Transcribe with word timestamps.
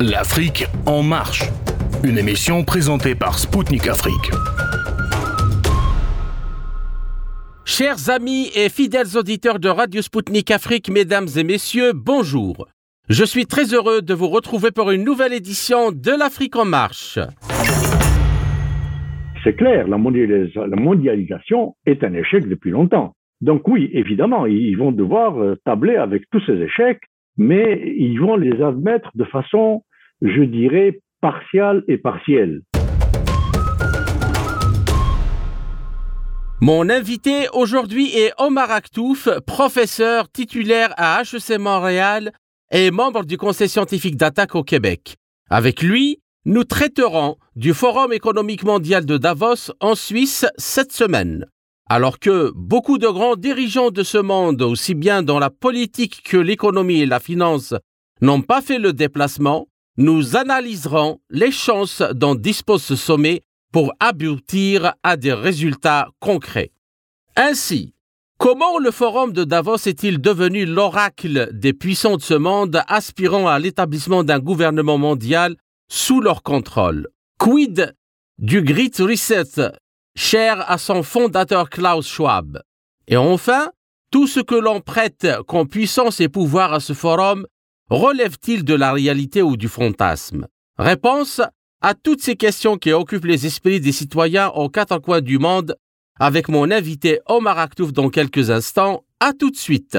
L'Afrique 0.00 0.66
en 0.86 1.02
marche. 1.02 1.44
Une 2.04 2.18
émission 2.18 2.64
présentée 2.64 3.14
par 3.14 3.38
Spoutnik 3.38 3.88
Afrique. 3.88 4.30
Chers 7.64 8.10
amis 8.10 8.48
et 8.54 8.68
fidèles 8.68 9.16
auditeurs 9.16 9.58
de 9.58 9.68
Radio 9.68 10.02
Spoutnik 10.02 10.50
Afrique, 10.50 10.90
mesdames 10.90 11.26
et 11.36 11.44
messieurs, 11.44 11.92
bonjour. 11.94 12.68
Je 13.08 13.24
suis 13.24 13.46
très 13.46 13.72
heureux 13.72 14.02
de 14.02 14.14
vous 14.14 14.28
retrouver 14.28 14.70
pour 14.70 14.90
une 14.90 15.04
nouvelle 15.04 15.32
édition 15.32 15.92
de 15.92 16.10
l'Afrique 16.18 16.56
en 16.56 16.64
marche. 16.66 17.18
C'est 19.44 19.54
clair, 19.56 19.88
la, 19.88 19.96
mondialis- 19.96 20.52
la 20.56 20.76
mondialisation 20.76 21.74
est 21.86 22.04
un 22.04 22.12
échec 22.14 22.46
depuis 22.48 22.70
longtemps. 22.70 23.12
Donc 23.40 23.66
oui, 23.68 23.88
évidemment, 23.92 24.44
ils 24.46 24.76
vont 24.76 24.92
devoir 24.92 25.38
euh, 25.40 25.56
tabler 25.64 25.96
avec 25.96 26.24
tous 26.30 26.42
ces 26.46 26.54
échecs, 26.60 27.00
mais 27.36 27.82
ils 27.98 28.18
vont 28.18 28.36
les 28.36 28.62
admettre 28.62 29.10
de 29.14 29.24
façon, 29.24 29.82
je 30.22 30.42
dirais, 30.42 31.00
partiale 31.20 31.84
et 31.88 31.98
partielle. 31.98 32.62
Mon 36.62 36.88
invité 36.88 37.48
aujourd'hui 37.52 38.16
est 38.16 38.32
Omar 38.38 38.70
Aktouf, 38.70 39.28
professeur 39.46 40.30
titulaire 40.30 40.94
à 40.96 41.20
HEC 41.20 41.58
Montréal 41.58 42.32
et 42.72 42.90
membre 42.90 43.24
du 43.24 43.36
Conseil 43.36 43.68
scientifique 43.68 44.16
d'attaque 44.16 44.54
au 44.54 44.64
Québec. 44.64 45.16
Avec 45.50 45.82
lui, 45.82 46.18
nous 46.46 46.64
traiterons 46.64 47.36
du 47.56 47.74
Forum 47.74 48.12
économique 48.12 48.64
mondial 48.64 49.04
de 49.04 49.18
Davos 49.18 49.70
en 49.80 49.94
Suisse 49.94 50.46
cette 50.56 50.92
semaine. 50.92 51.44
Alors 51.88 52.18
que 52.18 52.52
beaucoup 52.54 52.98
de 52.98 53.06
grands 53.06 53.36
dirigeants 53.36 53.90
de 53.90 54.02
ce 54.02 54.18
monde, 54.18 54.62
aussi 54.62 54.94
bien 54.94 55.22
dans 55.22 55.38
la 55.38 55.50
politique 55.50 56.22
que 56.24 56.36
l'économie 56.36 57.02
et 57.02 57.06
la 57.06 57.20
finance, 57.20 57.74
n'ont 58.22 58.42
pas 58.42 58.62
fait 58.62 58.78
le 58.78 58.92
déplacement, 58.92 59.68
nous 59.96 60.36
analyserons 60.36 61.20
les 61.30 61.50
chances 61.50 62.02
dont 62.14 62.34
dispose 62.34 62.82
ce 62.82 62.96
sommet 62.96 63.42
pour 63.72 63.92
aboutir 64.00 64.94
à 65.02 65.16
des 65.16 65.32
résultats 65.32 66.08
concrets. 66.20 66.72
Ainsi, 67.36 67.94
comment 68.38 68.78
le 68.78 68.90
Forum 68.90 69.32
de 69.32 69.44
Davos 69.44 69.86
est-il 69.86 70.20
devenu 70.20 70.66
l'oracle 70.66 71.50
des 71.52 71.72
puissants 71.72 72.16
de 72.16 72.22
ce 72.22 72.34
monde 72.34 72.82
aspirant 72.88 73.48
à 73.48 73.58
l'établissement 73.58 74.24
d'un 74.24 74.38
gouvernement 74.38 74.98
mondial 74.98 75.56
sous 75.88 76.20
leur 76.20 76.42
contrôle? 76.42 77.08
Quid 77.38 77.94
du 78.38 78.62
Great 78.62 78.96
Reset, 78.98 79.72
cher 80.14 80.70
à 80.70 80.78
son 80.78 81.02
fondateur 81.02 81.70
Klaus 81.70 82.06
Schwab? 82.06 82.62
Et 83.08 83.16
enfin, 83.16 83.70
tout 84.10 84.26
ce 84.26 84.40
que 84.40 84.54
l'on 84.54 84.80
prête 84.80 85.26
comme 85.46 85.68
puissance 85.68 86.20
et 86.20 86.28
pouvoir 86.28 86.72
à 86.72 86.80
ce 86.80 86.92
forum 86.92 87.46
relève-t-il 87.90 88.64
de 88.64 88.74
la 88.74 88.92
réalité 88.92 89.42
ou 89.42 89.56
du 89.56 89.68
fantasme? 89.68 90.46
Réponse 90.78 91.40
à 91.80 91.94
toutes 91.94 92.22
ces 92.22 92.36
questions 92.36 92.76
qui 92.76 92.92
occupent 92.92 93.26
les 93.26 93.46
esprits 93.46 93.80
des 93.80 93.92
citoyens 93.92 94.48
aux 94.48 94.68
quatre 94.68 94.98
coins 94.98 95.20
du 95.20 95.38
monde 95.38 95.76
avec 96.18 96.48
mon 96.48 96.70
invité 96.70 97.20
Omar 97.26 97.58
Aktouf 97.58 97.92
dans 97.92 98.08
quelques 98.08 98.50
instants. 98.50 99.04
À 99.20 99.32
tout 99.32 99.50
de 99.50 99.56
suite. 99.56 99.98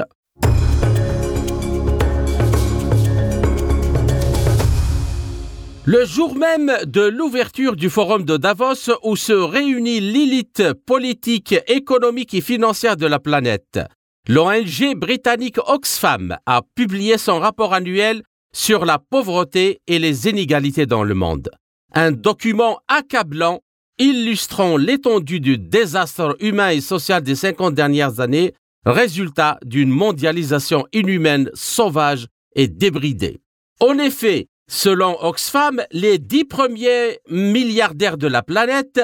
Le 5.84 6.04
jour 6.04 6.34
même 6.34 6.70
de 6.84 7.00
l'ouverture 7.00 7.74
du 7.74 7.88
forum 7.88 8.24
de 8.24 8.36
Davos 8.36 8.92
où 9.02 9.16
se 9.16 9.32
réunit 9.32 10.00
l'élite 10.00 10.62
politique, 10.84 11.54
économique 11.66 12.34
et 12.34 12.42
financière 12.42 12.98
de 12.98 13.06
la 13.06 13.18
planète, 13.18 13.80
l'ONG 14.28 14.94
britannique 14.94 15.56
Oxfam 15.66 16.36
a 16.44 16.60
publié 16.74 17.16
son 17.16 17.40
rapport 17.40 17.72
annuel 17.72 18.22
sur 18.52 18.84
la 18.84 18.98
pauvreté 18.98 19.80
et 19.86 19.98
les 19.98 20.28
inégalités 20.28 20.84
dans 20.84 21.02
le 21.02 21.14
monde. 21.14 21.50
Un 21.94 22.12
document 22.12 22.80
accablant 22.88 23.60
illustrant 23.98 24.76
l'étendue 24.76 25.40
du 25.40 25.56
désastre 25.56 26.36
humain 26.40 26.70
et 26.70 26.82
social 26.82 27.22
des 27.22 27.34
50 27.34 27.74
dernières 27.74 28.20
années, 28.20 28.52
résultat 28.84 29.58
d'une 29.64 29.90
mondialisation 29.90 30.86
inhumaine, 30.92 31.50
sauvage 31.54 32.26
et 32.54 32.68
débridée. 32.68 33.40
En 33.80 33.98
effet, 33.98 34.48
selon 34.70 35.16
Oxfam, 35.24 35.82
les 35.90 36.18
dix 36.18 36.44
premiers 36.44 37.18
milliardaires 37.30 38.18
de 38.18 38.26
la 38.26 38.42
planète 38.42 39.00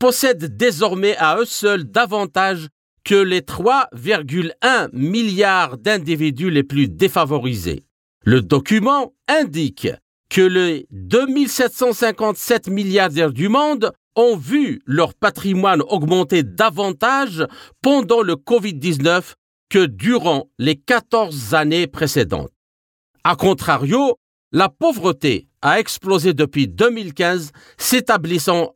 possèdent 0.00 0.56
désormais 0.56 1.16
à 1.18 1.38
eux 1.38 1.44
seuls 1.44 1.84
davantage 1.84 2.68
que 3.04 3.14
les 3.14 3.42
3,1 3.42 4.88
milliards 4.92 5.76
d'individus 5.78 6.50
les 6.50 6.62
plus 6.62 6.88
défavorisés. 6.88 7.84
Le 8.24 8.40
document 8.40 9.12
indique 9.28 9.88
que 10.30 10.40
les 10.40 10.86
2757 10.90 12.68
milliardaires 12.68 13.32
du 13.32 13.48
monde 13.48 13.92
ont 14.16 14.36
vu 14.36 14.80
leur 14.86 15.14
patrimoine 15.14 15.82
augmenter 15.82 16.42
davantage 16.42 17.46
pendant 17.82 18.22
le 18.22 18.34
Covid-19 18.34 19.34
que 19.68 19.86
durant 19.86 20.48
les 20.58 20.76
14 20.76 21.54
années 21.54 21.86
précédentes. 21.86 22.50
A 23.24 23.36
contrario, 23.36 24.18
la 24.52 24.68
pauvreté 24.68 25.48
a 25.62 25.80
explosé 25.80 26.32
depuis 26.32 26.68
2015, 26.68 27.52
s'établissant 27.76 28.74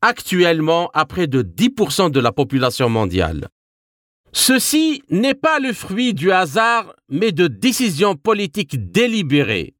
actuellement 0.00 0.90
à 0.94 1.06
près 1.06 1.26
de 1.26 1.42
10% 1.42 2.10
de 2.10 2.20
la 2.20 2.32
population 2.32 2.88
mondiale. 2.88 3.48
Ceci 4.32 5.02
n'est 5.10 5.34
pas 5.34 5.58
le 5.58 5.72
fruit 5.72 6.14
du 6.14 6.32
hasard, 6.32 6.94
mais 7.08 7.32
de 7.32 7.46
décisions 7.46 8.14
politiques 8.14 8.90
délibérées. 8.90 9.74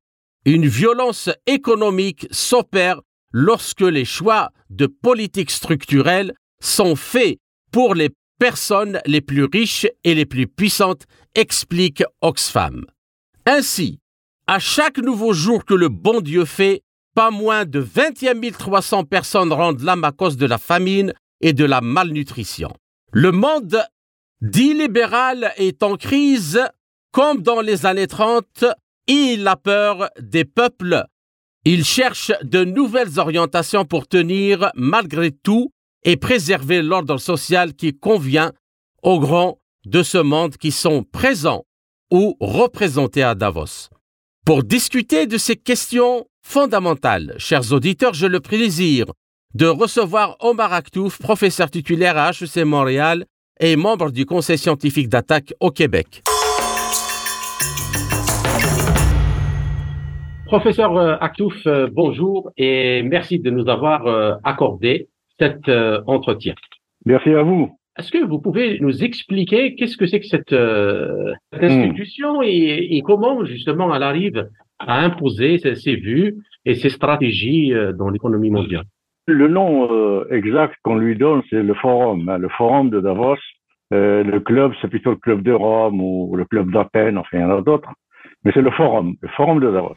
Une 0.44 0.66
violence 0.66 1.28
économique 1.47 2.26
s'opère 2.31 3.00
lorsque 3.32 3.82
les 3.82 4.04
choix 4.04 4.50
de 4.70 4.87
politique 4.87 5.50
structurelle 5.50 6.32
sont 6.60 6.97
faits 6.97 7.38
pour 7.70 7.94
les 7.94 8.10
personnes 8.38 9.00
les 9.04 9.20
plus 9.20 9.44
riches 9.44 9.87
et 10.04 10.14
les 10.14 10.26
plus 10.26 10.47
puissantes, 10.47 11.04
explique 11.34 12.03
Oxfam. 12.22 12.84
Ainsi, 13.47 13.98
à 14.47 14.58
chaque 14.58 14.98
nouveau 14.98 15.32
jour 15.32 15.64
que 15.64 15.75
le 15.75 15.88
bon 15.88 16.20
Dieu 16.20 16.44
fait, 16.44 16.82
pas 17.14 17.31
moins 17.31 17.64
de 17.64 17.81
21 17.81 18.50
300 18.53 19.04
personnes 19.04 19.53
rendent 19.53 19.82
l'âme 19.82 20.04
à 20.04 20.12
cause 20.12 20.37
de 20.37 20.47
la 20.47 20.58
famine 20.58 21.12
et 21.41 21.53
de 21.53 21.64
la 21.64 21.81
malnutrition. 21.81 22.72
Le 23.12 23.32
monde 23.32 23.82
dit 24.41 24.75
libéral 24.75 25.53
est 25.56 25.82
en 25.82 25.97
crise 25.97 26.60
comme 27.12 27.43
dans 27.43 27.60
les 27.60 27.87
années 27.87 28.06
30 28.06 28.65
il 29.06 29.49
a 29.49 29.56
peur 29.56 30.10
des 30.21 30.44
peuples. 30.44 31.04
Il 31.65 31.84
cherche 31.84 32.31
de 32.43 32.65
nouvelles 32.65 33.19
orientations 33.19 33.84
pour 33.84 34.06
tenir 34.06 34.71
malgré 34.75 35.32
tout 35.32 35.72
et 36.04 36.16
préserver 36.16 36.82
l'ordre 36.82 37.19
social 37.19 37.75
qui 37.75 37.99
convient 37.99 38.53
aux 39.03 39.19
grands 39.19 39.59
de 39.87 40.03
ce 40.03 40.19
monde 40.19 40.56
qui 40.56 40.70
sont 40.70 41.03
présents 41.03 41.65
ou 42.10 42.37
représentés 42.41 43.22
à 43.22 43.34
Davos. 43.34 43.88
Pour 44.44 44.62
discuter 44.62 45.26
de 45.26 45.38
ces 45.38 45.56
questions 45.56 46.26
fondamentales, 46.43 47.34
chers 47.38 47.72
auditeurs, 47.72 48.15
j'ai 48.15 48.28
le 48.28 48.41
plaisir 48.41 49.06
de 49.55 49.66
recevoir 49.66 50.37
Omar 50.41 50.72
Aktouf, 50.72 51.19
professeur 51.19 51.70
titulaire 51.70 52.16
à 52.16 52.31
HEC 52.31 52.65
Montréal 52.65 53.25
et 53.60 53.76
membre 53.76 54.10
du 54.10 54.26
Conseil 54.26 54.58
scientifique 54.58 55.08
d'attaque 55.08 55.54
au 55.60 55.70
Québec. 55.70 56.22
Professeur 60.46 60.96
euh, 60.96 61.16
Aktouf, 61.20 61.66
euh, 61.66 61.88
bonjour 61.92 62.50
et 62.56 63.02
merci 63.02 63.38
de 63.38 63.50
nous 63.50 63.69
avoir 63.69 64.06
euh, 64.06 64.32
accordé 64.44 65.08
cet 65.38 65.69
entretien. 66.06 66.54
Merci 67.04 67.30
à 67.30 67.42
vous. 67.42 67.78
Est-ce 67.98 68.10
que 68.10 68.24
vous 68.24 68.41
pouvez 68.41 68.78
nous 68.80 69.04
expliquer 69.04 69.75
qu'est-ce 69.75 69.96
que 69.96 70.06
c'est 70.06 70.20
que 70.20 70.26
cette, 70.26 70.52
euh, 70.52 71.32
cette 71.52 71.64
institution 71.64 72.42
et, 72.42 72.88
et 72.90 73.02
comment 73.02 73.44
justement 73.44 73.94
elle 73.94 74.02
arrive 74.02 74.48
à 74.78 75.04
imposer 75.04 75.58
ses, 75.58 75.75
ses 75.75 75.96
vues 75.96 76.36
et 76.64 76.75
ses 76.75 76.88
stratégies 76.88 77.72
dans 77.99 78.08
l'économie 78.08 78.50
mondiale? 78.50 78.84
Le 79.30 79.46
nom 79.46 79.92
euh, 79.92 80.26
exact 80.30 80.75
qu'on 80.82 80.96
lui 80.96 81.14
donne, 81.14 81.42
c'est 81.50 81.62
le 81.62 81.75
forum, 81.75 82.26
hein, 82.30 82.38
le 82.38 82.48
forum 82.48 82.88
de 82.88 82.98
Davos. 82.98 83.36
Euh, 83.92 84.25
le 84.25 84.40
club, 84.40 84.72
c'est 84.80 84.88
plutôt 84.88 85.10
le 85.10 85.16
club 85.16 85.42
de 85.42 85.52
Rome 85.52 86.00
ou 86.00 86.34
le 86.34 86.46
club 86.46 86.72
d'Athènes, 86.72 87.19
enfin 87.19 87.28
il 87.34 87.40
y 87.40 87.44
en 87.44 87.58
a 87.58 87.60
d'autres. 87.60 87.90
Mais 88.42 88.52
c'est 88.54 88.62
le 88.62 88.70
forum, 88.70 89.16
le 89.20 89.28
forum 89.28 89.60
de 89.60 89.70
Davos. 89.70 89.96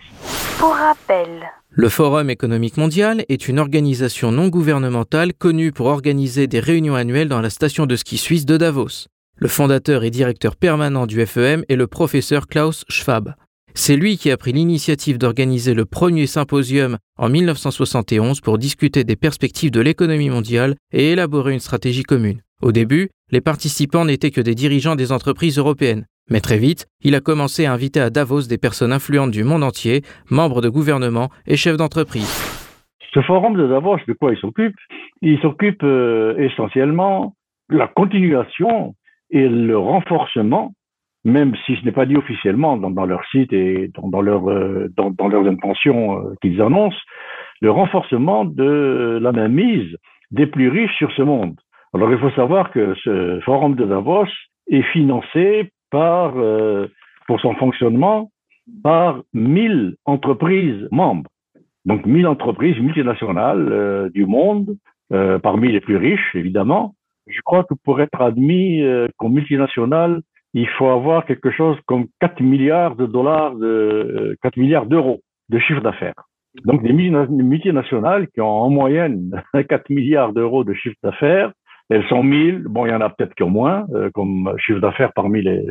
Pour 0.60 0.74
rappel, 0.76 1.30
Le 1.70 1.88
Forum 1.88 2.30
économique 2.30 2.76
mondial 2.76 3.24
est 3.30 3.48
une 3.48 3.60
organisation 3.60 4.34
non 4.34 4.50
gouvernementale 4.50 5.34
connue 5.34 5.72
pour 5.72 5.86
organiser 5.86 6.48
des 6.48 6.60
réunions 6.60 6.96
annuelles 6.96 7.30
dans 7.30 7.40
la 7.40 7.50
station 7.50 7.86
de 7.86 7.96
ski 7.96 8.18
suisse 8.18 8.46
de 8.46 8.58
Davos. 8.58 9.08
Le 9.38 9.48
fondateur 9.48 10.04
et 10.04 10.10
directeur 10.10 10.58
permanent 10.58 11.08
du 11.08 11.26
FEM 11.26 11.64
est 11.70 11.78
le 11.78 11.88
professeur 11.88 12.48
Klaus 12.48 12.84
Schwab. 12.90 13.34
C'est 13.74 13.96
lui 13.96 14.18
qui 14.18 14.32
a 14.32 14.38
pris 14.38 14.52
l'initiative 14.52 15.18
d'organiser 15.18 15.74
le 15.74 15.86
premier 15.86 16.28
symposium 16.28 16.98
en 17.18 17.30
1971 17.30 18.42
pour 18.42 18.58
discuter 18.58 19.04
des 19.04 19.16
perspectives 19.16 19.72
de 19.72 19.82
l'économie 19.82 20.30
mondiale 20.30 20.76
et 20.92 21.12
élaborer 21.12 21.54
une 21.54 21.60
stratégie 21.60 22.04
commune. 22.04 22.42
Au 22.62 22.72
début, 22.72 23.10
les 23.32 23.42
participants 23.42 24.06
n'étaient 24.06 24.32
que 24.32 24.42
des 24.42 24.56
dirigeants 24.56 24.96
des 24.96 25.12
entreprises 25.12 25.58
européennes. 25.58 26.06
Mais 26.30 26.42
très 26.42 26.58
vite, 26.58 26.86
il 27.04 27.16
a 27.16 27.20
commencé 27.20 27.66
à 27.66 27.74
inviter 27.74 28.00
à 28.00 28.10
Davos 28.10 28.48
des 28.48 28.58
personnes 28.58 28.94
influentes 28.94 29.32
du 29.32 29.44
monde 29.44 29.64
entier, 29.64 30.02
membres 30.30 30.62
de 30.62 30.70
gouvernements 30.70 31.30
et 31.48 31.58
chefs 31.58 31.78
d'entreprise. 31.78 32.52
Ce 33.14 33.22
forum 33.22 33.56
de 33.56 33.68
Davos, 33.68 33.98
de 34.08 34.14
quoi 34.14 34.32
il 34.32 34.38
s'occupe? 34.38 34.76
Il 35.22 35.40
s'occupe 35.40 35.84
euh, 35.84 36.38
essentiellement 36.38 37.36
de 37.70 37.78
la 37.78 37.88
continuation 37.88 38.96
et 39.30 39.48
le 39.48 39.78
renforcement, 39.78 40.74
même 41.24 41.56
si 41.66 41.76
ce 41.76 41.86
n'est 41.86 41.92
pas 41.92 42.06
dit 42.06 42.18
officiellement 42.18 42.78
dans, 42.78 43.06
leur 43.06 43.24
site 43.28 43.54
et 43.54 43.92
dans, 43.96 44.22
leur, 44.22 44.50
euh, 44.50 44.88
dans, 44.96 45.28
leurs 45.28 45.46
intentions 45.48 46.18
euh, 46.18 46.34
qu'ils 46.42 46.62
annoncent, 46.62 46.98
le 47.62 47.70
renforcement 47.70 48.44
de 48.44 49.20
la 49.22 49.32
mainmise 49.32 49.96
des 50.32 50.48
plus 50.48 50.70
riches 50.70 50.96
sur 50.98 51.12
ce 51.12 51.22
monde. 51.22 51.60
Alors 51.94 52.12
il 52.12 52.18
faut 52.18 52.32
savoir 52.32 52.72
que 52.72 52.96
ce 53.04 53.40
forum 53.42 53.76
de 53.76 53.86
Davos 53.86 54.26
est 54.68 54.82
financé 54.94 55.72
par, 55.92 56.34
euh, 56.38 56.88
pour 57.28 57.40
son 57.40 57.54
fonctionnement, 57.56 58.32
par 58.84 59.22
1000 59.34 59.96
entreprises 60.06 60.88
membres. 60.92 61.30
Donc 61.86 62.06
1000 62.06 62.28
entreprises 62.28 62.80
multinationales 62.80 64.10
du 64.14 64.28
monde, 64.28 64.78
parmi 65.42 65.72
les 65.72 65.82
plus 65.82 65.98
riches, 65.98 66.36
évidemment. 66.36 66.94
Je 67.28 67.42
crois 67.42 67.64
que 67.64 67.74
pour 67.84 68.00
être 68.02 68.22
admis 68.22 68.84
comme 69.18 69.34
multinationale, 69.34 70.22
il 70.54 70.68
faut 70.68 70.88
avoir 70.88 71.26
quelque 71.26 71.52
chose 71.52 71.78
comme 71.86 72.08
4 72.20 72.42
milliards 72.42 72.96
de 72.96 73.06
dollars, 73.06 73.56
de, 73.56 74.38
4 74.44 74.58
milliards 74.58 74.86
d'euros 74.86 75.22
de 75.50 75.60
chiffre 75.60 75.82
d'affaires. 75.82 76.14
Donc 76.66 76.84
des 76.84 76.92
multinationales 76.92 78.28
qui 78.28 78.42
ont 78.42 78.50
en 78.50 78.70
moyenne 78.70 79.42
4 79.70 79.90
milliards 79.90 80.34
d'euros 80.34 80.64
de 80.64 80.74
chiffre 80.74 80.98
d'affaires 81.04 81.52
elles 81.92 82.08
sont 82.08 82.24
1000. 82.24 82.64
Bon, 82.70 82.86
il 82.86 82.92
y 82.92 82.96
en 82.96 83.02
a 83.02 83.10
peut-être 83.10 83.36
qui 83.36 83.44
ont 83.44 83.50
moins 83.50 83.86
euh, 83.94 84.10
comme 84.14 84.54
chiffre 84.58 84.80
d'affaires 84.80 85.12
parmi 85.14 85.42
les. 85.42 85.66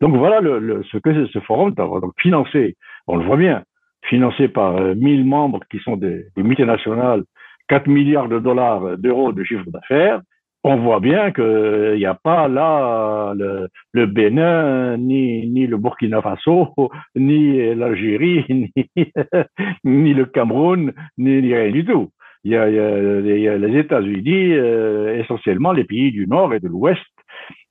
Donc 0.00 0.16
voilà 0.16 0.40
le, 0.40 0.82
ce 0.90 0.98
que 0.98 1.26
ce 1.26 1.38
forum 1.40 1.72
donc 1.74 2.12
financé. 2.20 2.76
On 3.06 3.16
le 3.16 3.24
voit 3.24 3.36
bien, 3.36 3.62
financé 4.02 4.48
par 4.48 4.80
1000 4.80 5.20
euh, 5.20 5.24
membres 5.24 5.60
qui 5.70 5.78
sont 5.78 5.96
des, 5.96 6.26
des 6.36 6.42
multinationales, 6.42 7.22
4 7.68 7.86
milliards 7.86 8.28
de 8.28 8.40
dollars 8.40 8.98
d'euros 8.98 9.32
de 9.32 9.44
chiffre 9.44 9.70
d'affaires. 9.70 10.20
On 10.66 10.76
voit 10.76 11.00
bien 11.00 11.30
qu'il 11.30 11.96
n'y 11.96 12.06
a 12.06 12.14
pas 12.14 12.48
là 12.48 13.34
le, 13.36 13.68
le, 13.92 14.06
Bénin, 14.06 14.96
ni, 14.96 15.46
ni 15.46 15.66
le 15.66 15.76
Burkina 15.76 16.22
Faso, 16.22 16.72
ni 17.14 17.74
l'Algérie, 17.74 18.44
ni, 18.48 18.72
ni 19.84 20.14
le 20.14 20.24
Cameroun, 20.24 20.92
ni, 21.18 21.40
rien 21.40 21.70
du 21.70 21.84
tout 21.84 22.10
il 22.44 22.52
y 22.52 22.56
a, 22.56 23.56
les 23.56 23.78
États-Unis, 23.78 24.52
euh, 24.52 25.18
essentiellement 25.18 25.72
les 25.72 25.84
pays 25.84 26.12
du 26.12 26.26
Nord 26.26 26.52
et 26.52 26.60
de 26.60 26.68
l'Ouest. 26.68 27.00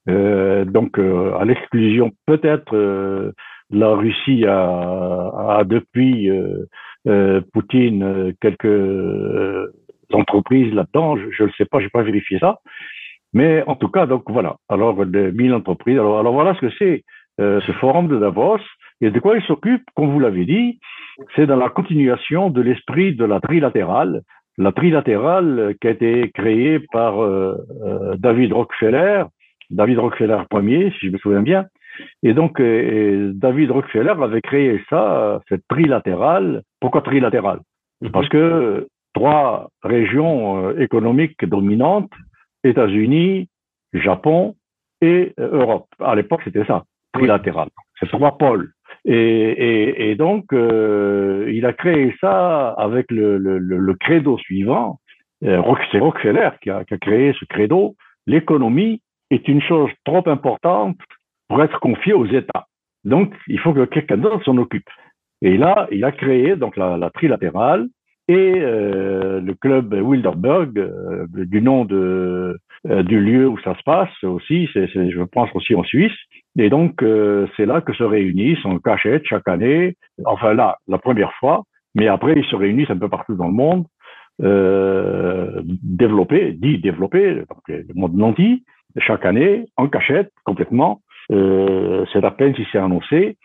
Euh, 0.10 0.66
donc, 0.66 1.00
euh, 1.00 1.34
à 1.36 1.46
l'exclusion 1.46 2.12
peut-être, 2.26 2.76
euh, 2.76 3.32
la 3.70 3.90
Russie 3.94 4.46
a, 4.46 5.58
a 5.58 5.64
depuis 5.64 6.30
Poutine 7.54 8.34
quelques 8.40 9.74
entreprises 10.16 10.74
là-dedans. 10.74 11.18
Je 11.18 11.44
ne 11.44 11.48
le 11.48 11.54
sais 11.58 11.66
pas, 11.66 11.80
j'ai 11.80 11.90
pas 11.90 12.04
vérifié 12.04 12.40
ça. 12.40 12.60
Mais 13.34 13.64
en 13.66 13.76
tout 13.76 13.90
cas, 13.90 14.06
donc 14.06 14.24
voilà. 14.28 14.58
Alors, 14.70 15.06
de 15.06 15.32
1000 15.32 15.54
entreprises. 15.54 15.98
Alors, 15.98 16.20
alors 16.20 16.34
voilà 16.34 16.54
ce 16.56 16.62
que 16.62 16.72
c'est 16.78 17.04
ce 17.40 17.72
forum 17.80 18.08
de 18.08 18.20
Davos. 18.20 18.60
Et 19.02 19.10
de 19.10 19.20
quoi 19.20 19.36
il 19.36 19.44
s'occupe, 19.44 19.84
comme 19.96 20.12
vous 20.12 20.20
l'avez 20.20 20.46
dit, 20.46 20.80
c'est 21.36 21.48
dans 21.48 21.56
la 21.56 21.70
continuation 21.70 22.50
de 22.50 22.62
l'esprit 22.62 23.16
de 23.16 23.26
la 23.26 23.40
trilatérale 23.40 24.22
la 24.58 24.72
trilatérale 24.72 25.76
qui 25.82 25.88
a 25.88 25.92
été 25.92 26.32
créée 26.34 26.80
par 26.92 27.22
euh, 27.22 27.56
euh, 27.84 28.16
David 28.18 28.54
Rockefeller, 28.54 29.24
David 29.70 30.00
Rockefeller 30.00 30.38
premier, 30.50 30.92
si 31.00 31.08
je 31.08 31.12
me 31.12 31.18
souviens 31.18 31.42
bien. 31.42 31.66
Et 32.24 32.34
donc, 32.34 32.60
euh, 32.60 33.32
David 33.34 33.72
Rockefeller 33.72 34.14
avait 34.22 34.42
créé 34.42 34.82
ça, 34.90 35.42
cette 35.50 35.68
trilatérale. 35.68 36.64
Pourquoi 36.80 37.02
trilatérale? 37.02 37.60
Mhm. 38.02 38.12
Parce 38.12 38.30
que 38.30 38.88
trois 39.14 39.70
régions 39.84 40.72
économiques 40.78 41.46
dominantes, 41.46 42.12
États-Unis, 42.64 43.50
Japon 43.94 44.56
et 45.02 45.34
Europe. 45.38 45.88
À 46.00 46.16
l'époque, 46.16 46.42
c'était 46.44 46.66
ça, 46.66 46.84
trilatéral. 47.14 47.70
C'est 48.00 48.10
trois 48.10 48.38
pôles. 48.38 48.72
Et, 49.06 49.14
et, 49.16 50.12
et 50.12 50.16
donc, 50.16 50.54
euh, 50.54 51.52
il 51.54 51.66
a 51.66 51.74
créé 51.74 52.16
ça 52.22 52.70
avec 52.70 53.12
le, 53.12 53.38
le, 53.38 53.58
le 53.60 53.94
credo 53.96 54.38
suivant. 54.38 55.00
Euh, 55.44 55.62
c'est 55.92 56.00
Rockefeller 56.00 56.52
qui 56.62 56.70
a, 56.70 56.86
qui 56.86 56.94
a 56.94 56.98
créé 56.98 57.34
ce 57.38 57.46
credo. 57.46 57.96
L'économie 58.28 59.02
est 59.30 59.48
une 59.48 59.62
chose 59.62 59.92
trop 60.06 60.28
importante 60.30 60.98
pour 61.50 61.62
être 61.62 61.80
confiée 61.82 62.14
aux 62.14 62.26
États. 62.26 62.66
Donc, 63.04 63.34
il 63.48 63.60
faut 63.60 63.74
que 63.74 63.86
quelqu'un 63.86 64.18
d'autre 64.18 64.44
s'en 64.46 64.58
occupe. 64.58 64.90
Et 65.42 65.58
là, 65.58 65.88
il 65.92 66.06
a 66.06 66.14
créé 66.14 66.56
donc 66.56 66.78
la, 66.78 66.96
la 66.96 67.10
trilatérale 67.10 67.90
et 68.28 68.54
euh, 68.58 69.42
le 69.42 69.54
club 69.54 69.94
Wilderberg, 69.94 70.78
euh, 70.78 71.26
du 71.30 71.62
nom 71.62 71.86
de, 71.86 72.58
euh, 72.90 73.04
du 73.04 73.20
lieu 73.20 73.48
où 73.48 73.58
ça 73.60 73.76
se 73.76 73.84
passe 73.84 74.24
aussi, 74.24 74.70
c'est, 74.74 74.88
je 74.88 75.24
pense 75.24 75.50
aussi 75.56 75.76
en 75.76 75.84
Suisse, 75.84 76.18
et 76.58 76.70
donc, 76.70 77.02
euh, 77.04 77.48
c'est 77.58 77.66
là 77.66 77.82
que 77.82 77.94
se 77.94 78.04
réunissent 78.04 78.66
en 78.66 78.78
cachette 78.80 79.24
chaque 79.26 79.48
année, 79.48 79.96
enfin 80.26 80.54
là, 80.54 80.78
la 80.88 80.98
première 80.98 81.34
fois, 81.34 81.64
mais 81.96 82.08
après, 82.08 82.34
ils 82.38 82.46
se 82.46 82.56
réunissent 82.56 82.90
un 82.92 82.98
peu 82.98 83.10
partout 83.10 83.36
dans 83.36 83.48
le 83.48 83.54
monde, 83.54 83.86
euh, 84.42 85.62
développés, 85.66 86.54
dit 86.54 86.80
développés, 86.80 87.44
le 87.68 87.94
monde 87.94 88.16
non 88.16 88.32
dit, 88.32 88.64
chaque 88.98 89.26
année, 89.26 89.66
en 89.78 89.88
cachette, 89.88 90.32
complètement. 90.44 91.02
Euh, 91.32 92.06
c'est 92.12 92.24
à 92.24 92.32
peine 92.32 92.56
si 92.56 92.66
c'est 92.72 92.78
annoncé, 92.78 93.38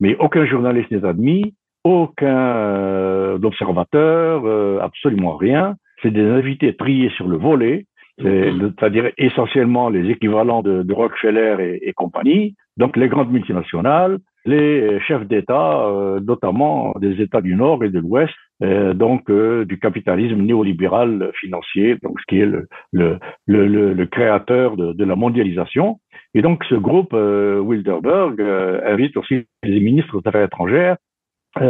mais 0.00 0.16
aucun 0.18 0.46
journaliste 0.46 0.90
n'est 0.90 1.04
admis, 1.04 1.54
aucun 1.84 2.56
euh, 2.56 3.38
observateur, 3.42 4.42
euh, 4.46 4.78
absolument 4.80 5.36
rien. 5.36 5.76
C'est 6.02 6.10
des 6.10 6.26
invités 6.26 6.74
triés 6.74 7.10
sur 7.10 7.28
le 7.28 7.36
volet, 7.36 7.86
c'est-à-dire 8.18 9.10
essentiellement 9.18 9.88
les 9.88 10.08
équivalents 10.10 10.62
de, 10.62 10.82
de 10.82 10.92
Rockefeller 10.92 11.56
et, 11.60 11.88
et, 11.88 11.92
compagnie, 11.92 12.54
donc 12.76 12.96
les 12.96 13.08
grandes 13.08 13.32
multinationales, 13.32 14.18
les 14.44 15.00
chefs 15.00 15.26
d'État, 15.26 15.86
euh, 15.86 16.20
notamment 16.20 16.94
des 17.00 17.20
États 17.22 17.40
du 17.40 17.54
Nord 17.54 17.82
et 17.84 17.90
de 17.90 17.98
l'Ouest, 17.98 18.34
euh, 18.62 18.92
donc 18.92 19.30
euh, 19.30 19.64
du 19.64 19.78
capitalisme 19.78 20.40
néolibéral 20.40 21.30
financier, 21.40 21.96
donc 22.02 22.20
ce 22.20 22.26
qui 22.28 22.40
est 22.40 22.46
le, 22.46 22.68
le, 22.92 23.18
le, 23.46 23.94
le 23.94 24.06
créateur 24.06 24.76
de, 24.76 24.92
de, 24.92 25.04
la 25.04 25.16
mondialisation. 25.16 25.98
Et 26.34 26.42
donc 26.42 26.64
ce 26.68 26.74
groupe 26.74 27.12
Wilderberg 27.14 28.40
invite 28.84 29.16
aussi 29.16 29.44
les 29.62 29.80
ministres 29.80 30.20
des 30.20 30.28
Affaires 30.28 30.44
étrangères, 30.44 30.96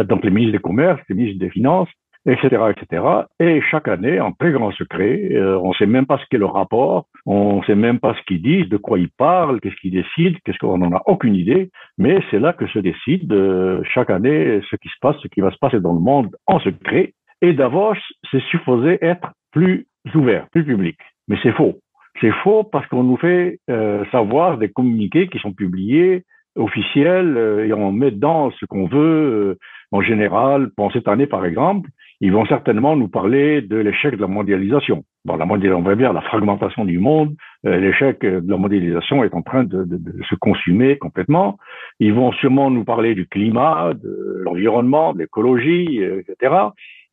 donc 0.05 0.25
les 0.25 0.31
ministres 0.31 0.53
des 0.53 0.63
Commerces, 0.63 1.01
les 1.09 1.15
ministres 1.15 1.41
des 1.41 1.51
Finances, 1.51 1.89
etc., 2.27 2.71
etc. 2.71 3.05
Et 3.39 3.61
chaque 3.71 3.89
année, 3.89 4.21
en 4.21 4.33
très 4.33 4.53
grand 4.53 4.73
secret, 4.73 5.29
euh, 5.33 5.59
on 5.63 5.71
ne 5.71 5.75
sait 5.75 5.87
même 5.87 6.07
pas 6.07 6.19
ce 6.19 6.25
qu'est 6.31 6.39
le 6.39 6.47
rapport, 6.47 7.07
on 7.27 7.59
ne 7.59 7.65
sait 7.65 7.75
même 7.75 8.01
pas 8.01 8.15
ce 8.15 8.23
qu'ils 8.27 8.43
disent, 8.43 8.69
de 8.69 8.77
quoi 8.77 8.99
ils 8.99 9.11
parlent, 9.11 9.61
qu'est-ce 9.61 9.77
qu'ils 9.77 9.93
décident, 9.93 10.39
qu'est-ce 10.45 10.59
qu'on 10.59 10.79
n'en 10.79 10.97
a 10.97 11.03
aucune 11.07 11.35
idée. 11.35 11.71
Mais 11.99 12.21
c'est 12.31 12.39
là 12.39 12.53
que 12.53 12.67
se 12.69 12.79
décide 12.79 13.33
euh, 13.33 13.83
chaque 13.85 14.11
année 14.11 14.61
ce 14.71 14.77
qui 14.77 14.89
se 14.89 14.99
passe, 15.01 15.17
ce 15.23 15.29
qui 15.29 15.41
va 15.41 15.51
se 15.51 15.59
passer 15.59 15.81
dans 15.81 15.93
le 15.93 16.01
monde 16.01 16.35
en 16.47 16.59
secret. 16.61 17.13
Et 17.43 17.53
Davos, 17.53 17.95
c'est 18.31 18.43
supposé 18.45 18.99
être 19.05 19.33
plus 19.53 19.87
ouvert, 20.15 20.47
plus 20.51 20.65
public. 20.65 20.97
Mais 21.29 21.37
c'est 21.43 21.53
faux. 21.53 21.79
C'est 22.21 22.33
faux 22.43 22.65
parce 22.65 22.87
qu'on 22.87 23.03
nous 23.03 23.17
fait 23.17 23.59
euh, 23.71 24.05
savoir 24.13 24.57
des 24.57 24.69
communiqués 24.69 25.29
qui 25.29 25.39
sont 25.41 25.53
publiés 25.53 26.25
officiels 26.57 27.65
et 27.67 27.73
on 27.73 27.93
met 27.93 28.11
dedans 28.11 28.51
ce 28.59 28.67
qu'on 28.67 28.87
veut 28.87 29.59
en 29.93 30.01
général. 30.01 30.71
Pour 30.77 30.93
cette 30.93 31.09
année, 31.09 31.27
par 31.27 31.47
exemple, 31.47 31.89
ils 32.21 32.33
vont 32.33 32.47
certainement 32.47 32.97
nous 32.97 33.09
parler 33.09 33.63
de 33.63 33.77
l'échec 33.77 34.17
de 34.17 34.21
la 34.21 34.27
mondialisation. 34.27 35.05
Bon, 35.25 35.37
la 35.37 35.47
mondialisation, 35.47 35.81
on 35.85 35.89
va 35.89 35.95
bien 35.95 36.13
la 36.13 36.21
fragmentation 36.21 36.85
du 36.85 36.99
monde, 36.99 37.35
euh, 37.67 37.79
l'échec 37.79 38.21
de 38.21 38.51
la 38.51 38.57
mondialisation 38.57 39.25
est 39.25 39.35
en 39.35 39.43
train 39.43 39.65
de, 39.65 39.85
de, 39.85 39.97
de, 39.97 40.23
se 40.29 40.35
consumer 40.35 40.99
complètement. 40.99 41.59
Ils 42.01 42.13
vont 42.13 42.33
sûrement 42.33 42.71
nous 42.71 42.85
parler 42.85 43.15
du 43.15 43.27
climat, 43.27 43.93
de 43.95 44.41
l'environnement, 44.43 45.13
de 45.13 45.21
l'écologie, 45.21 46.03
euh, 46.03 46.21
etc. 46.21 46.55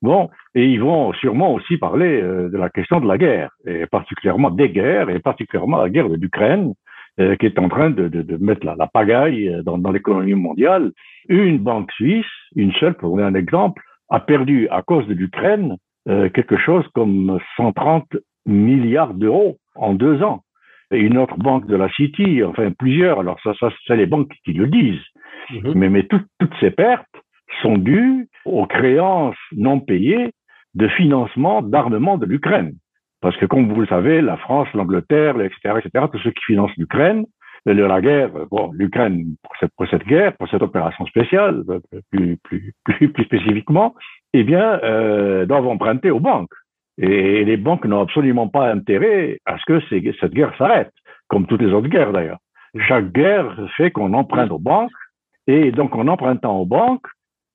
Bon, 0.01 0.29
et 0.55 0.65
ils 0.65 0.81
vont 0.81 1.13
sûrement 1.13 1.53
aussi 1.53 1.77
parler 1.77 2.19
euh, 2.21 2.50
de 2.50 2.57
la 2.57 2.69
question 2.69 3.00
de 3.00 3.07
la 3.07 3.17
guerre, 3.17 3.51
et 3.67 3.86
particulièrement 3.86 4.50
des 4.50 4.69
guerres, 4.69 5.10
et 5.10 5.19
particulièrement 5.19 5.77
la 5.77 5.89
guerre 5.89 6.10
de 6.10 6.15
l'Ukraine, 6.15 6.74
qui 7.40 7.46
est 7.46 7.60
en 7.60 7.70
train 7.70 7.90
de, 7.90 8.08
de 8.08 8.38
mettre 8.38 8.66
la, 8.66 8.75
la 8.75 8.88
pagaille 8.88 9.62
dans, 9.63 9.78
dans 9.78 9.92
l'économie 9.92 10.34
mondiale. 10.34 10.92
Une 11.30 11.58
banque 11.58 11.92
suisse, 11.94 12.25
une 12.56 12.74
seule, 12.74 12.96
pour 12.96 13.16
donner 13.16 13.28
un 13.28 13.36
exemple, 13.36 13.82
a 14.10 14.20
perdu 14.20 14.68
à 14.70 14.82
cause 14.82 15.08
de 15.08 15.13
l'Ukraine 15.13 15.78
euh, 16.10 16.30
quelque 16.30 16.58
chose 16.58 16.86
comme 16.96 17.40
130 17.58 18.18
milliards 18.48 19.13
d'euros 19.13 19.58
en 19.75 19.94
deux 19.94 20.24
ans. 20.24 20.42
Et 20.92 21.00
une 21.00 21.18
autre 21.18 21.38
banque 21.38 21.68
de 21.68 21.75
la 21.75 21.90
City, 21.90 22.44
enfin 22.44 22.72
plusieurs, 22.72 23.20
alors 23.20 23.40
ça, 23.44 23.54
ça 23.60 23.70
c'est 23.86 23.96
les 23.96 24.08
banques 24.08 24.34
qui 24.44 24.54
le 24.54 24.68
disent. 24.68 25.06
Mhm. 25.51 25.74
Mais, 25.75 25.90
mais 25.90 26.04
toutes 26.08 26.25
ces 26.60 26.72
pertes 26.72 27.06
sont 27.62 27.78
dues 27.78 28.28
aux 28.46 28.66
créances 28.66 29.36
non 29.56 29.80
payées 29.80 30.32
de 30.74 30.88
financement 30.88 31.62
d'armement 31.62 32.18
de 32.18 32.25
l'Ukraine. 32.25 32.74
Parce 33.22 33.38
que 33.38 33.46
comme 33.46 33.72
vous 33.72 33.82
le 33.82 33.88
savez, 33.88 34.22
la 34.22 34.38
France, 34.38 34.68
l'Angleterre, 34.74 35.40
etc., 35.40 35.75
etc., 35.78 36.06
tous 36.12 36.20
ceux 36.20 36.32
qui 36.32 36.44
financent 36.46 36.75
l'Ukraine, 36.78 37.25
la 37.66 38.01
guerre, 38.01 38.32
bon, 38.50 38.72
l'Ukraine, 38.74 39.36
pour 39.44 39.56
cette, 39.60 39.72
pour 39.78 39.88
cette 39.88 40.06
guerre, 40.06 40.36
pour 40.38 40.50
cette 40.50 40.63
opération 40.63 41.06
spéciale, 41.06 41.63
plus, 42.12 42.38
plus, 42.38 42.74
plus, 42.84 43.10
plus 43.12 43.24
spécifiquement, 43.24 43.94
eh 44.34 44.44
bien, 44.44 44.80
euh, 44.84 45.46
doivent 45.46 45.68
emprunter 45.68 46.10
aux 46.10 46.20
banques. 46.20 46.54
Et 46.98 47.46
les 47.46 47.58
banques 47.58 47.86
n'ont 47.86 48.01
absolument 48.01 48.48
pas 48.48 48.72
intérêt 48.72 49.40
à 49.46 49.58
ce 49.58 49.66
que 49.66 50.13
cette 50.20 50.34
guerre 50.34 50.56
s'arrête, 50.58 50.92
comme 51.28 51.46
toutes 51.46 51.62
les 51.62 51.72
autres 51.74 51.88
guerres 51.88 52.12
d'ailleurs. 52.12 52.40
Chaque 52.88 53.12
guerre 53.12 53.56
fait 53.78 53.92
qu'on 53.92 54.13
emprunte 54.13 54.51
aux 54.51 54.60
banques, 54.60 54.92
et 55.48 55.72
donc 55.72 55.96
en 55.96 56.08
empruntant 56.08 56.60
aux 56.60 56.66
banques, 56.66 57.08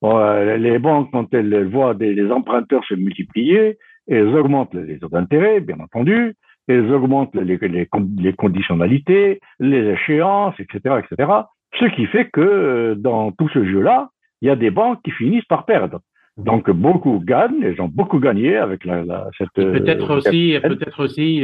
euh, 0.03 0.57
les 0.57 0.79
banques, 0.79 1.09
quand 1.11 1.33
elles 1.33 1.67
voient 1.67 1.93
des, 1.93 2.13
les 2.13 2.31
emprunteurs 2.31 2.83
se 2.85 2.93
multiplier, 2.93 3.77
elles 4.07 4.35
augmentent 4.35 4.73
les 4.73 4.99
taux 4.99 5.09
d'intérêt, 5.09 5.59
bien 5.59 5.79
entendu, 5.79 6.35
elles 6.67 6.91
augmentent 6.93 7.35
les, 7.35 7.57
les, 7.57 7.87
les, 8.17 8.33
conditionnalités, 8.33 9.39
les 9.59 9.89
échéances, 9.91 10.55
etc., 10.59 11.01
etc. 11.03 11.31
Ce 11.79 11.85
qui 11.95 12.05
fait 12.07 12.29
que 12.29 12.41
euh, 12.41 12.95
dans 12.95 13.31
tout 13.31 13.49
ce 13.49 13.63
jeu-là, 13.63 14.09
il 14.41 14.47
y 14.47 14.51
a 14.51 14.55
des 14.55 14.71
banques 14.71 15.01
qui 15.03 15.11
finissent 15.11 15.45
par 15.45 15.65
perdre. 15.65 15.99
Donc 16.37 16.69
beaucoup 16.69 17.19
gagnent, 17.19 17.63
ils 17.63 17.81
ont 17.81 17.87
beaucoup 17.87 18.19
gagné 18.19 18.57
avec 18.57 18.85
la, 18.85 19.03
la 19.03 19.27
cette. 19.37 19.53
Peut-être 19.53 20.11
euh, 20.11 20.17
aussi, 20.17 20.55
peut-être 20.61 21.03
aussi 21.03 21.43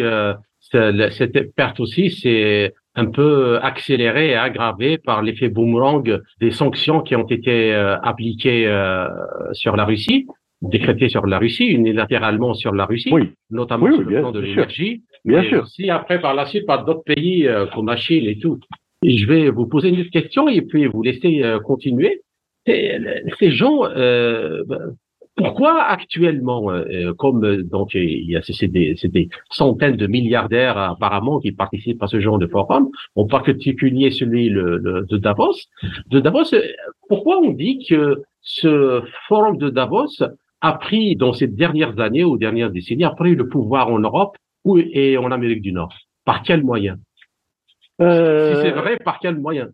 euh, 0.76 1.10
cette 1.12 1.56
perte 1.56 1.80
aussi, 1.80 2.10
c'est 2.10 2.74
un 2.96 3.06
peu 3.06 3.60
accéléré 3.62 4.30
et 4.30 4.36
aggravé 4.36 4.98
par 4.98 5.22
l'effet 5.22 5.50
boomerang 5.50 6.22
des 6.40 6.52
sanctions 6.52 7.02
qui 7.02 7.16
ont 7.16 7.28
été 7.28 7.74
euh, 7.74 7.98
appliquées 8.02 8.68
euh, 8.68 9.08
sur 9.54 9.76
la 9.76 9.86
Russie, 9.86 10.28
décrétées 10.64 11.10
sur 11.10 11.26
la 11.26 11.40
Russie, 11.40 11.66
unilatéralement 11.68 12.54
sur 12.54 12.74
la 12.74 12.86
Russie, 12.86 13.14
notamment 13.50 13.92
sur 13.92 14.02
le 14.02 14.20
plan 14.20 14.32
de 14.32 14.40
l'énergie, 14.40 15.04
mais 15.26 15.48
sûr. 15.48 15.64
aussi 15.64 15.90
après 15.90 16.20
par 16.20 16.34
la 16.34 16.46
suite 16.46 16.66
par 16.66 16.86
d'autres 16.86 17.04
pays 17.04 17.48
comme 17.74 17.88
la 17.88 17.96
Chine 17.96 18.26
et 18.26 18.38
tout. 18.38 18.60
Et 19.06 19.18
je 19.18 19.28
vais 19.28 19.50
vous 19.50 19.68
poser 19.68 19.90
une 19.90 20.00
autre 20.02 20.12
question 20.12 20.48
et 20.48 20.62
puis 20.62 20.86
vous 20.86 21.04
laisser 21.04 21.44
continuer. 21.66 22.22
Ces 22.66 23.52
gens, 23.52 23.84
euh, 23.84 24.64
pourquoi 25.36 25.82
actuellement, 25.84 26.72
euh, 26.72 26.86
euh, 26.92 27.14
comme 27.14 27.64
donc 27.64 27.94
il 27.94 28.30
y 28.30 28.38
a 28.38 28.42
c'est 28.42 28.68
des, 28.68 28.96
des, 29.04 29.30
centaines 29.50 29.98
de 29.98 30.08
milliardaires 30.08 30.78
apparemment 30.78 31.40
qui 31.40 31.52
participent 31.52 32.02
à 32.04 32.08
ce 32.08 32.20
genre 32.20 32.38
de 32.38 32.48
forum, 32.48 32.90
en 33.16 33.26
particulier 33.26 34.12
celui 34.12 34.50
le, 34.50 34.80
de 34.80 35.18
Davos, 35.18 35.58
de 36.08 36.20
Davos, 36.20 36.56
pourquoi 37.10 37.40
on 37.40 37.52
dit 37.52 37.86
que 37.90 38.22
ce 38.42 39.02
forum 39.28 39.58
de 39.58 39.70
Davos 39.70 40.24
a 40.64 40.74
pris 40.74 41.16
dans 41.16 41.34
ces 41.34 41.48
dernières 41.48 42.00
années 42.00 42.24
ou 42.24 42.38
dernières 42.38 42.72
décennies 42.72 43.04
a 43.04 43.12
pris 43.12 43.36
le 43.36 43.48
pouvoir 43.50 43.90
en 43.90 44.00
Europe 44.00 44.38
et 44.66 45.18
en 45.18 45.30
Amérique 45.32 45.62
du 45.62 45.74
Nord 45.74 45.94
Par 46.26 46.42
quel 46.42 46.64
moyen? 46.64 46.96
Euh... 48.02 48.56
Si 48.56 48.62
c'est 48.62 48.72
vrai, 48.72 48.98
par 49.04 49.20
quel 49.20 49.38
moyen? 49.38 49.68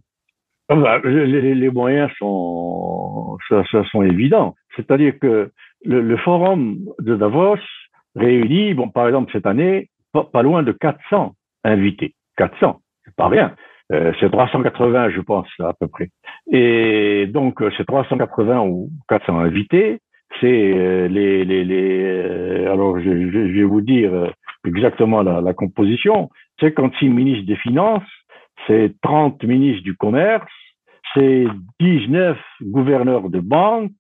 Ah 0.68 0.76
bah, 0.76 1.00
les, 1.04 1.56
les, 1.56 1.70
moyens 1.70 2.12
sont, 2.18 3.38
ça, 3.48 3.64
ça 3.72 3.84
sont 3.86 4.02
évidents. 4.04 4.56
C'est-à-dire 4.76 5.18
que 5.20 5.52
le, 5.86 6.02
le, 6.02 6.18
forum 6.18 6.80
de 7.00 7.16
Davos 7.16 7.58
réunit, 8.16 8.74
bon, 8.74 8.90
par 8.90 9.08
exemple, 9.08 9.32
cette 9.32 9.46
année, 9.48 9.90
pas, 10.12 10.42
loin 10.44 10.64
de 10.64 10.72
400 10.72 11.34
invités. 11.64 12.16
400, 12.38 12.82
c'est 13.06 13.16
pas 13.16 13.28
rien. 13.28 13.56
Euh, 13.92 14.12
c'est 14.20 14.32
380, 14.32 15.10
je 15.10 15.22
pense, 15.22 15.48
à 15.60 15.74
peu 15.74 15.88
près. 15.88 16.10
Et 16.52 17.28
donc, 17.28 17.62
euh, 17.62 17.72
ces 17.78 17.86
380 17.86 18.62
ou 18.62 18.90
400 19.08 19.40
invités, 19.40 20.00
c'est 20.40 20.74
euh, 20.74 21.08
les, 21.08 21.44
les, 21.46 21.64
les 21.64 22.04
euh, 22.04 22.72
alors 22.72 23.00
je, 23.00 23.30
je, 23.30 23.38
vais 23.40 23.64
vous 23.64 23.82
dire 23.82 24.32
exactement 24.66 25.24
la, 25.24 25.42
la 25.42 25.54
composition. 25.54 26.30
56 26.60 27.10
ministres 27.10 27.46
des 27.46 27.56
Finances, 27.56 28.04
c'est 28.68 28.94
30 29.02 29.44
ministres 29.44 29.84
du 29.84 29.96
Commerce, 29.96 30.52
c'est 31.14 31.46
19 31.80 32.38
gouverneurs 32.62 33.30
de 33.30 33.40
banques, 33.40 33.92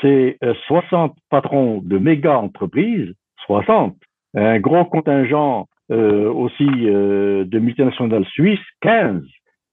c'est 0.00 0.38
60 0.66 1.10
euh, 1.10 1.14
patrons 1.30 1.80
de 1.82 1.98
méga 1.98 2.38
entreprises, 2.38 3.12
60, 3.46 3.96
un 4.34 4.58
gros 4.58 4.84
contingent 4.84 5.66
euh, 5.90 6.30
aussi 6.30 6.68
euh, 6.68 7.44
de 7.44 7.58
multinationales 7.58 8.26
suisses, 8.26 8.58
15, 8.80 9.22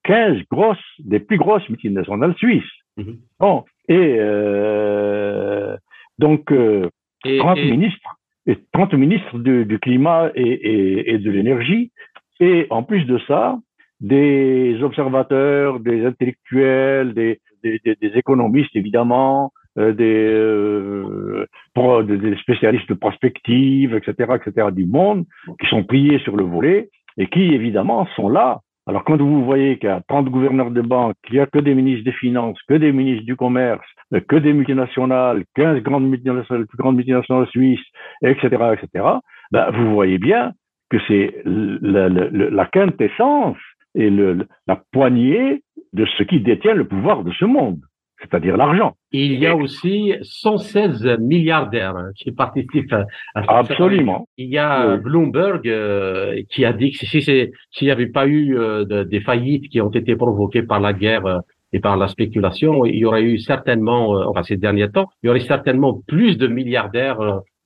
15 0.03 0.37
grosses, 0.51 0.77
des 0.99 1.19
plus 1.19 1.37
grosses 1.37 1.67
multinationales 1.69 2.35
suisses. 2.35 2.63
Mhm. 2.97 3.17
Bon, 3.39 3.63
et 3.87 4.17
euh, 4.19 5.75
donc 6.19 6.51
euh, 6.51 6.89
30 7.23 7.57
ministres, 7.57 8.17
et 8.45 8.57
30 8.73 8.93
ministres 8.93 9.39
du, 9.39 9.65
du 9.65 9.79
climat 9.79 10.29
et, 10.35 11.17
de 11.17 11.31
l'énergie, 11.31 11.91
et 12.39 12.67
en 12.69 12.83
plus 12.83 13.05
de 13.05 13.17
ça, 13.27 13.57
des 14.01 14.77
observateurs, 14.83 15.79
des 15.79 16.05
intellectuels, 16.05 17.13
des, 17.13 17.39
des, 17.63 17.79
des 17.83 18.17
économistes 18.17 18.75
évidemment, 18.75 19.51
euh, 19.79 19.91
des, 19.91 20.27
euh, 20.29 22.03
des 22.03 22.37
spécialistes 22.37 22.89
de 22.89 22.93
prospective, 22.93 23.95
etc., 23.95 24.33
etc., 24.35 24.67
du 24.71 24.85
monde, 24.85 25.25
qui 25.59 25.67
sont 25.67 25.83
pliés 25.83 26.19
sur 26.19 26.37
le 26.37 26.43
volet 26.43 26.89
et 27.17 27.25
qui 27.25 27.41
évidemment 27.41 28.05
sont 28.15 28.29
là. 28.29 28.59
Alors 28.85 29.03
quand 29.05 29.17
vous 29.17 29.45
voyez 29.45 29.77
qu'il 29.77 29.87
y 29.87 29.91
a 29.91 30.01
30 30.07 30.29
gouverneurs 30.29 30.71
de 30.71 30.81
banque, 30.81 31.15
qu'il 31.25 31.35
n'y 31.35 31.41
a 31.41 31.45
que 31.45 31.59
des 31.59 31.73
ministres 31.73 32.03
des 32.03 32.17
Finances, 32.17 32.59
que 32.67 32.73
des 32.73 32.91
ministres 32.91 33.25
du 33.25 33.35
Commerce, 33.35 33.85
que 34.27 34.35
des 34.35 34.53
multinationales, 34.53 35.43
15 35.55 35.81
grandes 35.81 36.09
multinationales, 36.09 36.67
plus 36.67 36.77
grandes 36.77 36.97
multinationales 36.97 37.47
suisses, 37.47 37.85
etc., 38.21 38.47
etc., 38.73 39.05
ben, 39.51 39.71
vous 39.71 39.93
voyez 39.93 40.17
bien 40.17 40.51
que 40.89 40.97
c'est 41.07 41.41
la, 41.45 42.65
quintessence 42.65 43.57
et 43.95 44.09
la 44.09 44.81
poignée 44.91 45.63
de 45.93 46.05
ce 46.05 46.23
qui 46.23 46.39
détient 46.41 46.73
le 46.73 46.87
pouvoir 46.87 47.23
de 47.23 47.31
ce 47.31 47.45
monde, 47.45 47.79
c'est-à-dire 48.23 48.57
l'argent. 48.57 48.95
Il 49.11 49.33
y 49.33 49.45
a 49.45 49.55
aussi 49.55 50.13
116 50.21 51.17
milliardaires 51.19 51.95
hein, 51.95 52.09
qui 52.15 52.31
participent 52.31 52.93
à, 52.93 53.05
à 53.35 53.59
Absolument. 53.59 54.27
Il 54.37 54.49
y 54.49 54.57
a 54.57 54.97
Bloomberg 54.97 55.67
euh, 55.67 56.41
qui 56.49 56.65
a 56.65 56.73
dit 56.73 56.91
que 56.91 57.05
si 57.05 57.21
s'il 57.21 57.51
n'y 57.81 57.91
avait 57.91 58.07
pas 58.07 58.27
eu 58.27 58.57
euh, 58.57 58.85
de, 58.85 59.03
des 59.03 59.21
faillites 59.21 59.69
qui 59.69 59.81
ont 59.81 59.91
été 59.91 60.15
provoquées 60.15 60.63
par 60.63 60.79
la 60.79 60.93
guerre 60.93 61.25
euh, 61.25 61.39
et 61.73 61.79
par 61.79 61.97
la 61.97 62.07
spéculation, 62.07 62.85
il 62.85 62.97
y 62.97 63.05
aurait 63.05 63.23
eu 63.23 63.39
certainement, 63.39 64.11
enfin 64.29 64.43
ces 64.43 64.57
derniers 64.57 64.91
temps, 64.91 65.07
il 65.23 65.27
y 65.27 65.29
aurait 65.29 65.39
certainement 65.39 66.01
plus 66.07 66.37
de 66.37 66.45
milliardaires 66.45 67.17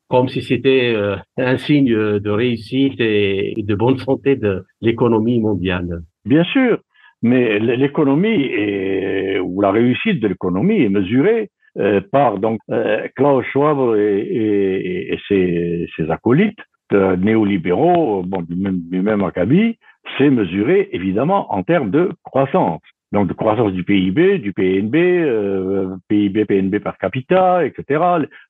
comme 0.08 0.30
si 0.30 0.42
c'était 0.42 0.96
un 1.36 1.58
signe 1.58 1.94
de 1.94 2.30
réussite 2.30 3.02
et 3.02 3.54
de 3.58 3.76
bonne 3.76 3.98
santé 3.98 4.38
de 4.38 4.64
l'économie 4.80 5.42
mondiale. 5.42 6.04
Bien 6.24 6.46
sûr, 6.46 6.80
mais 7.22 7.60
l'économie 7.60 8.52
ou 9.40 9.62
la 9.62 9.72
réussite 9.72 10.20
de 10.20 10.28
l'économie 10.28 10.84
est 10.84 10.90
mesurée 10.90 11.50
euh, 11.78 12.02
par 12.12 12.40
donc 12.40 12.60
euh, 12.72 13.08
Klaus 13.16 13.46
Schwab 13.52 13.96
et, 13.98 15.16
ses, 15.28 15.88
ses, 15.96 16.10
acolytes 16.10 16.58
euh, 16.92 17.16
néolibéraux, 17.16 18.24
bon 18.24 18.42
du 18.42 18.56
même, 18.56 18.80
du 18.90 19.02
même 19.02 19.24
acabit, 19.24 19.78
c'est 20.18 20.32
mesuré 20.32 20.90
évidemment 20.92 21.54
en 21.54 21.62
termes 21.62 21.92
de 21.92 22.12
croissance. 22.24 22.82
Donc 23.12 23.28
de 23.28 23.34
croissance 23.34 23.72
du 23.74 23.84
PIB, 23.84 24.40
du 24.40 24.54
PNB, 24.54 24.96
euh, 24.96 25.96
PIB, 26.10 26.46
PNB 26.46 26.80
par 26.80 26.98
capita, 26.98 27.64
etc. 27.64 28.04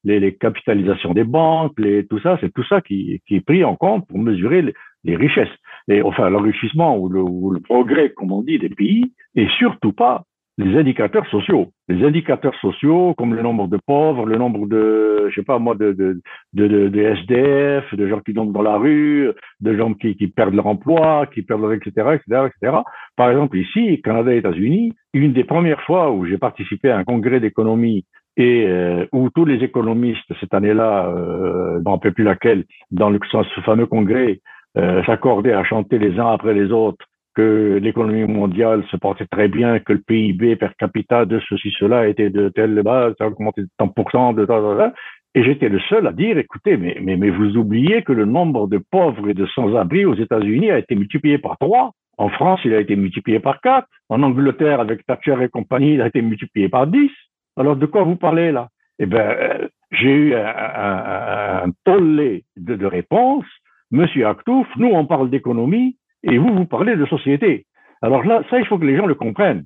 Les, 0.04 0.20
les 0.20 0.36
capitalisations 0.36 1.14
des 1.14 1.26
banques, 1.26 1.74
les, 1.78 2.08
tout 2.08 2.20
ça, 2.20 2.38
c'est 2.42 2.52
tout 2.54 2.64
ça 2.64 2.82
qui, 2.82 3.22
est 3.30 3.46
pris 3.46 3.64
en 3.64 3.76
compte 3.76 4.08
pour 4.08 4.18
mesurer 4.18 4.74
les 5.04 5.16
richesses 5.16 5.56
et 5.88 6.01
enfin 6.01 6.29
l'enrichissement 6.29 6.98
ou 6.98 7.10
le, 7.10 7.22
ou 7.22 7.51
le, 7.51 7.60
progrès, 7.60 8.10
comme 8.10 8.32
on 8.32 8.41
dit, 8.41 8.60
des 8.60 8.70
pays, 8.70 9.12
et 9.36 9.48
surtout 9.58 9.94
pas 9.94 10.24
les 10.60 10.75
indicateurs 10.75 11.27
sociaux. 11.27 11.67
Les 11.88 12.03
indicateurs 12.03 12.56
sociaux, 12.56 13.13
comme 13.15 13.36
le 13.36 13.44
nombre 13.44 13.67
de 13.67 13.77
pauvres, 13.86 14.25
le 14.25 14.38
nombre 14.38 14.67
de, 14.67 15.27
je 15.29 15.36
sais 15.36 15.46
pas 15.46 15.60
moi, 15.60 15.75
de, 15.75 15.91
de, 15.91 16.20
de, 16.53 16.88
de 16.88 17.01
SDF, 17.01 17.94
de 17.94 18.08
gens 18.08 18.22
qui 18.22 18.34
tombent 18.34 18.53
dans 18.53 18.63
la 18.63 18.77
rue, 18.77 19.32
de 19.62 19.77
gens 19.77 19.94
qui, 19.94 20.15
qui 20.15 20.27
perdent 20.27 20.56
leur 20.56 20.65
emploi, 20.65 21.27
qui 21.27 21.44
perdent 21.44 21.62
leur, 21.62 21.74
etc., 21.74 21.91
etc., 22.15 22.48
etc. 22.48 22.77
Par 23.15 23.29
exemple, 23.29 23.58
ici, 23.58 24.01
Canada 24.01 24.34
et 24.34 24.38
États-Unis, 24.38 24.94
une 25.13 25.34
des 25.34 25.44
premières 25.44 25.82
fois 25.84 26.12
où 26.12 26.25
j'ai 26.25 26.39
participé 26.39 26.89
à 26.89 26.98
un 26.98 27.03
congrès 27.03 27.39
d'économie 27.39 28.06
et 28.36 28.65
euh, 28.67 29.06
où 29.12 29.29
tous 29.29 29.46
les 29.46 29.63
économistes 29.63 30.32
cette 30.39 30.53
année-là, 30.53 31.08
euh, 31.10 31.77
je 31.77 31.84
ne 31.84 31.89
rappelle 31.89 32.13
plus 32.13 32.24
laquelle, 32.24 32.65
dans 32.91 33.10
le, 33.10 33.20
ce 33.32 33.62
fameux 33.62 33.88
congrès, 33.88 34.41
euh, 34.77 35.03
s'accorder 35.05 35.51
à 35.51 35.63
chanter 35.63 35.98
les 36.00 36.19
uns 36.19 36.31
après 36.31 36.53
les 36.53 36.72
autres 36.72 37.05
que 37.36 37.79
l'économie 37.81 38.25
mondiale 38.25 38.84
se 38.89 38.98
portait 38.98 39.27
très 39.27 39.48
bien, 39.48 39.79
que 39.79 39.93
le 39.93 40.01
PIB 40.07 40.55
per 40.55 40.69
capita 40.79 41.25
de 41.25 41.39
ceci, 41.48 41.72
cela 41.79 42.07
était 42.07 42.31
de 42.31 42.50
telle 42.50 42.81
base, 42.81 43.13
ça 43.17 43.25
a 43.25 43.27
augmenté 43.27 43.62
de 43.62 43.69
tant 43.77 43.89
pour 43.89 44.10
cent, 44.10 44.34
de 44.34 44.46
temps, 44.46 44.91
et 45.36 45.43
j'étais 45.43 45.69
le 45.69 45.79
seul 45.81 46.07
à 46.07 46.13
dire, 46.13 46.39
écoutez, 46.39 46.77
mais, 46.77 46.98
mais, 47.00 47.15
mais 47.15 47.29
vous 47.29 47.57
oubliez 47.57 48.01
que 48.01 48.12
le 48.12 48.25
nombre 48.25 48.67
de 48.67 48.79
pauvres 48.89 49.29
et 49.29 49.36
de 49.36 49.46
sans-abri 49.46 50.03
aux 50.05 50.15
États-Unis 50.15 50.72
a 50.72 50.79
été 50.79 50.96
multiplié 50.96 51.38
par 51.38 51.60
trois. 51.60 51.91
En 52.17 52.29
France, 52.29 52.60
il 52.65 52.74
a 52.74 52.79
été 52.79 52.96
multiplié 52.96 53.39
par 53.39 53.62
quatre. 53.62 53.88
En 54.10 54.24
Angleterre, 54.24 54.79
avec 54.79 55.05
Thatcher 55.05 55.36
et 55.43 55.50
compagnie, 55.50 55.93
il 55.93 56.01
a 56.01 56.07
été 56.07 56.24
multiplié 56.24 56.69
par 56.69 56.88
dix. 56.88 57.12
Alors, 57.55 57.75
de 57.75 57.86
quoi 57.86 58.01
vous 58.01 58.15
parlez 58.15 58.51
là? 58.51 58.69
Eh 58.98 59.05
ben, 59.05 59.19
euh, 59.19 59.67
j'ai 59.91 60.12
eu 60.12 60.34
un, 60.34 60.48
un, 60.48 61.65
un 61.65 61.72
tollé 61.86 62.43
de, 62.55 62.74
de 62.74 62.86
réponses 62.88 63.46
Monsieur 63.91 64.27
Actouf, 64.27 64.67
nous 64.77 64.89
on 64.89 65.06
parle 65.06 65.29
d'économie 65.29 65.98
et 66.24 66.38
vous, 66.38 66.53
vous 66.53 66.65
parlez 66.65 66.96
de 66.96 67.06
société. 67.06 67.65
Alors 68.01 68.24
là, 68.24 68.44
ça, 68.50 68.60
il 68.60 68.65
faut 68.65 68.77
que 68.77 68.86
les 68.86 68.98
gens 68.98 69.06
le 69.06 69.15
comprennent. 69.15 69.65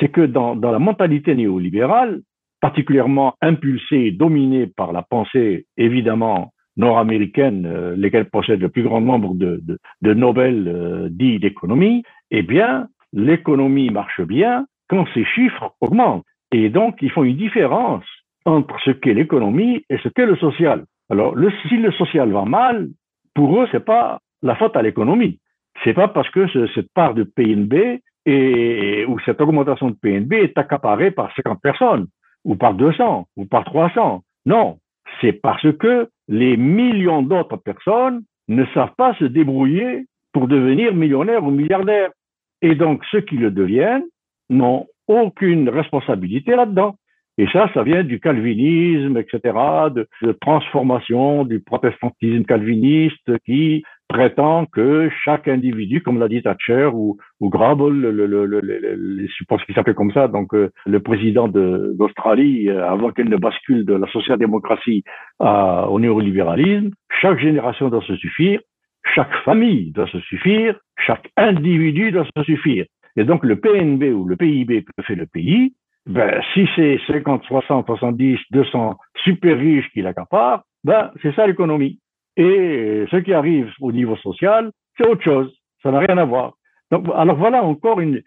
C'est 0.00 0.08
que 0.08 0.26
dans, 0.26 0.54
la 0.54 0.78
mentalité 0.78 1.34
néolibérale, 1.34 2.20
particulièrement 2.60 3.34
impulsée, 3.40 4.10
dominée 4.10 4.66
par 4.66 4.92
la 4.92 5.02
pensée, 5.02 5.66
évidemment, 5.76 6.52
nord-américaine, 6.76 7.66
euh, 7.66 7.96
lesquelles 7.96 8.28
possèdent 8.28 8.60
le 8.60 8.68
plus 8.68 8.82
grand 8.82 9.00
nombre 9.00 9.34
de, 9.34 9.60
de, 9.62 9.78
de 10.02 10.14
Nobel 10.14 10.68
euh, 10.68 11.08
dits 11.10 11.38
d'économie, 11.38 12.02
eh 12.30 12.42
bien, 12.42 12.88
l'économie 13.12 13.90
marche 13.90 14.20
bien 14.22 14.66
quand 14.88 15.06
ces 15.14 15.24
chiffres 15.24 15.74
augmentent. 15.80 16.24
Et 16.52 16.68
donc, 16.68 16.98
ils 17.00 17.10
font 17.10 17.24
une 17.24 17.36
différence 17.36 18.04
entre 18.44 18.78
ce 18.84 18.90
qu'est 18.90 19.14
l'économie 19.14 19.84
et 19.88 19.98
ce 19.98 20.08
qu'est 20.08 20.26
le 20.26 20.36
social. 20.36 20.84
Alors, 21.10 21.34
le, 21.34 21.50
si 21.68 21.76
le 21.76 21.92
social 21.92 22.30
va 22.30 22.44
mal, 22.44 22.88
pour 23.34 23.60
eux, 23.60 23.68
c'est 23.72 23.84
pas 23.84 24.20
la 24.42 24.56
faute 24.56 24.76
à 24.76 24.82
l'économie. 24.82 25.38
C'est 25.84 25.94
pas 25.94 26.08
parce 26.08 26.28
que 26.30 26.46
ce, 26.48 26.66
cette 26.74 26.92
part 26.92 27.14
de 27.14 27.24
PNB 27.24 28.00
et, 28.26 29.04
ou 29.06 29.18
cette 29.20 29.40
augmentation 29.40 29.90
de 29.90 29.96
PNB 29.96 30.34
est 30.34 30.58
accaparée 30.58 31.10
par 31.10 31.34
50 31.34 31.60
personnes, 31.60 32.06
ou 32.44 32.56
par 32.56 32.74
200, 32.74 33.26
ou 33.36 33.46
par 33.46 33.64
300. 33.64 34.22
Non, 34.46 34.78
c'est 35.20 35.32
parce 35.32 35.72
que 35.76 36.08
les 36.28 36.56
millions 36.56 37.22
d'autres 37.22 37.56
personnes 37.56 38.22
ne 38.48 38.64
savent 38.74 38.94
pas 38.96 39.14
se 39.14 39.24
débrouiller 39.24 40.06
pour 40.32 40.48
devenir 40.48 40.94
millionnaires 40.94 41.44
ou 41.44 41.50
milliardaires. 41.50 42.10
Et 42.60 42.74
donc, 42.74 43.02
ceux 43.10 43.20
qui 43.20 43.36
le 43.36 43.50
deviennent 43.50 44.04
n'ont 44.50 44.86
aucune 45.08 45.68
responsabilité 45.68 46.54
là-dedans. 46.54 46.96
Et 47.38 47.46
ça, 47.52 47.70
ça 47.72 47.82
vient 47.82 48.04
du 48.04 48.20
calvinisme, 48.20 49.16
etc., 49.16 49.40
de, 49.94 50.06
de 50.22 50.32
transformation 50.32 51.44
du 51.44 51.60
protestantisme 51.60 52.44
calviniste 52.44 53.38
qui 53.46 53.82
prétend 54.08 54.66
que 54.66 55.08
chaque 55.24 55.48
individu, 55.48 56.02
comme 56.02 56.18
l'a 56.18 56.28
dit 56.28 56.42
Thatcher 56.42 56.90
ou, 56.92 57.16
ou 57.40 57.48
Grable, 57.48 57.88
le, 57.88 58.10
le, 58.10 58.46
le, 58.46 59.26
je 59.26 59.44
pense 59.48 59.64
qu'il 59.64 59.74
s'appelait 59.74 59.94
comme 59.94 60.12
ça, 60.12 60.28
donc 60.28 60.52
euh, 60.54 60.70
le 60.84 61.00
président 61.00 61.48
d'Australie, 61.48 62.68
euh, 62.68 62.86
avant 62.86 63.10
qu'elle 63.10 63.30
ne 63.30 63.38
bascule 63.38 63.86
de 63.86 63.94
la 63.94 64.06
social-démocratie 64.08 65.02
au 65.40 65.98
néolibéralisme, 65.98 66.90
chaque 67.22 67.38
génération 67.38 67.88
doit 67.88 68.02
se 68.02 68.16
suffire, 68.16 68.60
chaque 69.14 69.34
famille 69.44 69.90
doit 69.92 70.08
se 70.08 70.20
suffire, 70.20 70.78
chaque 70.98 71.30
individu 71.38 72.12
doit 72.12 72.26
se 72.36 72.42
suffire. 72.44 72.84
Et 73.16 73.24
donc 73.24 73.44
le 73.44 73.56
PNB 73.56 74.04
ou 74.14 74.24
le 74.24 74.36
PIB 74.36 74.84
que 74.84 75.02
fait 75.02 75.14
le 75.14 75.26
pays, 75.26 75.74
ben, 76.06 76.42
si 76.52 76.66
c'est 76.74 76.98
50, 77.06 77.44
60, 77.44 77.86
70, 77.86 78.38
200 78.50 78.96
super 79.24 79.58
riches 79.58 79.88
qui 79.92 80.02
l'accaparent, 80.02 80.62
ben, 80.84 81.10
c'est 81.22 81.34
ça 81.34 81.46
l'économie. 81.46 81.98
Et 82.36 83.04
ce 83.10 83.16
qui 83.16 83.32
arrive 83.32 83.70
au 83.80 83.92
niveau 83.92 84.16
social, 84.16 84.70
c'est 84.96 85.06
autre 85.06 85.22
chose. 85.22 85.52
Ça 85.82 85.90
n'a 85.90 86.00
rien 86.00 86.18
à 86.18 86.24
voir. 86.24 86.54
Donc, 86.90 87.06
alors 87.14 87.36
voilà 87.36 87.62
encore 87.62 88.00
une, 88.00 88.22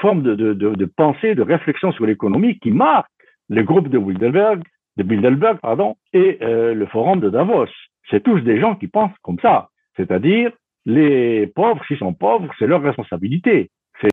forme 0.00 0.22
de 0.22 0.84
pensée, 0.96 1.34
de 1.34 1.42
réflexion 1.42 1.92
sur 1.92 2.06
l'économie 2.06 2.58
qui 2.58 2.70
marque 2.70 3.08
le 3.48 3.62
groupe 3.62 3.88
de 3.88 3.98
Bilderberg, 3.98 4.62
de 4.96 5.02
Bilderberg 5.02 5.58
pardon, 5.60 5.96
et 6.12 6.38
euh, 6.42 6.74
le 6.74 6.86
forum 6.86 7.20
de 7.20 7.30
Davos. 7.30 7.66
C'est 8.10 8.22
tous 8.22 8.40
des 8.40 8.60
gens 8.60 8.74
qui 8.74 8.88
pensent 8.88 9.16
comme 9.22 9.38
ça. 9.40 9.68
C'est-à-dire, 9.96 10.52
les 10.86 11.46
pauvres, 11.46 11.84
s'ils 11.86 11.98
sont 11.98 12.14
pauvres, 12.14 12.52
c'est 12.58 12.66
leur 12.66 12.82
responsabilité. 12.82 13.70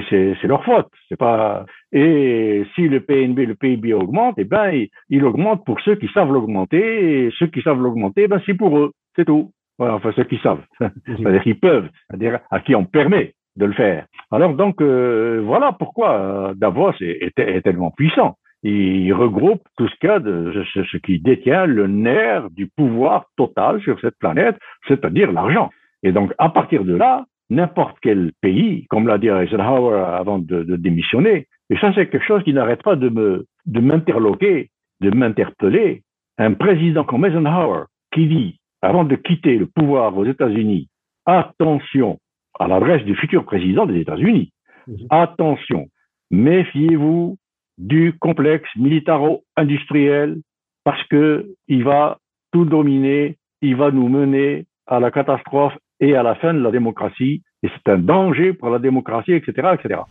C'est 0.10 0.48
leur 0.48 0.64
faute. 0.64 0.88
C'est 1.08 1.18
pas. 1.18 1.66
Et 1.92 2.64
si 2.76 2.88
le 2.88 3.00
PNB, 3.02 3.40
le 3.40 3.56
PIB 3.56 3.94
augmente, 3.94 4.36
eh 4.38 4.44
ben, 4.44 4.86
il, 5.10 5.24
augmente 5.26 5.66
pour 5.66 5.80
ceux 5.82 5.96
qui 5.96 6.08
savent 6.14 6.32
l'augmenter. 6.32 7.26
Et 7.26 7.32
ceux 7.40 7.48
qui 7.48 7.62
savent 7.62 7.82
l'augmenter, 7.82 8.28
ben, 8.28 8.42
c'est 8.46 8.54
pour 8.54 8.78
eux. 8.78 8.92
C'est 9.16 9.26
tout. 9.26 9.52
Voilà, 9.78 9.96
enfin, 9.96 10.12
ceux 10.16 10.26
qui 10.26 10.38
savent. 10.40 10.64
C'est-à-dire 11.06 11.42
qu'ils 11.42 11.60
peuvent, 11.60 11.90
c'est-à-dire 12.10 12.40
à 12.52 12.60
qui 12.60 12.76
on 12.76 12.86
permet 12.86 13.34
de 13.56 13.66
le 13.66 13.74
faire. 13.74 14.06
Alors 14.32 14.54
donc, 14.54 14.82
euh, 14.82 15.42
voilà 15.44 15.72
pourquoi 15.72 16.12
euh, 16.20 16.54
Davos 16.54 16.94
est, 17.02 17.34
tellement 17.64 17.92
puissant. 17.92 18.36
Il 18.62 19.14
regroupe 19.14 19.62
tout 19.78 19.88
ce, 19.88 20.20
de, 20.20 20.64
ce 20.74 20.98
qui 20.98 21.20
détient 21.20 21.66
le 21.66 21.88
nerf 21.88 22.50
du 22.52 22.68
pouvoir 22.68 23.26
total 23.38 23.82
sur 23.82 24.00
cette 24.02 24.18
planète, 24.20 24.58
c'est-à-dire 24.88 25.32
l'argent. 25.32 25.70
Et 26.04 26.12
donc, 26.12 26.34
à 26.38 26.50
partir 26.50 26.84
de 26.84 26.96
là, 26.96 27.26
n'importe 27.50 27.98
quel 28.02 28.32
pays, 28.42 28.86
comme 28.90 29.08
l'a 29.08 29.18
dit 29.18 29.28
Eisenhower 29.28 30.00
avant 30.00 30.40
de, 30.40 30.64
de 30.64 30.76
démissionner, 30.76 31.48
et 31.70 31.78
ça 31.78 31.92
c'est 31.94 32.08
quelque 32.08 32.26
chose 32.26 32.44
qui 32.44 32.54
n'arrête 32.54 32.84
pas 32.84 32.96
de 32.96 33.10
me 33.10 33.46
de 33.66 33.80
m'interloquer, 33.80 34.70
de 35.02 35.10
m'interpeller. 35.12 36.04
Un 36.38 36.54
président 36.54 37.04
comme 37.04 37.26
Eisenhower 37.26 37.84
qui 38.14 38.28
dit 38.28 38.60
avant 38.82 39.04
de 39.04 39.16
quitter 39.16 39.58
le 39.58 39.66
pouvoir 39.68 40.18
aux 40.18 40.26
États-Unis, 40.26 40.88
attention 41.26 42.20
à 42.60 42.68
l'adresse 42.68 43.04
du 43.04 43.16
futur 43.16 43.46
président 43.46 43.86
des 43.86 44.00
États-Unis, 44.00 44.52
mhm. 44.88 45.08
attention, 45.10 45.88
méfiez-vous 46.32 47.38
du 47.78 48.14
complexe 48.20 48.70
militaro-industriel 48.76 50.38
parce 50.84 51.04
que 51.08 51.48
il 51.68 51.84
va 51.84 52.20
tout 52.52 52.66
dominer, 52.66 53.38
il 53.62 53.76
va 53.76 53.92
nous 53.92 54.08
mener 54.08 54.66
à 54.88 55.00
la 55.00 55.12
catastrophe 55.12 55.78
et 56.00 56.16
à 56.16 56.24
la 56.24 56.36
fin 56.36 56.54
de 56.54 56.60
la 56.60 56.72
démocratie, 56.72 57.44
et 57.64 57.68
c'est 57.68 57.92
un 57.92 57.98
danger 57.98 58.54
pour 58.54 58.70
la 58.70 58.80
démocratie, 58.80 59.34
etc., 59.34 59.70
etc. 59.74 60.02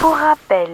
Pour 0.00 0.14
rappel. 0.14 0.68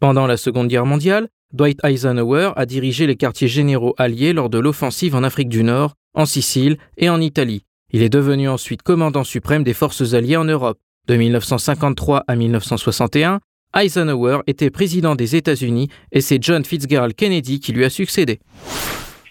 Pendant 0.00 0.26
la 0.26 0.36
Seconde 0.36 0.68
Guerre 0.68 0.86
mondiale, 0.86 1.28
Dwight 1.52 1.84
Eisenhower 1.84 2.50
a 2.56 2.66
dirigé 2.66 3.06
les 3.06 3.16
quartiers 3.16 3.48
généraux 3.48 3.94
alliés 3.98 4.32
lors 4.32 4.50
de 4.50 4.58
l'offensive 4.58 5.14
en 5.14 5.22
Afrique 5.22 5.48
du 5.48 5.64
Nord, 5.64 5.94
en 6.14 6.24
Sicile 6.24 6.76
et 6.96 7.08
en 7.08 7.20
Italie. 7.20 7.64
Il 7.92 8.02
est 8.02 8.08
devenu 8.08 8.48
ensuite 8.48 8.82
commandant 8.82 9.24
suprême 9.24 9.62
des 9.62 9.74
forces 9.74 10.14
alliées 10.14 10.36
en 10.36 10.44
Europe. 10.44 10.78
De 11.08 11.14
1953 11.14 12.24
à 12.26 12.36
1961, 12.36 13.40
Eisenhower 13.76 14.38
était 14.46 14.70
président 14.70 15.14
des 15.14 15.36
États-Unis 15.36 15.88
et 16.12 16.20
c'est 16.20 16.42
John 16.42 16.64
Fitzgerald 16.64 17.14
Kennedy 17.14 17.60
qui 17.60 17.72
lui 17.72 17.84
a 17.84 17.90
succédé. 17.90 18.40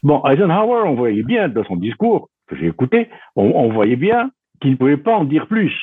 Bon, 0.03 0.23
Eisenhower, 0.25 0.83
on 0.85 0.95
voyait 0.95 1.23
bien 1.23 1.49
dans 1.49 1.65
son 1.65 1.75
discours 1.75 2.29
que 2.47 2.55
j'ai 2.55 2.67
écouté, 2.67 3.09
on 3.35 3.73
voyait 3.73 3.95
bien 3.95 4.29
qu'il 4.61 4.71
ne 4.71 4.75
pouvait 4.75 4.97
pas 4.97 5.15
en 5.15 5.25
dire 5.25 5.47
plus. 5.47 5.73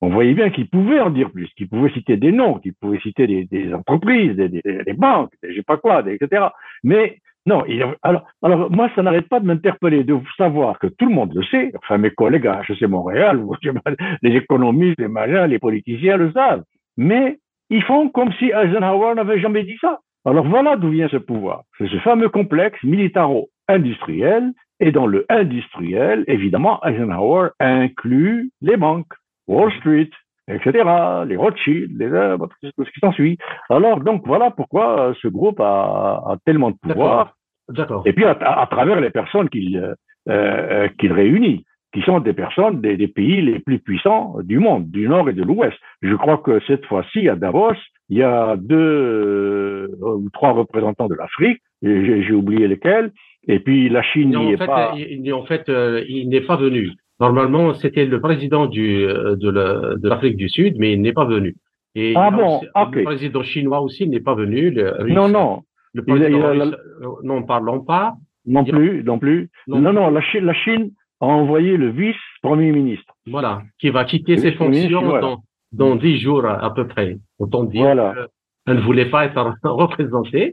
On 0.00 0.10
voyait 0.10 0.34
bien 0.34 0.50
qu'il 0.50 0.68
pouvait 0.68 1.00
en 1.00 1.10
dire 1.10 1.30
plus, 1.30 1.48
qu'il 1.56 1.68
pouvait 1.68 1.90
citer 1.90 2.16
des 2.16 2.32
noms, 2.32 2.58
qu'il 2.58 2.74
pouvait 2.74 3.00
citer 3.00 3.26
des, 3.26 3.74
entreprises, 3.74 4.36
des, 4.36 4.92
banques, 4.92 5.32
des, 5.42 5.50
je 5.50 5.56
sais 5.56 5.62
pas 5.62 5.78
quoi, 5.78 6.04
etc. 6.06 6.48
Mais 6.82 7.18
non, 7.46 7.64
alors 8.02 8.70
moi, 8.70 8.90
ça 8.94 9.02
n'arrête 9.02 9.28
pas 9.28 9.40
de 9.40 9.46
m'interpeller, 9.46 10.04
de 10.04 10.18
savoir 10.36 10.78
que 10.78 10.86
tout 10.86 11.06
le 11.06 11.14
monde 11.14 11.32
le 11.34 11.42
sait, 11.44 11.72
enfin 11.76 11.98
mes 11.98 12.10
collègues 12.10 12.46
à 12.46 12.62
HEC 12.68 12.82
Montréal, 12.82 13.42
les 14.22 14.36
économistes, 14.36 14.98
les 14.98 15.08
machins, 15.08 15.46
les 15.46 15.58
politiciens 15.58 16.16
le 16.16 16.32
savent. 16.32 16.64
Mais 16.96 17.38
ils 17.70 17.82
font 17.82 18.08
comme 18.08 18.32
si 18.34 18.46
Eisenhower 18.50 19.14
n'avait 19.14 19.40
jamais 19.40 19.64
dit 19.64 19.78
ça. 19.80 20.00
Alors 20.24 20.46
voilà 20.46 20.76
d'où 20.76 20.90
vient 20.90 21.08
ce 21.08 21.18
pouvoir. 21.18 21.62
C'est 21.76 21.88
ce 21.88 21.98
fameux 21.98 22.30
complexe 22.30 22.82
militaro-industriel 22.82 24.52
et 24.80 24.92
dans 24.92 25.06
le 25.06 25.24
industriel, 25.28 26.24
évidemment, 26.26 26.84
Eisenhower 26.84 27.50
inclut 27.60 28.50
les 28.60 28.76
banques, 28.76 29.12
Wall 29.46 29.72
Street, 29.78 30.10
etc., 30.48 30.84
les 31.26 31.36
Rothschild, 31.36 31.98
les, 31.98 32.36
tout 32.76 32.84
ce 32.84 32.90
qui 32.90 33.00
s'ensuit. 33.00 33.38
Alors, 33.70 34.00
donc, 34.00 34.26
voilà 34.26 34.50
pourquoi 34.50 35.00
euh, 35.00 35.14
ce 35.22 35.28
groupe 35.28 35.60
a, 35.60 36.22
a 36.26 36.36
tellement 36.44 36.70
de 36.70 36.76
pouvoir. 36.76 37.34
D'accord. 37.68 38.02
Et 38.04 38.12
puis, 38.12 38.24
à, 38.24 38.32
à, 38.32 38.66
travers 38.66 39.00
les 39.00 39.10
personnes 39.10 39.48
qu'il 39.48 39.76
euh, 39.76 39.94
euh, 40.28 40.88
qu'il 40.98 41.12
réunit, 41.12 41.64
qui 41.92 42.00
sont 42.02 42.18
des 42.18 42.32
personnes 42.32 42.80
des, 42.80 42.96
des, 42.96 43.08
pays 43.08 43.42
les 43.42 43.58
plus 43.58 43.78
puissants 43.78 44.36
du 44.42 44.58
monde, 44.58 44.90
du 44.90 45.06
Nord 45.06 45.28
et 45.28 45.34
de 45.34 45.42
l'Ouest. 45.42 45.76
Je 46.02 46.14
crois 46.14 46.38
que 46.38 46.60
cette 46.66 46.86
fois-ci, 46.86 47.28
à 47.28 47.36
Davos, 47.36 47.74
il 48.08 48.18
y 48.18 48.22
a 48.22 48.56
deux 48.56 49.90
ou 50.00 50.28
trois 50.30 50.52
représentants 50.52 51.08
de 51.08 51.14
l'Afrique, 51.14 51.60
j'ai 51.82 52.32
oublié 52.32 52.68
lesquels, 52.68 53.12
et 53.48 53.60
puis 53.60 53.88
la 53.88 54.02
Chine 54.02 54.30
n'y 54.30 54.52
est 54.52 54.56
fait, 54.56 54.66
pas. 54.66 54.94
Il, 54.96 55.32
en 55.32 55.44
fait, 55.44 55.68
euh, 55.68 56.04
il 56.08 56.28
n'est 56.28 56.40
pas 56.40 56.56
venu. 56.56 56.92
Normalement, 57.20 57.74
c'était 57.74 58.06
le 58.06 58.20
président 58.20 58.66
du, 58.66 59.04
euh, 59.04 59.36
de 59.36 60.08
l'Afrique 60.08 60.36
du 60.36 60.48
Sud, 60.48 60.76
mais 60.78 60.92
il 60.92 61.00
n'est 61.00 61.12
pas 61.12 61.24
venu. 61.24 61.54
Et 61.94 62.14
ah 62.16 62.30
bon, 62.30 62.60
Le 62.92 63.04
président 63.04 63.42
chinois 63.42 63.80
aussi 63.80 64.08
n'est 64.08 64.20
pas 64.20 64.34
venu. 64.34 64.70
Le 64.70 65.06
non, 65.08 65.28
non. 65.28 65.62
Le 65.92 66.02
président 66.02 66.42
euh, 66.42 66.72
non, 67.22 67.44
parlons 67.44 67.80
pas. 67.80 68.14
Non 68.46 68.64
plus, 68.64 69.04
non 69.04 69.18
plus. 69.18 69.48
Non, 69.68 69.80
non, 69.80 70.10
la, 70.10 70.20
Chine, 70.20 70.44
la 70.44 70.54
Chine 70.54 70.90
a 71.20 71.26
envoyé 71.26 71.76
le 71.76 71.90
vice-premier 71.90 72.72
ministre. 72.72 73.14
Voilà, 73.26 73.62
qui 73.78 73.90
va 73.90 74.04
quitter 74.04 74.36
ses 74.36 74.52
fonctions 74.52 75.18
dans, 75.18 75.38
dans 75.72 75.96
dix 75.96 76.18
jours 76.18 76.44
à, 76.44 76.74
peu 76.74 76.86
près. 76.86 77.16
Autant 77.38 77.64
dire 77.64 77.82
voilà. 77.82 78.14
qu'elle 78.66 78.76
ne 78.76 78.82
voulait 78.82 79.08
pas 79.08 79.24
être 79.24 79.54
représentée. 79.62 80.52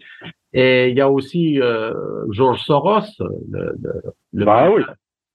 Et 0.54 0.90
il 0.90 0.98
y 0.98 1.02
a 1.02 1.10
aussi 1.10 1.62
euh, 1.62 1.94
George 2.32 2.62
Soros, 2.62 3.02
le, 3.20 3.74
le, 3.82 3.94
le, 4.34 4.46
bah, 4.46 4.70
oui. 4.74 4.84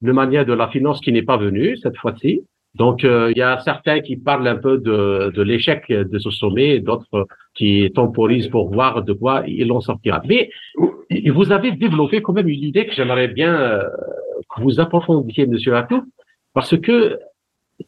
le 0.02 0.12
mania 0.12 0.44
de 0.44 0.52
la 0.52 0.68
finance 0.68 1.00
qui 1.00 1.12
n'est 1.12 1.22
pas 1.22 1.38
venu 1.38 1.76
cette 1.78 1.96
fois-ci. 1.96 2.42
Donc 2.74 3.04
euh, 3.04 3.32
il 3.34 3.38
y 3.38 3.42
a 3.42 3.58
certains 3.60 4.00
qui 4.00 4.16
parlent 4.16 4.46
un 4.46 4.56
peu 4.56 4.76
de, 4.76 5.32
de 5.34 5.42
l'échec 5.42 5.88
de 5.88 6.18
ce 6.18 6.30
sommet, 6.30 6.80
d'autres 6.80 7.26
qui 7.54 7.90
temporisent 7.94 8.48
pour 8.48 8.70
voir 8.70 9.02
de 9.02 9.14
quoi 9.14 9.44
il 9.46 9.72
en 9.72 9.80
sortira. 9.80 10.20
Mais 10.28 10.50
vous 11.30 11.52
avez 11.52 11.72
développé 11.72 12.20
quand 12.20 12.34
même 12.34 12.48
une 12.48 12.62
idée 12.62 12.86
que 12.86 12.92
j'aimerais 12.92 13.28
bien 13.28 13.54
euh, 13.54 13.82
que 14.54 14.60
vous 14.60 14.78
approfondiez, 14.80 15.46
Monsieur 15.46 15.74
Atou, 15.74 16.04
parce 16.52 16.76
que 16.78 17.18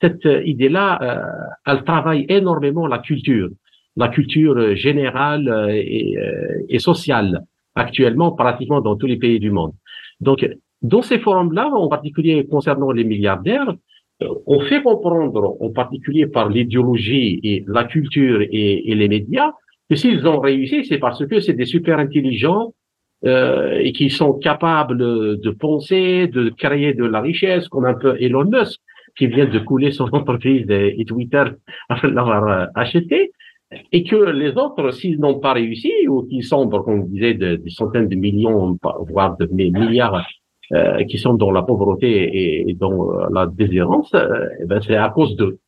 cette 0.01 0.27
idée-là, 0.45 0.99
euh, 1.03 1.23
elle 1.67 1.85
travaille 1.85 2.25
énormément 2.29 2.87
la 2.87 2.99
culture, 2.99 3.49
la 3.97 4.09
culture 4.09 4.75
générale 4.77 5.49
euh, 5.49 5.69
et, 5.73 6.17
euh, 6.19 6.65
et, 6.69 6.79
sociale, 6.79 7.45
actuellement 7.75 8.33
pratiquement 8.33 8.81
dans 8.81 8.97
tous 8.97 9.07
les 9.07 9.17
pays 9.17 9.41
du 9.41 9.51
monde. 9.51 9.73
Donc, 10.21 10.49
dans 10.83 11.03
ces 11.03 11.19
forums-là, 11.19 11.69
en 11.69 11.89
particulier 11.89 12.47
concernant 12.47 12.93
les 12.93 13.05
milliardaires, 13.05 13.73
on 14.47 14.61
fait 14.61 14.83
comprendre, 14.83 15.57
en 15.61 15.71
particulier 15.71 16.27
par 16.27 16.49
l'idéologie 16.49 17.39
et 17.43 17.65
la 17.69 17.85
culture 17.85 18.43
et, 18.43 18.91
et 18.91 18.95
les 18.95 19.09
médias, 19.09 19.53
que 19.89 19.97
s'ils 19.97 20.27
ont 20.27 20.41
réussi, 20.41 20.85
c'est 20.85 20.99
parce 20.99 21.25
que 21.25 21.41
c'est 21.41 21.53
des 21.53 21.67
super 21.67 21.99
intelligents 21.99 22.75
euh, 23.25 23.79
et 23.81 23.93
qui 23.93 24.11
sont 24.11 24.35
capables 24.35 24.99
de 24.99 25.51
penser, 25.51 26.29
de 26.29 26.51
créer 26.51 26.95
de 26.95 27.05
la 27.05 27.21
richesse, 27.21 27.69
comme 27.69 27.85
un 27.85 27.95
peu 27.95 28.17
Elon 28.21 28.45
Musk 28.45 28.81
qui 29.17 29.27
vient 29.27 29.47
de 29.47 29.59
couler 29.59 29.91
son 29.91 30.05
entreprise 30.13 30.67
et 30.71 31.05
Twitter 31.05 31.45
de 32.03 32.09
l'avoir 32.09 32.49
euh, 32.49 32.67
acheté, 32.77 33.33
et 33.93 34.05
que 34.05 34.17
les 34.17 34.57
autres, 34.57 34.91
s'ils 34.93 35.21
n'ont 35.21 35.41
pas 35.41 35.53
réussi 35.53 35.93
ou 36.09 36.23
qui 36.23 36.43
sont, 36.43 36.69
comme 36.69 37.01
on 37.01 37.05
disait, 37.05 37.35
de, 37.35 37.57
des 37.57 37.71
centaines 37.71 38.09
de 38.09 38.17
millions, 38.17 38.79
voire 39.09 39.37
de 39.37 39.47
milliards, 39.47 40.27
euh, 40.73 41.05
qui 41.05 41.19
sont 41.19 41.35
dans 41.35 41.51
la 41.51 41.63
pauvreté 41.63 42.69
et, 42.69 42.75
dans 42.75 42.93
euh, 42.93 43.27
la 43.33 43.47
désirance, 43.47 44.13
euh, 44.15 44.49
eh 44.61 44.67
ben 44.67 44.81
c'est 44.83 44.97
à 44.97 45.09
cause 45.11 45.35
d'eux. 45.37 45.59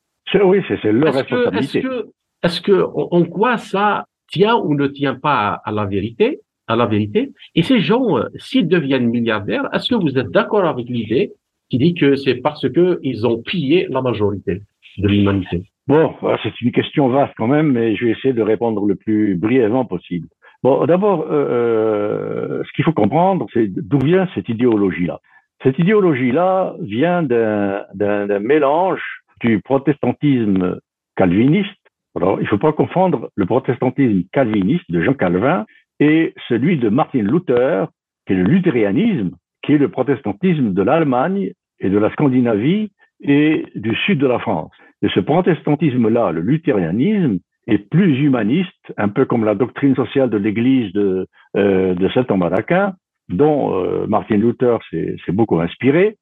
Oui, 0.44 0.58
c'est 0.68 0.92
leur 0.92 1.14
responsabilité. 1.14 1.78
Est-ce 1.78 1.88
que, 1.88 2.06
est-ce 2.42 2.60
que, 2.60 2.86
en 2.94 3.24
quoi 3.24 3.56
ça 3.56 4.04
tient 4.30 4.56
ou 4.56 4.74
ne 4.74 4.86
tient 4.86 5.14
pas 5.14 5.60
à 5.64 5.72
la 5.72 5.86
vérité, 5.86 6.40
à 6.66 6.76
la 6.76 6.86
vérité? 6.86 7.32
Et 7.54 7.62
ces 7.62 7.80
gens, 7.80 8.18
s'ils 8.36 8.68
deviennent 8.68 9.08
milliardaires, 9.08 9.68
est-ce 9.72 9.88
que 9.88 9.94
vous 9.94 10.18
êtes 10.18 10.30
d'accord 10.30 10.64
avec 10.64 10.86
l'idée 10.88 11.32
qui 11.68 11.78
dit 11.78 11.94
que 11.94 12.14
c'est 12.14 12.36
parce 12.36 12.68
que 12.68 12.98
ils 13.02 13.26
ont 13.26 13.42
pillé 13.42 13.86
la 13.88 14.02
majorité 14.02 14.62
de 14.98 15.08
l'humanité? 15.08 15.62
Bon, 15.90 16.14
c'est 16.44 16.61
une 16.61 16.70
question 16.70 17.09
vaste 17.09 17.35
quand 17.37 17.48
même, 17.48 17.72
mais 17.72 17.96
je 17.96 18.05
vais 18.05 18.12
essayer 18.12 18.33
de 18.33 18.42
répondre 18.42 18.87
le 18.87 18.94
plus 18.94 19.35
brièvement 19.35 19.85
possible. 19.85 20.29
Bon, 20.62 20.87
d'abord, 20.87 21.22
euh, 21.22 22.61
euh 22.61 22.62
ce 22.64 22.72
qu'il 22.74 22.85
faut 22.85 22.92
comprendre, 22.92 23.48
c'est 23.53 23.66
d'où 23.66 23.98
vient 23.98 24.29
cette 24.37 24.48
idéologie-là. 24.48 25.18
Cette 25.64 25.81
idéologie-là 25.81 26.76
vient 26.79 27.24
d'un 27.24 28.38
mélange 28.38 29.03
du 29.40 29.61
protestantisme 29.61 30.79
calviniste. 31.16 31.83
Alors, 32.14 32.38
il 32.38 32.44
ne 32.44 32.48
faut 32.48 32.59
pas 32.59 32.72
confondre 32.72 33.31
le 33.35 33.46
protestantisme 33.46 34.22
calviniste 34.33 34.88
de 34.92 35.03
Jean 35.03 35.14
Calvin 35.14 35.66
et 35.98 36.35
celui 36.46 36.76
de 36.76 36.88
Martin 36.88 37.22
Luther, 37.22 37.88
qui 38.29 38.35
est 38.35 38.37
le 38.37 38.44
luthérianisme, 38.44 39.31
qui 39.62 39.72
est 39.72 39.79
le 39.79 39.88
protestantisme 39.88 40.72
de 40.72 40.83
l'Allemagne 40.83 41.50
et 41.81 41.90
de 41.90 41.98
la 41.98 42.12
Scandinavie 42.12 42.92
et 43.22 43.66
du 43.74 43.94
sud 44.06 44.18
de 44.18 44.26
la 44.26 44.38
France. 44.38 44.72
Et 45.02 45.09
ce 45.09 45.20
protestantisme-là, 45.20 46.33
le 46.33 46.40
luthérianisme, 46.40 47.38
est 47.66 47.78
plus 47.78 48.18
humaniste, 48.18 48.92
un 48.96 49.09
peu 49.09 49.26
comme 49.26 49.44
la 49.44 49.54
doctrine 49.54 49.94
sociale 49.94 50.30
de 50.30 50.38
l'Église 50.38 50.92
de, 50.92 51.26
euh, 51.56 52.09
Saint 52.14 52.24
Thomas 52.24 52.50
d'Aquin, 52.50 52.94
dont 53.28 53.74
euh, 53.74 54.06
Martin 54.06 54.37
Luther 54.37 54.78
s'est 54.90 55.33
beaucoup 55.33 55.61
inspiré, 55.61 56.16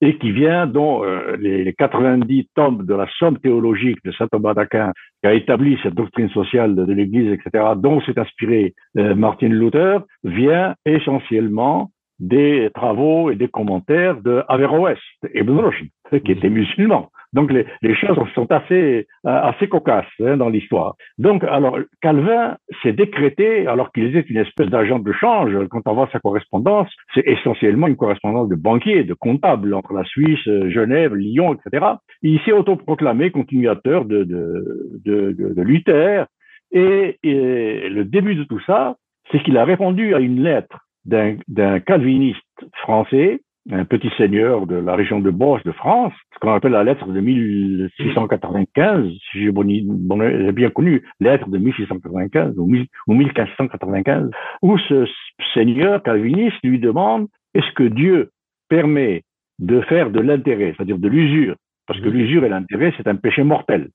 et 0.00 0.18
qui 0.18 0.32
vient, 0.32 0.66
dont 0.66 1.04
euh, 1.04 1.36
les 1.38 1.72
90 1.72 2.48
tomes 2.54 2.84
de 2.84 2.94
la 2.94 3.06
somme 3.18 3.38
théologique 3.38 3.98
de 4.04 4.12
Saint 4.12 4.26
Thomas 4.28 4.54
d'Aquin, 4.54 4.92
qui 5.22 5.28
a 5.28 5.34
établi 5.34 5.78
cette 5.82 5.94
doctrine 5.94 6.28
sociale 6.30 6.74
de, 6.74 6.84
de 6.84 6.92
l'Église, 6.92 7.32
etc., 7.32 7.72
dont 7.76 8.00
s'est 8.02 8.18
inspiré 8.18 8.74
euh, 8.98 9.14
Martin 9.14 9.48
Luther, 9.48 10.02
vient 10.24 10.74
essentiellement 10.84 11.90
des 12.18 12.70
travaux 12.74 13.30
et 13.30 13.36
des 13.36 13.48
commentaires 13.48 14.20
de 14.20 14.42
Averroès, 14.48 14.98
Ibn 15.34 15.58
Rushd, 15.58 15.88
qui 16.24 16.32
était 16.32 16.50
musulman. 16.50 17.10
Donc 17.34 17.50
les, 17.50 17.66
les 17.82 17.96
choses 17.96 18.16
sont 18.34 18.50
assez 18.52 19.08
euh, 19.26 19.40
assez 19.50 19.68
cocasses 19.68 20.06
hein, 20.20 20.36
dans 20.36 20.48
l'histoire. 20.48 20.94
Donc 21.18 21.42
alors 21.42 21.78
Calvin 22.00 22.56
s'est 22.82 22.92
décrété, 22.92 23.66
alors 23.66 23.90
qu'il 23.92 24.04
était 24.04 24.28
une 24.28 24.38
espèce 24.38 24.68
d'agent 24.68 25.00
de 25.00 25.12
change, 25.12 25.52
quand 25.68 25.82
on 25.86 25.94
voit 25.94 26.08
sa 26.12 26.20
correspondance, 26.20 26.88
c'est 27.12 27.26
essentiellement 27.26 27.88
une 27.88 27.96
correspondance 27.96 28.48
de 28.48 28.54
banquier, 28.54 29.02
de 29.02 29.14
comptable 29.14 29.74
entre 29.74 29.92
la 29.94 30.04
Suisse, 30.04 30.44
Genève, 30.44 31.14
Lyon, 31.14 31.54
etc. 31.54 31.84
Il 32.22 32.40
s'est 32.42 32.52
autoproclamé 32.52 33.32
continuateur 33.32 34.04
de, 34.04 34.22
de, 34.22 35.00
de, 35.04 35.32
de, 35.32 35.54
de 35.54 35.62
Luther. 35.62 36.26
Et, 36.70 37.18
et 37.22 37.88
le 37.88 38.04
début 38.04 38.36
de 38.36 38.44
tout 38.44 38.60
ça, 38.66 38.96
c'est 39.30 39.42
qu'il 39.42 39.58
a 39.58 39.64
répondu 39.64 40.14
à 40.14 40.20
une 40.20 40.42
lettre 40.42 40.83
d'un 41.04 41.80
calviniste 41.80 42.40
français, 42.82 43.40
un 43.70 43.84
petit 43.84 44.10
seigneur 44.18 44.66
de 44.66 44.76
la 44.76 44.94
région 44.94 45.20
de 45.20 45.30
Bosch 45.30 45.62
de 45.64 45.72
France, 45.72 46.12
ce 46.34 46.38
qu'on 46.38 46.52
appelle 46.52 46.72
la 46.72 46.84
lettre 46.84 47.06
de 47.06 47.20
1695, 47.20 49.08
si 49.08 49.40
j'ai 49.40 49.50
bon, 49.50 49.64
bien 49.64 50.70
connu, 50.70 51.02
lettre 51.20 51.48
de 51.48 51.58
1695 51.58 52.58
ou, 52.58 52.66
1595, 53.14 54.30
où 54.62 54.76
ce 54.78 55.06
seigneur 55.54 56.02
calviniste 56.02 56.58
lui 56.62 56.78
demande 56.78 57.26
est-ce 57.54 57.72
que 57.72 57.84
Dieu 57.84 58.30
permet 58.68 59.22
de 59.58 59.80
faire 59.82 60.10
de 60.10 60.20
l'intérêt, 60.20 60.74
c'est-à-dire 60.76 60.98
de 60.98 61.08
l'usure, 61.08 61.56
parce 61.86 62.00
que 62.00 62.08
l'usure 62.08 62.44
et 62.44 62.48
l'intérêt, 62.48 62.92
c'est 62.96 63.06
un 63.08 63.16
péché 63.16 63.44
mortel. 63.44 63.88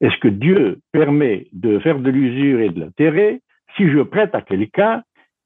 Est-ce 0.00 0.16
que 0.18 0.28
Dieu 0.28 0.80
permet 0.90 1.46
de 1.52 1.78
faire 1.78 2.00
de 2.00 2.10
l'usure 2.10 2.60
et 2.60 2.70
de 2.70 2.80
l'intérêt 2.80 3.40
si 3.76 3.88
je 3.88 4.00
prête 4.00 4.34
à 4.34 4.42
quelqu'un 4.42 5.02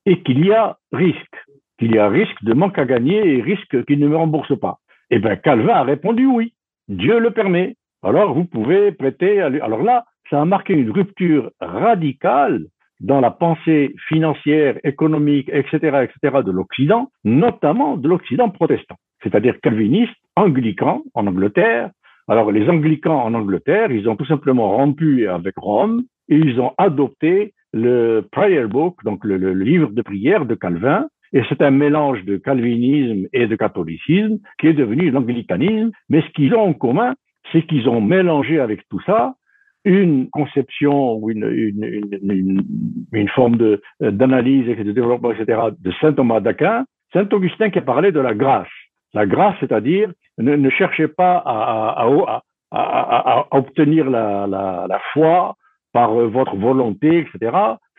et 0.06 0.22
qu'il 0.22 0.44
y 0.46 0.52
a 0.52 0.78
risque, 0.92 1.36
qu'il 1.78 1.94
y 1.94 1.98
a 1.98 2.08
risque 2.08 2.42
de 2.42 2.54
manque 2.54 2.78
à 2.78 2.84
gagner 2.84 3.36
et 3.36 3.42
risque 3.42 3.84
qu'il 3.84 3.98
ne 3.98 4.08
me 4.08 4.16
rembourse 4.16 4.58
pas. 4.58 4.78
Eh 5.10 5.18
bien, 5.18 5.36
Calvin 5.36 5.74
a 5.74 5.82
répondu 5.82 6.26
oui, 6.26 6.54
Dieu 6.88 7.18
le 7.18 7.32
permet. 7.32 7.76
Alors, 8.02 8.34
vous 8.34 8.44
pouvez 8.44 8.92
prêter. 8.92 9.40
Alors 9.40 9.82
là, 9.82 10.04
ça 10.30 10.40
a 10.40 10.44
marqué 10.44 10.74
une 10.74 10.90
rupture 10.90 11.50
radicale 11.60 12.66
dans 13.00 13.20
la 13.20 13.30
pensée 13.30 13.94
financière, 14.08 14.78
économique, 14.84 15.50
etc., 15.52 16.04
etc., 16.04 16.38
de 16.44 16.50
l'Occident, 16.50 17.10
notamment 17.24 17.96
de 17.96 18.08
l'Occident 18.08 18.48
protestant, 18.48 18.96
c'est-à-dire 19.22 19.60
calviniste, 19.60 20.14
anglican 20.34 21.02
en 21.14 21.26
Angleterre. 21.26 21.90
Alors, 22.28 22.50
les 22.50 22.68
anglicans 22.68 23.22
en 23.22 23.34
Angleterre, 23.34 23.92
ils 23.92 24.08
ont 24.08 24.16
tout 24.16 24.26
simplement 24.26 24.76
rompu 24.76 25.28
avec 25.28 25.54
Rome 25.58 26.04
et 26.28 26.36
ils 26.36 26.58
ont 26.60 26.72
adopté 26.78 27.52
le 27.72 28.22
Prayer 28.32 28.66
Book, 28.66 28.96
donc 29.04 29.24
le, 29.24 29.52
livre 29.52 29.90
de 29.90 30.02
prière 30.02 30.46
de 30.46 30.54
Calvin, 30.54 31.06
et 31.32 31.42
c'est 31.48 31.60
un 31.62 31.70
mélange 31.70 32.24
de 32.24 32.36
calvinisme 32.36 33.26
et 33.32 33.46
de 33.46 33.56
catholicisme 33.56 34.38
qui 34.58 34.68
est 34.68 34.72
devenu 34.72 35.10
l'anglicanisme. 35.10 35.90
Mais 36.08 36.22
ce 36.22 36.28
qu'ils 36.30 36.54
ont 36.54 36.60
en 36.60 36.72
commun, 36.72 37.14
c'est 37.52 37.66
qu'ils 37.66 37.88
ont 37.88 38.00
mélangé 38.00 38.60
avec 38.60 38.88
tout 38.88 39.00
ça 39.04 39.34
une 39.84 40.28
conception 40.30 41.14
ou 41.14 41.30
une, 41.30 41.44
une, 43.12 43.28
forme 43.28 43.56
de, 43.56 43.80
d'analyse 44.00 44.68
et 44.68 44.82
de 44.82 44.92
développement, 44.92 45.30
etc., 45.30 45.60
de 45.78 45.92
saint 46.00 46.12
Thomas 46.12 46.40
d'Aquin, 46.40 46.84
saint 47.12 47.28
Augustin 47.30 47.70
qui 47.70 47.78
a 47.78 47.82
parlé 47.82 48.10
de 48.10 48.18
la 48.18 48.34
grâce. 48.34 48.66
La 49.14 49.26
grâce, 49.26 49.54
c'est-à-dire, 49.60 50.10
ne, 50.38 50.56
ne 50.56 50.70
cherchez 50.70 51.06
pas 51.06 51.36
à, 51.44 52.04
à, 52.72 53.46
obtenir 53.52 54.10
la, 54.10 54.46
la 54.48 55.00
foi 55.12 55.54
par 55.96 56.12
euh, 56.12 56.26
votre 56.26 56.56
volonté, 56.56 57.10
etc. 57.24 57.56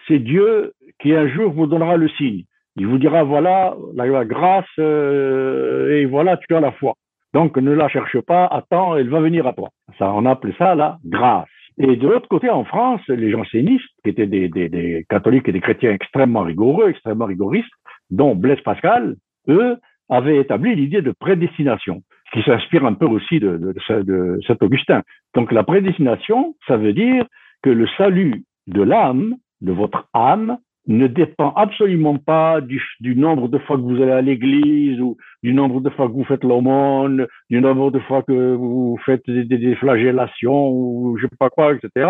C'est 0.07 0.19
Dieu 0.19 0.73
qui 0.99 1.15
un 1.15 1.27
jour 1.27 1.51
vous 1.51 1.65
donnera 1.65 1.97
le 1.97 2.09
signe. 2.09 2.43
Il 2.75 2.85
vous 2.85 2.99
dira, 2.99 3.23
voilà 3.23 3.75
la, 3.95 4.23
grâce 4.23 4.75
euh, 4.77 5.97
et 5.97 6.05
voilà, 6.05 6.37
tu 6.37 6.55
as 6.55 6.59
la 6.59 6.71
foi. 6.73 6.93
Donc 7.33 7.57
ne 7.57 7.71
la 7.71 7.89
cherche 7.89 8.19
pas, 8.21 8.45
attends, 8.45 8.95
elle 8.95 9.09
va 9.09 9.19
venir 9.19 9.47
à 9.47 9.53
toi. 9.53 9.69
Ça, 9.97 10.13
on 10.13 10.27
appelle 10.27 10.53
ça 10.59 10.75
la 10.75 10.99
grâce. 11.05 11.47
Et 11.79 11.95
de 11.95 12.07
l'autre 12.07 12.27
côté, 12.27 12.51
en 12.51 12.65
France, 12.65 13.01
les 13.07 13.31
jansénistes, 13.31 13.89
qui 14.03 14.11
étaient 14.11 14.27
des, 14.27 15.05
catholiques 15.09 15.49
et 15.49 15.51
des 15.51 15.61
chrétiens 15.67 15.91
extrêmement 15.91 16.43
rigoureux, 16.43 16.89
extrêmement 16.89 17.25
rigoristes, 17.25 17.77
dont 18.11 18.35
Blaise 18.35 18.61
Pascal, 18.61 19.15
eux, 19.47 19.77
avaient 20.07 20.37
établi 20.37 20.75
l'idée 20.75 21.01
de 21.01 21.13
prédestination, 21.19 22.03
qui 22.31 22.43
s'inspire 22.43 22.85
un 22.85 22.93
peu 22.93 23.07
aussi 23.07 23.39
de, 23.39 23.57
de 23.57 24.39
Saint 24.47 24.57
Augustin. 24.61 25.01
Donc 25.35 25.51
la 25.51 25.63
prédestination, 25.63 26.55
ça 26.67 26.77
veut 26.77 26.93
dire 26.93 27.25
que 27.63 27.69
le 27.69 27.87
salut 27.97 28.43
de 28.67 28.81
l'âme, 28.81 29.35
de 29.61 29.71
votre 29.71 30.07
âme, 30.13 30.57
ne 30.87 31.07
dépend 31.07 31.51
absolument 31.51 32.17
pas 32.17 32.61
du, 32.61 32.81
nombre 33.15 33.49
de 33.49 33.57
fois 33.59 33.75
que 33.75 33.81
vous 33.81 34.01
allez 34.01 34.11
à 34.11 34.21
l'église 34.21 34.99
ou 35.01 35.17
du 35.43 35.53
nombre 35.53 35.81
de 35.81 35.89
fois 35.89 36.07
que 36.07 36.13
vous 36.13 36.23
faites 36.23 36.43
l'aumône, 36.43 37.27
du 37.49 37.59
nombre 37.59 37.91
de 37.91 37.99
fois 37.99 38.23
que 38.23 38.55
vous 38.55 38.97
faites 39.05 39.29
des, 39.29 39.43
des, 39.43 39.75
flagellations 39.75 40.69
ou 40.69 41.17
je 41.17 41.27
sais 41.27 41.35
pas 41.37 41.49
quoi, 41.49 41.73
etc. 41.73 42.09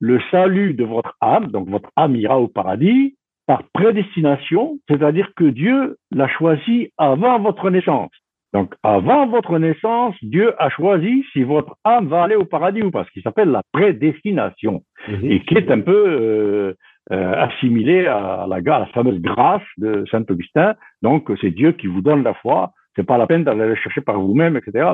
Le 0.00 0.20
salut 0.30 0.74
de 0.74 0.84
votre 0.84 1.16
âme, 1.20 1.48
donc 1.48 1.68
votre 1.68 1.90
âme 1.96 2.14
ira 2.14 2.38
au 2.38 2.46
paradis 2.46 3.16
par 3.46 3.64
prédestination, 3.74 4.78
c'est-à-dire 4.88 5.32
que 5.36 5.44
Dieu 5.44 5.96
l'a 6.12 6.28
choisi 6.28 6.90
avant 6.96 7.38
votre 7.40 7.68
naissance. 7.68 8.10
Donc, 8.54 8.72
avant 8.84 9.26
votre 9.26 9.58
naissance, 9.58 10.14
Dieu 10.22 10.54
a 10.62 10.70
choisi 10.70 11.24
si 11.32 11.42
votre 11.42 11.74
âme 11.82 12.06
va 12.06 12.22
aller 12.22 12.36
au 12.36 12.44
paradis 12.44 12.82
ou 12.82 12.92
pas, 12.92 13.04
ce 13.04 13.10
qui 13.10 13.20
s'appelle 13.20 13.50
la 13.50 13.62
prédestination, 13.72 14.82
mhm. 15.08 15.24
et 15.24 15.40
qui 15.40 15.54
est 15.54 15.70
un 15.72 15.80
peu 15.80 16.06
euh, 16.06 16.74
euh, 17.10 17.34
assimilé 17.34 18.06
à 18.06 18.46
la, 18.48 18.56
à 18.56 18.78
la 18.78 18.86
fameuse 18.94 19.20
grâce 19.20 19.62
de 19.76 20.04
Saint 20.08 20.24
Augustin. 20.30 20.74
Donc, 21.02 21.30
c'est 21.40 21.50
Dieu 21.50 21.72
qui 21.72 21.88
vous 21.88 22.00
donne 22.00 22.22
la 22.22 22.34
foi. 22.34 22.70
C'est 22.94 23.02
pas 23.02 23.18
la 23.18 23.26
peine 23.26 23.42
d'aller 23.42 23.68
la 23.68 23.74
chercher 23.74 24.02
par 24.02 24.20
vous-même, 24.20 24.56
etc. 24.56 24.88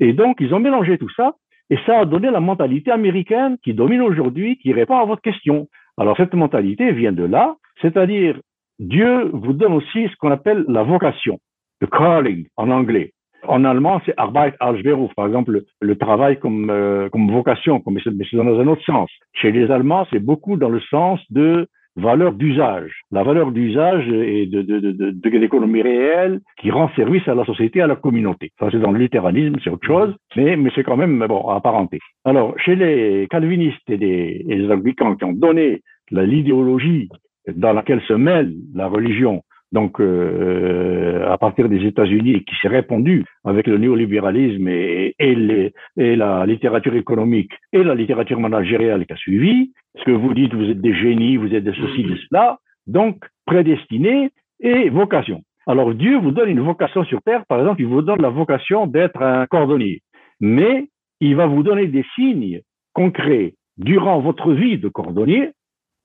Et 0.00 0.12
donc, 0.12 0.38
ils 0.40 0.52
ont 0.52 0.58
mélangé 0.58 0.98
tout 0.98 1.10
ça, 1.16 1.34
et 1.70 1.78
ça 1.86 2.00
a 2.00 2.04
donné 2.04 2.32
la 2.32 2.40
mentalité 2.40 2.90
américaine 2.90 3.58
qui 3.62 3.74
domine 3.74 4.00
aujourd'hui, 4.00 4.58
qui 4.58 4.72
répond 4.72 4.98
à 4.98 5.04
votre 5.04 5.22
question. 5.22 5.68
Alors, 5.98 6.16
cette 6.16 6.34
mentalité 6.34 6.90
vient 6.90 7.12
de 7.12 7.24
là, 7.24 7.54
c'est-à-dire, 7.80 8.40
Dieu 8.80 9.30
vous 9.32 9.52
donne 9.52 9.74
aussi 9.74 10.08
ce 10.08 10.16
qu'on 10.16 10.32
appelle 10.32 10.64
la 10.66 10.82
vocation, 10.82 11.38
le 11.80 11.86
calling 11.86 12.46
en 12.56 12.70
anglais. 12.70 13.12
En 13.46 13.64
allemand, 13.64 14.00
c'est 14.04 14.14
Arbeit 14.16 14.54
als 14.58 14.82
Beruf, 14.82 15.14
par 15.14 15.26
exemple, 15.26 15.62
le, 15.80 15.96
travail 15.96 16.38
comme, 16.38 16.70
euh, 16.70 17.08
comme 17.08 17.30
vocation, 17.30 17.82
mais 17.86 18.00
c'est 18.04 18.36
dans 18.36 18.58
un 18.58 18.66
autre 18.66 18.84
sens. 18.84 19.10
Chez 19.32 19.52
les 19.52 19.70
Allemands, 19.70 20.06
c'est 20.10 20.18
beaucoup 20.18 20.56
dans 20.56 20.68
le 20.68 20.80
sens 20.80 21.20
de 21.30 21.68
valeur 21.96 22.32
d'usage. 22.32 22.92
La 23.10 23.22
valeur 23.22 23.52
d'usage 23.52 24.08
et 24.08 24.46
de, 24.46 24.62
de, 24.62 24.78
de, 24.80 25.10
de, 25.10 25.30
l'économie 25.30 25.82
réelle 25.82 26.40
qui 26.60 26.70
rend 26.70 26.88
service 26.94 27.26
à 27.28 27.34
la 27.34 27.44
société, 27.44 27.80
à 27.80 27.86
la 27.86 27.96
communauté. 27.96 28.50
Ça, 28.58 28.68
c'est 28.70 28.80
dans 28.80 28.92
le 28.92 28.98
littéralisme, 28.98 29.56
c'est 29.62 29.70
autre 29.70 29.86
chose, 29.86 30.14
mais, 30.36 30.56
mais 30.56 30.70
c'est 30.74 30.84
quand 30.84 30.96
même, 30.96 31.24
bon, 31.26 31.48
apparenté. 31.48 31.98
Alors, 32.24 32.54
chez 32.58 32.76
les 32.76 33.26
calvinistes 33.30 33.88
et 33.88 33.96
les, 33.96 34.44
et 34.48 34.56
les 34.56 34.70
anglicans 34.70 35.16
qui 35.16 35.24
ont 35.24 35.32
donné 35.32 35.82
l'idéologie 36.10 37.08
dans 37.54 37.72
laquelle 37.72 38.02
se 38.02 38.14
mêle 38.14 38.52
la 38.74 38.88
religion 38.88 39.42
donc 39.72 40.00
euh, 40.00 41.28
à 41.30 41.36
partir 41.38 41.68
des 41.68 41.84
États-Unis 41.84 42.32
et 42.32 42.44
qui 42.44 42.54
s'est 42.60 42.68
répandu 42.68 43.24
avec 43.44 43.66
le 43.66 43.78
néolibéralisme 43.78 44.68
et, 44.68 45.14
et, 45.18 45.34
les, 45.34 45.72
et, 45.96 46.16
la 46.16 46.46
littérature 46.46 46.94
économique 46.94 47.52
et 47.72 47.84
la 47.84 47.94
littérature 47.94 48.40
managériale 48.40 49.06
qui 49.06 49.12
a 49.12 49.16
suivi. 49.16 49.72
Ce 49.98 50.04
que 50.04 50.10
vous 50.10 50.32
dites, 50.34 50.54
vous 50.54 50.70
êtes 50.70 50.80
des 50.80 50.94
génies, 50.94 51.36
vous 51.36 51.54
êtes 51.54 51.64
des 51.64 51.72
ceci, 51.72 52.04
de 52.04 52.16
cela, 52.28 52.58
donc 52.86 53.24
prédestinés 53.46 54.30
et 54.60 54.88
vocation. 54.88 55.42
Alors 55.66 55.94
Dieu 55.94 56.18
vous 56.18 56.30
donne 56.30 56.48
une 56.48 56.60
vocation 56.60 57.04
sur 57.04 57.20
terre, 57.22 57.44
par 57.46 57.60
exemple, 57.60 57.82
il 57.82 57.88
vous 57.88 58.02
donne 58.02 58.22
la 58.22 58.30
vocation 58.30 58.86
d'être 58.86 59.22
un 59.22 59.46
cordonnier, 59.46 60.00
mais 60.40 60.88
il 61.20 61.36
va 61.36 61.46
vous 61.46 61.62
donner 61.62 61.88
des 61.88 62.04
signes 62.14 62.62
concrets 62.94 63.54
durant 63.76 64.20
votre 64.20 64.52
vie 64.52 64.78
de 64.78 64.88
cordonnier 64.88 65.50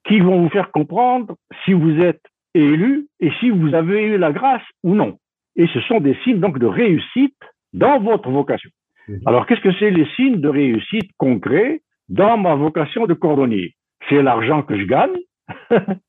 qui 0.06 0.20
vont 0.20 0.42
vous 0.42 0.50
faire 0.50 0.72
comprendre 0.72 1.36
si 1.64 1.74
vous 1.74 1.98
êtes 2.00 2.22
élu 2.54 3.08
et 3.20 3.32
si 3.40 3.50
vous 3.50 3.74
avez 3.74 4.04
eu 4.04 4.18
la 4.18 4.32
grâce 4.32 4.64
ou 4.84 4.96
non. 4.96 5.18
Et 5.56 5.68
ce 5.68 5.80
sont 5.82 6.00
des 6.00 6.16
signes 6.24 6.40
donc 6.40 6.60
de 6.60 6.66
réussite 6.66 7.38
dans 7.74 8.00
votre 8.00 8.30
vocation. 8.30 8.70
Mhm. 9.08 9.22
Alors, 9.26 9.46
qu'est-ce 9.46 9.62
que 9.62 9.74
c'est 9.80 9.92
les 9.92 10.08
signes 10.16 10.42
de 10.42 10.50
réussite 10.50 11.10
concrets 11.18 11.82
dans 12.10 12.38
ma 12.38 12.56
vocation 12.56 13.06
de 13.06 13.14
cordonnier? 13.14 13.74
C'est 14.10 14.22
l'argent 14.22 14.64
que 14.64 14.78
je 14.78 14.86
gagne, 14.86 15.18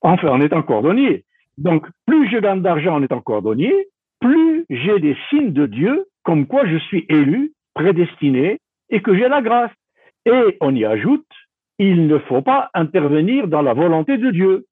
enfin 0.00 0.28
en 0.28 0.40
étant 0.40 0.62
cordonnier. 0.62 1.24
Donc, 1.58 1.86
plus 2.06 2.30
je 2.30 2.38
gagne 2.38 2.62
d'argent 2.62 2.96
en 2.96 3.02
étant 3.02 3.20
cordonnier, 3.20 3.72
plus 4.20 4.64
j'ai 4.70 4.98
des 5.00 5.16
signes 5.30 5.52
de 5.52 5.66
Dieu 5.66 6.06
comme 6.24 6.46
quoi 6.46 6.66
je 6.66 6.78
suis 6.78 7.04
élu, 7.08 7.52
prédestiné 7.74 8.58
et 8.90 9.00
que 9.00 9.14
j'ai 9.14 9.28
la 9.28 9.42
grâce. 9.42 9.70
Et 10.26 10.56
on 10.60 10.74
y 10.74 10.84
ajoute, 10.84 11.26
il 11.78 12.06
ne 12.06 12.18
faut 12.18 12.42
pas 12.42 12.70
intervenir 12.74 13.46
dans 13.46 13.62
la 13.62 13.74
volonté 13.74 14.16
de 14.16 14.30
Dieu. 14.30 14.64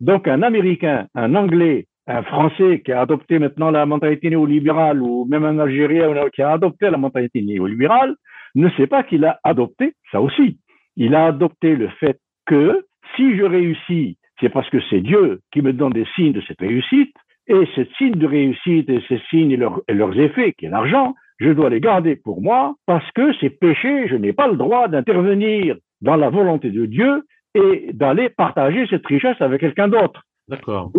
Donc, 0.00 0.28
un 0.28 0.42
Américain, 0.42 1.06
un 1.14 1.34
Anglais, 1.34 1.86
un 2.06 2.22
Français 2.22 2.82
qui 2.84 2.92
a 2.92 3.00
adopté 3.00 3.38
maintenant 3.38 3.70
la 3.70 3.86
mentalité 3.86 4.30
néolibérale 4.30 5.02
ou 5.02 5.26
même 5.26 5.44
un 5.44 5.58
Algérien 5.58 6.12
qui 6.34 6.42
a 6.42 6.52
adopté 6.52 6.90
la 6.90 6.98
mentalité 6.98 7.42
néolibérale 7.42 8.14
ne 8.54 8.68
sait 8.70 8.86
pas 8.86 9.02
qu'il 9.02 9.24
a 9.24 9.38
adopté 9.44 9.94
ça 10.12 10.20
aussi. 10.20 10.58
Il 10.96 11.14
a 11.14 11.26
adopté 11.26 11.76
le 11.76 11.88
fait 12.00 12.18
que 12.46 12.84
si 13.16 13.36
je 13.36 13.42
réussis, 13.42 14.18
c'est 14.40 14.48
parce 14.48 14.68
que 14.70 14.78
c'est 14.88 15.00
Dieu 15.00 15.40
qui 15.52 15.62
me 15.62 15.72
donne 15.72 15.92
des 15.92 16.06
signes 16.14 16.32
de 16.32 16.42
cette 16.42 16.60
réussite 16.60 17.14
et 17.48 17.68
ces 17.74 17.88
signes 17.98 18.16
de 18.16 18.26
réussite 18.26 18.88
et 18.88 19.02
ces 19.08 19.20
signes 19.30 19.52
et, 19.52 19.56
leurs 19.94 20.18
effets, 20.18 20.52
qui 20.52 20.66
est 20.66 20.70
l'argent, 20.70 21.14
je 21.38 21.50
dois 21.50 21.70
les 21.70 21.80
garder 21.80 22.16
pour 22.16 22.40
moi 22.40 22.74
parce 22.86 23.08
que 23.12 23.32
c'est 23.40 23.50
péché, 23.50 24.08
je 24.08 24.16
n'ai 24.16 24.32
pas 24.32 24.48
le 24.48 24.56
droit 24.56 24.88
d'intervenir 24.88 25.76
dans 26.00 26.16
la 26.16 26.30
volonté 26.30 26.70
de 26.70 26.86
Dieu 26.86 27.22
et 27.56 27.90
d'aller 27.92 28.28
partager 28.28 28.86
cette 28.88 29.06
richesse 29.06 29.40
avec 29.40 29.60
quelqu'un 29.60 29.88
d'autre. 29.88 30.22
D'accord. 30.48 30.92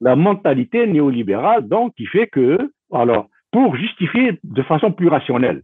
La 0.00 0.14
mentalité 0.14 0.86
néolibérale, 0.86 1.66
donc, 1.66 1.94
qui 1.96 2.06
fait 2.06 2.28
que, 2.28 2.58
alors, 2.92 3.28
pour 3.50 3.74
justifier 3.76 4.38
de 4.44 4.62
façon 4.62 4.92
plus 4.92 5.08
rationnelle. 5.08 5.62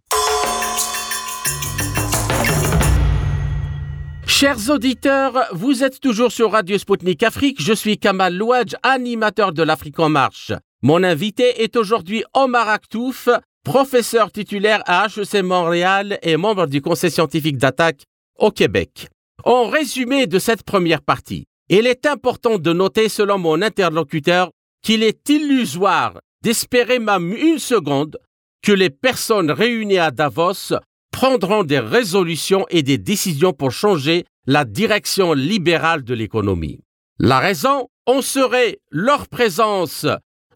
Chers 4.27 4.71
auditeurs, 4.71 5.35
vous 5.53 5.85
êtes 5.85 6.01
toujours 6.01 6.33
sur 6.33 6.53
Radio 6.53 6.79
Sputnik 6.79 7.23
Afrique. 7.23 7.61
Je 7.61 7.75
suis 7.75 7.99
Kamal 7.99 8.35
Louadj, 8.35 8.75
animateur 8.83 9.53
de 9.53 9.63
l'Afrique 9.63 9.99
en 10.01 10.09
marche. 10.09 10.53
Mon 10.83 11.05
invité 11.05 11.63
est 11.63 11.77
aujourd'hui 11.77 12.25
Omar 12.33 12.69
Aktouf, 12.69 13.29
professeur 13.65 14.33
titulaire 14.33 14.83
à 14.87 15.07
HEC 15.07 15.43
Montréal 15.43 16.19
et 16.23 16.39
membre 16.39 16.67
du 16.67 16.81
Conseil 16.81 17.11
scientifique 17.11 17.59
d'attaque 17.59 18.05
au 18.39 18.51
Québec. 18.51 19.11
En 19.45 19.69
résumé 19.69 20.27
de 20.27 20.39
cette 20.39 20.63
première 20.63 21.03
partie, 21.03 21.47
il 21.69 21.87
est 21.87 22.07
important 22.07 22.59
de 22.59 22.73
noter, 22.73 23.09
selon 23.09 23.39
mon 23.39 23.63
interlocuteur, 23.63 24.51
qu'il 24.83 25.03
est 25.03 25.29
illusoire 25.29 26.19
d'espérer 26.43 26.99
même 26.99 27.33
une 27.33 27.59
seconde 27.59 28.19
que 28.63 28.73
les 28.73 28.91
personnes 28.91 29.51
réunies 29.51 29.99
à 29.99 30.11
Davos 30.11 30.75
prendront 31.13 31.65
des 31.65 31.79
résolutions 31.79 32.67
et 32.71 32.83
des 32.83 32.99
décisions 32.99 33.53
pour 33.53 33.73
changer 33.73 34.25
la 34.47 34.65
direction 34.65 35.33
libérale 35.33 36.03
de 36.03 36.15
l'économie. 36.15 36.81
La 37.19 37.39
raison, 37.39 37.89
on 38.07 38.23
serait 38.23 38.79
leur 38.91 39.29
présence 39.29 40.07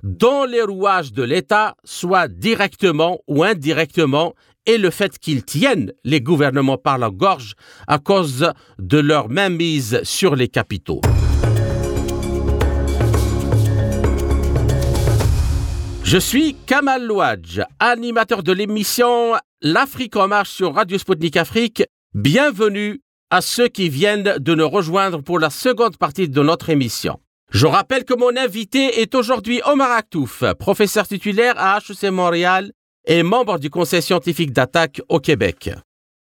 dans 0.02 0.44
les 0.44 0.62
rouages 0.62 1.12
de 1.12 1.22
l'État, 1.22 1.76
soit 1.84 2.28
directement 2.28 3.20
ou 3.26 3.42
indirectement, 3.42 4.34
et 4.66 4.78
le 4.78 4.90
fait 4.90 5.18
qu'ils 5.18 5.44
tiennent 5.44 5.92
les 6.04 6.20
gouvernements 6.20 6.78
par 6.78 6.98
la 6.98 7.10
gorge 7.10 7.54
à 7.86 7.98
cause 7.98 8.52
de 8.78 8.98
leur 8.98 9.28
mainmise 9.28 10.00
sur 10.02 10.36
les 10.36 10.48
capitaux. 10.48 11.00
Je 16.04 16.18
suis 16.18 16.54
Kamal 16.66 17.06
Louadj, 17.06 17.62
animateur 17.80 18.42
de 18.42 18.52
l'émission 18.52 19.34
L'Afrique 19.62 20.16
en 20.16 20.28
marche 20.28 20.50
sur 20.50 20.74
Radio 20.74 20.98
Sputnik 20.98 21.36
Afrique. 21.36 21.82
Bienvenue 22.12 23.00
à 23.30 23.40
ceux 23.40 23.68
qui 23.68 23.88
viennent 23.88 24.36
de 24.38 24.54
nous 24.54 24.68
rejoindre 24.68 25.22
pour 25.22 25.38
la 25.38 25.50
seconde 25.50 25.96
partie 25.96 26.28
de 26.28 26.42
notre 26.42 26.70
émission. 26.70 27.18
Je 27.50 27.66
rappelle 27.66 28.04
que 28.04 28.14
mon 28.14 28.36
invité 28.36 29.00
est 29.00 29.14
aujourd'hui 29.14 29.60
Omar 29.64 29.90
Aktouf, 29.92 30.44
professeur 30.58 31.08
titulaire 31.08 31.54
à 31.56 31.78
HEC 31.78 32.10
Montréal 32.10 32.72
et 33.06 33.22
membre 33.22 33.58
du 33.58 33.70
Conseil 33.70 34.02
scientifique 34.02 34.52
d'attaque 34.52 35.00
au 35.08 35.20
Québec. 35.20 35.70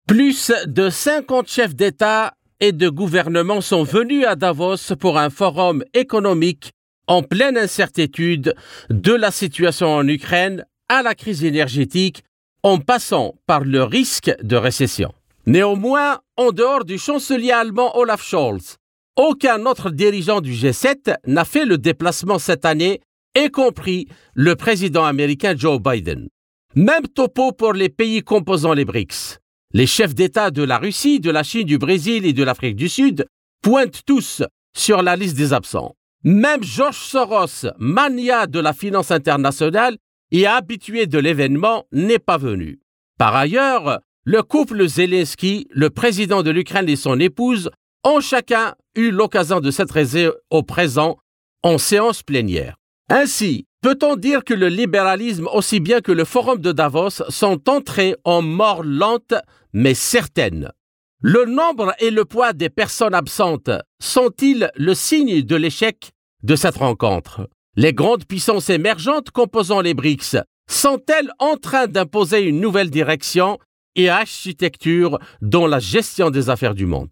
Plus 0.06 0.52
de 0.66 0.90
50 0.90 1.48
chefs 1.48 1.74
d'État 1.74 2.34
et 2.60 2.72
de 2.72 2.88
gouvernement 2.88 3.60
sont 3.60 3.84
venus 3.84 4.24
à 4.26 4.36
Davos 4.36 4.94
pour 4.98 5.18
un 5.18 5.30
forum 5.30 5.84
économique 5.94 6.72
en 7.06 7.22
pleine 7.22 7.56
incertitude 7.56 8.54
de 8.90 9.12
la 9.12 9.30
situation 9.30 9.94
en 9.94 10.06
Ukraine 10.06 10.64
à 10.88 11.02
la 11.02 11.14
crise 11.14 11.44
énergétique 11.44 12.22
en 12.62 12.78
passant 12.78 13.34
par 13.46 13.64
le 13.64 13.82
risque 13.82 14.34
de 14.42 14.56
récession. 14.56 15.12
Néanmoins, 15.46 16.18
en 16.36 16.50
dehors 16.50 16.84
du 16.84 16.98
chancelier 16.98 17.52
allemand 17.52 17.96
Olaf 17.96 18.22
Scholz, 18.22 18.76
aucun 19.16 19.64
autre 19.66 19.90
dirigeant 19.90 20.40
du 20.40 20.52
G7 20.52 21.16
n'a 21.26 21.44
fait 21.44 21.64
le 21.64 21.78
déplacement 21.78 22.38
cette 22.38 22.64
année, 22.64 23.00
y 23.36 23.50
compris 23.50 24.08
le 24.34 24.54
président 24.56 25.04
américain 25.04 25.54
Joe 25.56 25.80
Biden. 25.80 26.28
Même 26.74 27.08
topo 27.08 27.52
pour 27.52 27.72
les 27.72 27.88
pays 27.88 28.22
composant 28.22 28.74
les 28.74 28.84
BRICS. 28.84 29.38
Les 29.72 29.86
chefs 29.86 30.14
d'État 30.14 30.50
de 30.50 30.62
la 30.62 30.78
Russie, 30.78 31.20
de 31.20 31.30
la 31.30 31.42
Chine, 31.42 31.66
du 31.66 31.78
Brésil 31.78 32.26
et 32.26 32.32
de 32.32 32.44
l'Afrique 32.44 32.76
du 32.76 32.88
Sud 32.88 33.26
pointent 33.62 34.02
tous 34.06 34.42
sur 34.76 35.02
la 35.02 35.16
liste 35.16 35.36
des 35.36 35.52
absents. 35.52 35.94
Même 36.24 36.62
George 36.62 36.96
Soros, 36.98 37.70
mania 37.78 38.46
de 38.46 38.60
la 38.60 38.72
finance 38.72 39.10
internationale 39.10 39.96
et 40.30 40.46
habitué 40.46 41.06
de 41.06 41.18
l'événement, 41.18 41.84
n'est 41.92 42.18
pas 42.18 42.38
venu. 42.38 42.80
Par 43.18 43.34
ailleurs, 43.34 44.00
le 44.24 44.42
couple 44.42 44.86
Zelensky, 44.86 45.66
le 45.70 45.90
président 45.90 46.42
de 46.42 46.50
l'Ukraine 46.50 46.88
et 46.88 46.96
son 46.96 47.18
épouse, 47.18 47.70
ont 48.04 48.20
chacun 48.20 48.74
eu 48.94 49.10
l'occasion 49.10 49.60
de 49.60 49.70
s'adresser 49.70 50.28
au 50.50 50.62
présent 50.62 51.18
en 51.62 51.78
séance 51.78 52.22
plénière. 52.22 52.76
Ainsi, 53.08 53.66
Peut-on 53.80 54.16
dire 54.16 54.42
que 54.42 54.54
le 54.54 54.66
libéralisme 54.68 55.46
aussi 55.52 55.78
bien 55.78 56.00
que 56.00 56.10
le 56.10 56.24
forum 56.24 56.58
de 56.58 56.72
Davos 56.72 57.22
sont 57.28 57.68
entrés 57.68 58.16
en 58.24 58.42
mort 58.42 58.82
lente 58.82 59.34
mais 59.72 59.94
certaine? 59.94 60.72
Le 61.20 61.44
nombre 61.44 61.94
et 62.00 62.10
le 62.10 62.24
poids 62.24 62.52
des 62.52 62.70
personnes 62.70 63.14
absentes 63.14 63.70
sont-ils 64.00 64.70
le 64.74 64.94
signe 64.94 65.42
de 65.42 65.54
l'échec 65.54 66.10
de 66.42 66.56
cette 66.56 66.78
rencontre? 66.78 67.48
Les 67.76 67.92
grandes 67.92 68.24
puissances 68.24 68.68
émergentes 68.68 69.30
composant 69.30 69.80
les 69.80 69.94
BRICS 69.94 70.38
sont-elles 70.68 71.30
en 71.38 71.56
train 71.56 71.86
d'imposer 71.86 72.40
une 72.40 72.60
nouvelle 72.60 72.90
direction 72.90 73.58
et 73.94 74.08
architecture 74.08 75.20
dans 75.40 75.68
la 75.68 75.78
gestion 75.78 76.30
des 76.30 76.50
affaires 76.50 76.74
du 76.74 76.86
monde? 76.86 77.10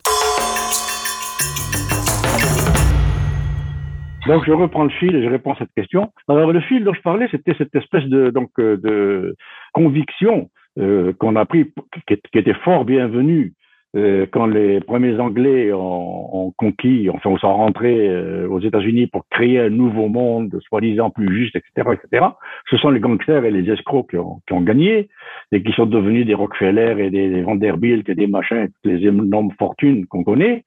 Donc 4.26 4.44
je 4.44 4.52
reprends 4.52 4.84
le 4.84 4.90
fil 4.90 5.14
et 5.14 5.22
je 5.22 5.28
réponds 5.28 5.52
à 5.52 5.56
cette 5.58 5.72
question. 5.76 6.12
Alors 6.28 6.52
le 6.52 6.60
fil 6.60 6.84
dont 6.84 6.94
je 6.94 7.00
parlais, 7.00 7.28
c'était 7.30 7.54
cette 7.56 7.74
espèce 7.74 8.04
de 8.04 8.30
donc 8.30 8.50
euh, 8.58 8.76
de 8.76 9.36
conviction 9.72 10.50
euh, 10.78 11.12
qu'on 11.18 11.36
a 11.36 11.44
pris, 11.44 11.72
qui, 12.06 12.38
était 12.38 12.54
fort 12.54 12.84
bienvenu 12.84 13.54
euh, 13.96 14.26
quand 14.30 14.46
les 14.46 14.80
premiers 14.80 15.18
Anglais 15.20 15.72
ont, 15.72 16.48
ont 16.48 16.52
conquis, 16.56 17.08
enfin, 17.08 17.34
sont 17.38 17.54
rentrés 17.54 18.08
euh, 18.08 18.48
aux 18.48 18.60
États-Unis 18.60 19.06
pour 19.06 19.26
créer 19.30 19.60
un 19.60 19.70
nouveau 19.70 20.08
monde, 20.08 20.58
soi-disant 20.68 21.10
plus 21.10 21.34
juste, 21.34 21.56
etc., 21.56 21.90
etc. 21.94 22.26
Ce 22.68 22.76
sont 22.76 22.90
les 22.90 23.00
gangsters 23.00 23.44
et 23.44 23.50
les 23.50 23.70
escrocs 23.72 24.10
qui 24.10 24.18
ont, 24.18 24.40
qui 24.46 24.52
ont 24.52 24.60
gagné 24.60 25.08
et 25.52 25.62
qui 25.62 25.72
sont 25.72 25.86
devenus 25.86 26.26
des 26.26 26.34
Rockefeller 26.34 26.96
et 26.98 27.10
des, 27.10 27.42
Vanderbilt 27.42 28.08
et 28.08 28.14
des 28.14 28.26
machins, 28.26 28.68
les 28.84 29.06
énormes 29.06 29.52
fortunes 29.58 30.06
qu'on 30.06 30.24
connaît. 30.24 30.64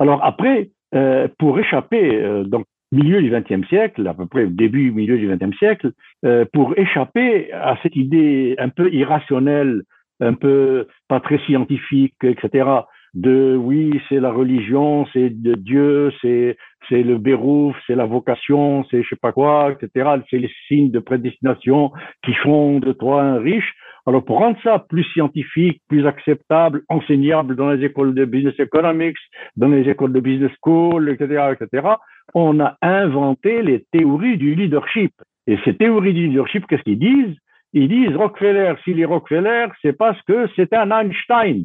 Alors 0.00 0.24
après, 0.24 0.70
euh, 0.94 1.28
pour 1.38 1.58
échapper, 1.58 2.16
euh, 2.16 2.44
donc 2.44 2.66
milieu 2.92 3.22
du 3.22 3.30
XXe 3.30 3.66
siècle, 3.68 4.06
à 4.06 4.14
peu 4.14 4.26
près 4.26 4.46
début 4.46 4.92
milieu 4.92 5.18
du 5.18 5.26
XXe 5.26 5.56
siècle, 5.58 5.92
euh, 6.24 6.44
pour 6.52 6.78
échapper 6.78 7.52
à 7.52 7.76
cette 7.82 7.96
idée 7.96 8.54
un 8.58 8.68
peu 8.68 8.92
irrationnelle 8.92 9.82
un 10.22 10.34
peu 10.34 10.86
pas 11.08 11.20
très 11.20 11.38
scientifique, 11.38 12.14
etc. 12.22 12.68
De 13.14 13.56
oui, 13.56 14.00
c'est 14.08 14.20
la 14.20 14.30
religion, 14.30 15.06
c'est 15.12 15.30
de 15.30 15.54
Dieu, 15.54 16.12
c'est 16.22 16.56
c'est 16.88 17.02
le 17.02 17.18
bérouf, 17.18 17.76
c'est 17.86 17.94
la 17.94 18.06
vocation, 18.06 18.84
c'est 18.90 19.02
je 19.02 19.08
sais 19.10 19.16
pas 19.20 19.32
quoi, 19.32 19.72
etc. 19.72 20.10
C'est 20.30 20.38
les 20.38 20.50
signes 20.68 20.90
de 20.90 20.98
prédestination 20.98 21.92
qui 22.24 22.32
font 22.34 22.78
de 22.78 22.92
toi 22.92 23.22
un 23.22 23.38
riche. 23.38 23.74
Alors 24.06 24.24
pour 24.24 24.38
rendre 24.38 24.58
ça 24.62 24.84
plus 24.88 25.04
scientifique, 25.12 25.80
plus 25.88 26.06
acceptable, 26.06 26.82
enseignable 26.88 27.54
dans 27.54 27.70
les 27.70 27.84
écoles 27.84 28.14
de 28.14 28.24
business 28.24 28.58
economics, 28.58 29.16
dans 29.56 29.68
les 29.68 29.88
écoles 29.88 30.12
de 30.12 30.20
business 30.20 30.50
school, 30.60 31.08
etc., 31.08 31.52
etc., 31.52 31.88
on 32.34 32.58
a 32.60 32.76
inventé 32.82 33.62
les 33.62 33.84
théories 33.92 34.38
du 34.38 34.54
leadership. 34.54 35.12
Et 35.46 35.58
ces 35.64 35.76
théories 35.76 36.14
du 36.14 36.28
leadership, 36.28 36.66
qu'est-ce 36.66 36.82
qu'ils 36.82 36.98
disent? 36.98 37.36
Ils 37.72 37.88
disent 37.88 38.16
Rockefeller, 38.16 38.74
s'il 38.84 39.00
est 39.00 39.04
Rockefeller, 39.04 39.66
c'est 39.80 39.96
parce 39.96 40.20
que 40.22 40.48
c'est 40.56 40.72
un 40.74 40.90
Einstein. 40.90 41.64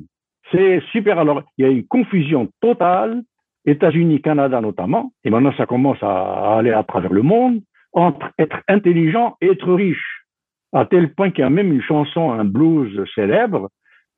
C'est 0.52 0.82
super. 0.92 1.20
Alors, 1.20 1.44
il 1.58 1.66
y 1.66 1.68
a 1.68 1.72
une 1.72 1.86
confusion 1.86 2.50
totale, 2.62 3.24
États-Unis, 3.66 4.22
Canada 4.22 4.62
notamment, 4.62 5.12
et 5.26 5.30
maintenant 5.30 5.54
ça 5.58 5.66
commence 5.66 6.02
à 6.02 6.58
aller 6.58 6.72
à 6.72 6.84
travers 6.84 7.12
le 7.12 7.22
monde, 7.22 7.62
entre 7.92 8.32
être 8.40 8.60
intelligent 8.68 9.36
et 9.42 9.48
être 9.48 9.74
riche. 9.74 10.17
À 10.74 10.86
tel 10.86 11.14
point 11.14 11.32
qu'il 11.32 11.44
y 11.44 11.48
a 11.48 11.50
même 11.50 11.72
une 11.72 11.82
chanson, 11.82 12.32
un 12.32 12.46
blues 12.46 13.04
célèbre, 13.16 13.70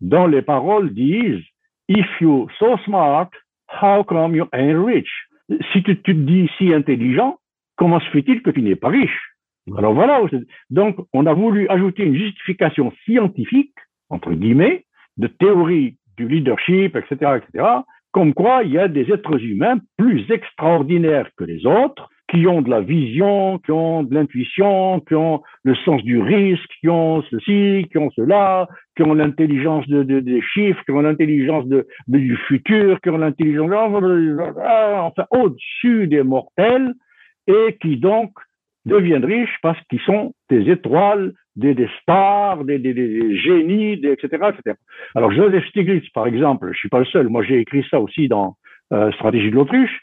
dont 0.01 0.27
les 0.27 0.41
paroles 0.41 0.93
disent 0.93 1.43
If 1.87 2.07
you 2.21 2.47
so 2.59 2.77
smart, 2.85 3.29
how 3.81 4.03
come 4.03 4.35
you 4.35 4.45
ain't 4.53 4.83
rich? 4.83 5.09
Si 5.71 5.83
tu, 5.83 5.99
tu 6.01 6.13
te 6.15 6.19
dis 6.19 6.49
si 6.57 6.73
intelligent, 6.73 7.37
comment 7.75 7.99
se 7.99 8.09
fait-il 8.09 8.41
que 8.41 8.51
tu 8.51 8.61
n'es 8.61 8.75
pas 8.75 8.89
riche? 8.89 9.29
Alors 9.77 9.93
voilà, 9.93 10.21
donc 10.69 10.97
on 11.13 11.25
a 11.25 11.33
voulu 11.33 11.67
ajouter 11.69 12.03
une 12.03 12.15
justification 12.15 12.91
scientifique, 13.05 13.75
entre 14.09 14.31
guillemets, 14.33 14.85
de 15.17 15.27
théorie 15.27 15.97
du 16.17 16.27
leadership, 16.27 16.95
etc., 16.95 17.37
etc., 17.37 17.65
comme 18.11 18.33
quoi 18.33 18.63
il 18.63 18.71
y 18.71 18.79
a 18.79 18.87
des 18.87 19.11
êtres 19.11 19.39
humains 19.43 19.79
plus 19.97 20.29
extraordinaires 20.31 21.29
que 21.37 21.43
les 21.43 21.65
autres, 21.65 22.09
qui 22.29 22.45
ont 22.47 22.61
de 22.61 22.69
la 22.69 22.81
vision, 22.81 23.59
qui 23.59 23.71
ont 23.71 24.03
de 24.03 24.13
l'intuition, 24.13 24.99
qui 25.01 25.15
ont 25.15 25.41
le 25.63 25.75
sens 25.75 26.03
du 26.03 26.21
risque, 26.21 26.69
qui 26.79 26.87
ont 26.87 27.23
ceci, 27.23 27.87
qui 27.91 27.97
ont 27.97 28.11
cela, 28.11 28.67
qui 28.95 29.03
ont 29.03 29.13
l'intelligence 29.13 29.87
de, 29.87 30.03
de, 30.03 30.19
des 30.19 30.41
chiffres, 30.41 30.81
qui 30.85 30.91
ont 30.91 31.01
l'intelligence 31.01 31.65
de, 31.65 31.87
du 32.07 32.37
futur, 32.47 33.01
qui 33.01 33.09
ont 33.09 33.17
l'intelligence, 33.17 33.71
enfin, 33.71 35.25
au-dessus 35.31 36.07
des 36.07 36.23
mortels, 36.23 36.93
et 37.47 37.77
qui 37.81 37.97
donc 37.97 38.31
deviennent 38.85 39.25
riches 39.25 39.57
parce 39.63 39.79
qu'ils 39.89 40.01
sont 40.01 40.33
des 40.49 40.69
étoiles, 40.69 41.33
des, 41.55 41.73
des 41.73 41.89
stars, 42.01 42.63
des, 42.63 42.77
des, 42.77 42.93
des 42.93 43.37
génies, 43.37 43.93
etc., 43.93 44.27
etc. 44.27 44.77
Alors 45.15 45.31
Joseph 45.31 45.65
Stiglitz, 45.69 46.07
par 46.09 46.27
exemple, 46.27 46.69
je 46.73 46.77
suis 46.77 46.89
pas 46.89 46.99
le 46.99 47.05
seul. 47.05 47.27
Moi, 47.27 47.43
j'ai 47.43 47.59
écrit 47.59 47.83
ça 47.89 47.99
aussi 47.99 48.27
dans 48.27 48.55
euh, 48.93 49.11
Stratégie 49.13 49.49
de 49.49 49.55
l'autruche 49.55 49.99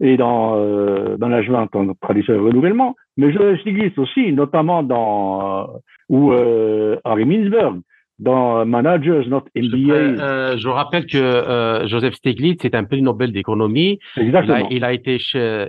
et 0.00 0.16
dans 0.16 0.56
euh, 0.56 1.16
Management 1.18 1.68
en 1.74 1.92
tradition 2.00 2.34
et 2.34 2.38
renouvellement. 2.38 2.94
Mais 3.16 3.32
Joseph 3.32 3.60
Stiglitz 3.60 3.98
aussi, 3.98 4.32
notamment 4.32 4.82
dans 4.82 5.62
euh, 5.62 5.66
ou 6.08 6.32
euh, 6.32 6.96
Harry 7.04 7.24
Mintzberg, 7.24 7.80
dans 8.18 8.64
Managers 8.64 9.28
Not 9.28 9.44
MBA. 9.54 9.68
Je, 9.76 10.20
euh, 10.20 10.56
je 10.56 10.68
rappelle 10.68 11.06
que 11.06 11.86
Joseph 11.86 12.14
Stiglitz 12.14 12.64
est 12.64 12.74
un 12.74 12.84
prix 12.84 13.02
Nobel 13.02 13.32
d'économie. 13.32 13.98
Exactement. 14.16 14.56
Il 14.56 14.64
a, 14.64 14.76
il 14.76 14.84
a 14.84 14.92
été 14.92 15.18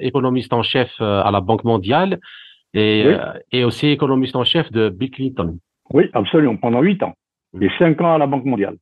économiste 0.01 0.53
en 0.53 0.63
chef 0.63 0.89
à 0.99 1.29
la 1.31 1.41
Banque 1.41 1.63
mondiale 1.63 2.19
et, 2.73 3.05
oui. 3.07 3.15
et 3.51 3.63
aussi 3.63 3.87
économiste 3.87 4.35
en 4.35 4.43
chef 4.43 4.71
de 4.71 4.89
Bill 4.89 5.11
Clinton. 5.11 5.57
Oui, 5.93 6.05
absolument, 6.13 6.55
pendant 6.55 6.81
huit 6.81 7.01
ans 7.03 7.13
et 7.59 7.69
cinq 7.77 8.01
ans 8.01 8.13
à 8.13 8.17
la 8.17 8.27
Banque 8.27 8.45
mondiale. 8.45 8.75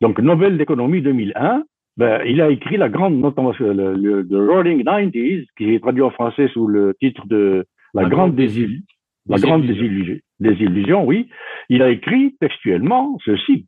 Donc, 0.00 0.18
Nobel 0.20 0.58
d'économie 0.58 1.02
2001, 1.02 1.62
ben, 1.98 2.22
il 2.24 2.40
a 2.40 2.48
écrit 2.48 2.76
la 2.76 2.88
grande, 2.88 3.18
notamment 3.18 3.52
le, 3.58 3.94
le, 3.94 4.22
le 4.22 4.50
Rolling 4.50 4.84
90s, 4.84 5.46
qui 5.56 5.74
est 5.74 5.80
traduit 5.80 6.02
en 6.02 6.10
français 6.10 6.48
sous 6.52 6.68
le 6.68 6.94
titre 7.00 7.26
de 7.26 7.66
La, 7.92 8.02
la 8.02 8.08
grande 8.08 8.36
désillusion. 8.36 8.84
La 9.28 9.38
grande 9.38 9.66
désillusion. 9.66 10.16
désillusion, 10.38 11.04
oui. 11.04 11.28
Il 11.68 11.82
a 11.82 11.90
écrit 11.90 12.36
textuellement 12.40 13.18
ceci. 13.24 13.66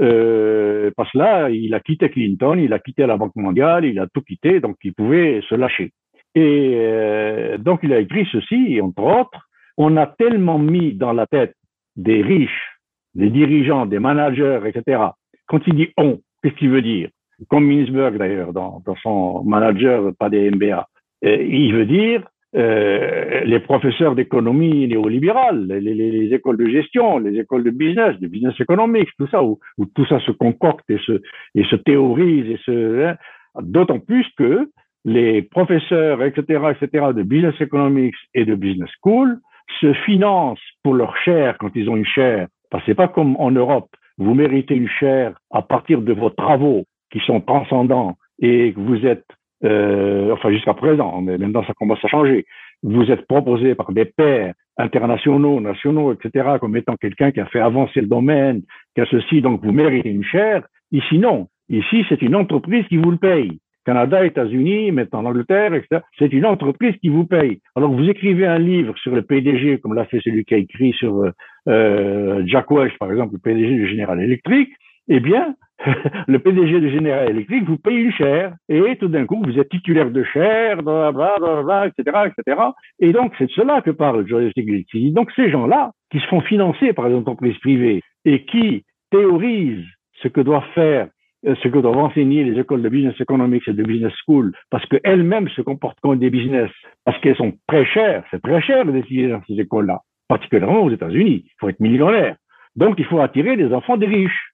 Euh, 0.00 0.90
parce 0.96 1.10
que 1.10 1.18
là, 1.18 1.50
il 1.50 1.74
a 1.74 1.80
quitté 1.80 2.08
Clinton, 2.08 2.56
il 2.56 2.72
a 2.72 2.78
quitté 2.78 3.04
la 3.04 3.16
Banque 3.16 3.36
mondiale, 3.36 3.84
il 3.84 3.98
a 3.98 4.06
tout 4.06 4.22
quitté, 4.22 4.60
donc 4.60 4.76
il 4.84 4.94
pouvait 4.94 5.42
se 5.48 5.54
lâcher. 5.56 5.92
Et 6.36 6.74
euh, 6.76 7.58
donc, 7.58 7.80
il 7.82 7.92
a 7.92 7.98
écrit 7.98 8.26
ceci, 8.30 8.80
entre 8.80 9.02
autres, 9.02 9.48
on 9.76 9.96
a 9.96 10.06
tellement 10.06 10.58
mis 10.58 10.94
dans 10.94 11.12
la 11.12 11.26
tête 11.26 11.56
des 11.96 12.22
riches, 12.22 12.78
des 13.14 13.28
dirigeants, 13.28 13.86
des 13.86 13.98
managers, 13.98 14.60
etc. 14.66 15.02
Quand 15.46 15.60
il 15.66 15.74
dit 15.74 15.88
on, 15.98 16.20
qu'est-ce 16.42 16.54
qu'il 16.54 16.70
veut 16.70 16.80
dire? 16.80 17.10
Comme 17.48 17.66
Minsberg 17.66 18.18
d'ailleurs, 18.18 18.52
dans, 18.52 18.82
dans, 18.84 18.96
son 18.96 19.42
manager, 19.44 20.12
pas 20.18 20.30
des 20.30 20.50
MBA. 20.50 20.86
Et 21.22 21.46
il 21.46 21.74
veut 21.74 21.86
dire 21.86 22.22
euh, 22.54 23.44
les 23.44 23.60
professeurs 23.60 24.14
d'économie 24.14 24.86
néolibérale, 24.86 25.66
les, 25.68 25.80
les, 25.80 25.94
les, 25.94 26.34
écoles 26.34 26.58
de 26.58 26.68
gestion, 26.68 27.18
les 27.18 27.38
écoles 27.38 27.64
de 27.64 27.70
business, 27.70 28.18
de 28.20 28.26
business 28.26 28.54
économique, 28.60 29.08
tout 29.18 29.28
ça, 29.28 29.42
où, 29.42 29.58
où, 29.78 29.86
tout 29.86 30.04
ça 30.06 30.20
se 30.20 30.32
concocte 30.32 30.88
et 30.90 30.98
se, 30.98 31.22
et 31.54 31.64
se 31.64 31.76
théorise 31.76 32.50
et 32.50 32.58
se, 32.64 33.06
hein, 33.06 33.16
d'autant 33.62 34.00
plus 34.00 34.26
que 34.36 34.68
les 35.04 35.42
professeurs, 35.42 36.22
etc., 36.22 36.72
etc., 36.72 37.06
de 37.14 37.22
business 37.22 37.54
economics 37.60 38.14
et 38.34 38.44
de 38.44 38.54
business 38.54 38.90
school 39.00 39.38
se 39.80 39.92
financent 40.04 40.60
pour 40.82 40.94
leur 40.94 41.16
chaire 41.16 41.56
quand 41.58 41.70
ils 41.74 41.88
ont 41.88 41.96
une 41.96 42.04
chaire. 42.04 42.48
Parce 42.70 42.84
que 42.84 42.90
c'est 42.90 42.96
pas 42.96 43.08
comme 43.08 43.36
en 43.36 43.50
Europe. 43.50 43.88
Vous 44.18 44.34
méritez 44.34 44.74
une 44.74 44.88
chaire 44.88 45.34
à 45.50 45.62
partir 45.62 46.02
de 46.02 46.12
vos 46.12 46.30
travaux 46.30 46.84
qui 47.12 47.20
sont 47.20 47.40
transcendants 47.40 48.16
et 48.40 48.72
que 48.72 48.80
vous 48.80 49.06
êtes, 49.06 49.26
euh, 49.64 50.32
enfin 50.32 50.50
jusqu'à 50.50 50.74
présent, 50.74 51.20
mais 51.20 51.38
maintenant 51.38 51.64
ça 51.64 51.74
commence 51.74 52.04
à 52.04 52.08
changer. 52.08 52.46
Vous 52.82 53.10
êtes 53.10 53.26
proposé 53.26 53.74
par 53.74 53.92
des 53.92 54.06
pairs 54.06 54.54
internationaux, 54.78 55.60
nationaux, 55.60 56.12
etc., 56.12 56.56
comme 56.60 56.76
étant 56.76 56.96
quelqu'un 56.96 57.30
qui 57.30 57.40
a 57.40 57.46
fait 57.46 57.60
avancer 57.60 58.00
le 58.00 58.06
domaine, 58.08 58.62
qui 58.94 59.02
a 59.02 59.06
ceci, 59.06 59.42
donc 59.42 59.62
vous 59.62 59.72
méritez 59.72 60.10
une 60.10 60.24
chaire. 60.24 60.62
Ici, 60.90 61.18
non. 61.18 61.48
Ici, 61.68 62.04
c'est 62.08 62.22
une 62.22 62.34
entreprise 62.34 62.86
qui 62.88 62.96
vous 62.96 63.10
le 63.10 63.18
paye. 63.18 63.60
Canada, 63.84 64.24
États-Unis, 64.24 64.92
maintenant 64.92 65.22
l'Angleterre, 65.22 65.74
etc. 65.74 66.02
C'est 66.18 66.32
une 66.32 66.46
entreprise 66.46 66.94
qui 67.00 67.08
vous 67.08 67.24
paye. 67.24 67.60
Alors 67.74 67.90
vous 67.90 68.08
écrivez 68.08 68.46
un 68.46 68.58
livre 68.58 68.96
sur 68.98 69.14
le 69.14 69.22
PDG, 69.22 69.78
comme 69.78 69.94
l'a 69.94 70.04
fait 70.04 70.20
celui 70.22 70.44
qui 70.44 70.54
a 70.54 70.58
écrit 70.58 70.92
sur 70.92 71.24
euh, 71.68 72.42
Jack 72.46 72.70
Welch, 72.70 72.96
par 72.98 73.10
exemple, 73.10 73.34
le 73.34 73.38
PDG 73.40 73.74
du 73.74 73.88
General 73.88 74.20
Electric, 74.20 74.70
eh 75.08 75.20
bien, 75.20 75.54
le 76.28 76.38
PDG 76.38 76.80
de 76.80 76.88
General 76.88 77.28
Electric 77.28 77.64
vous 77.64 77.78
paye 77.78 77.96
une 77.96 78.12
chaire 78.12 78.54
et 78.68 78.96
tout 78.96 79.08
d'un 79.08 79.26
coup 79.26 79.42
vous 79.44 79.58
êtes 79.58 79.68
titulaire 79.68 80.10
de 80.10 80.22
chaire, 80.22 80.82
blablabla, 80.82 81.88
etc., 81.88 82.18
etc. 82.26 82.60
Et 83.00 83.12
donc 83.12 83.32
c'est 83.38 83.46
de 83.46 83.52
cela 83.52 83.82
que 83.82 83.90
parle 83.90 84.26
Joseph 84.26 84.52
Stiglitz. 84.52 84.88
Donc 85.12 85.30
ces 85.32 85.50
gens-là 85.50 85.90
qui 86.10 86.20
se 86.20 86.26
font 86.26 86.40
financer 86.40 86.92
par 86.92 87.08
les 87.08 87.14
entreprises 87.14 87.58
privées 87.58 88.00
et 88.24 88.44
qui 88.44 88.84
théorisent 89.10 89.86
ce 90.22 90.28
que 90.28 90.40
doivent 90.40 90.70
faire 90.74 91.08
ce 91.44 91.68
que 91.68 91.78
doivent 91.78 91.98
enseigner 91.98 92.44
les 92.44 92.60
écoles 92.60 92.82
de 92.82 92.88
business 92.88 93.20
economics 93.20 93.66
et 93.66 93.72
de 93.72 93.82
business 93.82 94.12
school, 94.24 94.52
parce 94.70 94.86
qu'elles-mêmes 94.86 95.48
se 95.48 95.62
comportent 95.62 95.98
comme 96.00 96.18
des 96.18 96.30
business, 96.30 96.70
parce 97.04 97.18
qu'elles 97.20 97.36
sont 97.36 97.52
très 97.66 97.84
chères, 97.84 98.24
c'est 98.30 98.40
très 98.40 98.62
cher 98.62 98.84
d'étudier 98.84 99.28
dans 99.28 99.42
ces 99.48 99.58
écoles-là, 99.58 100.00
particulièrement 100.28 100.82
aux 100.82 100.90
États-Unis. 100.90 101.44
Il 101.44 101.52
faut 101.58 101.68
être 101.68 101.80
millionnaire. 101.80 102.36
Donc, 102.76 102.94
il 102.98 103.04
faut 103.04 103.20
attirer 103.20 103.56
des 103.56 103.72
enfants 103.72 103.96
des 103.96 104.06
riches. 104.06 104.51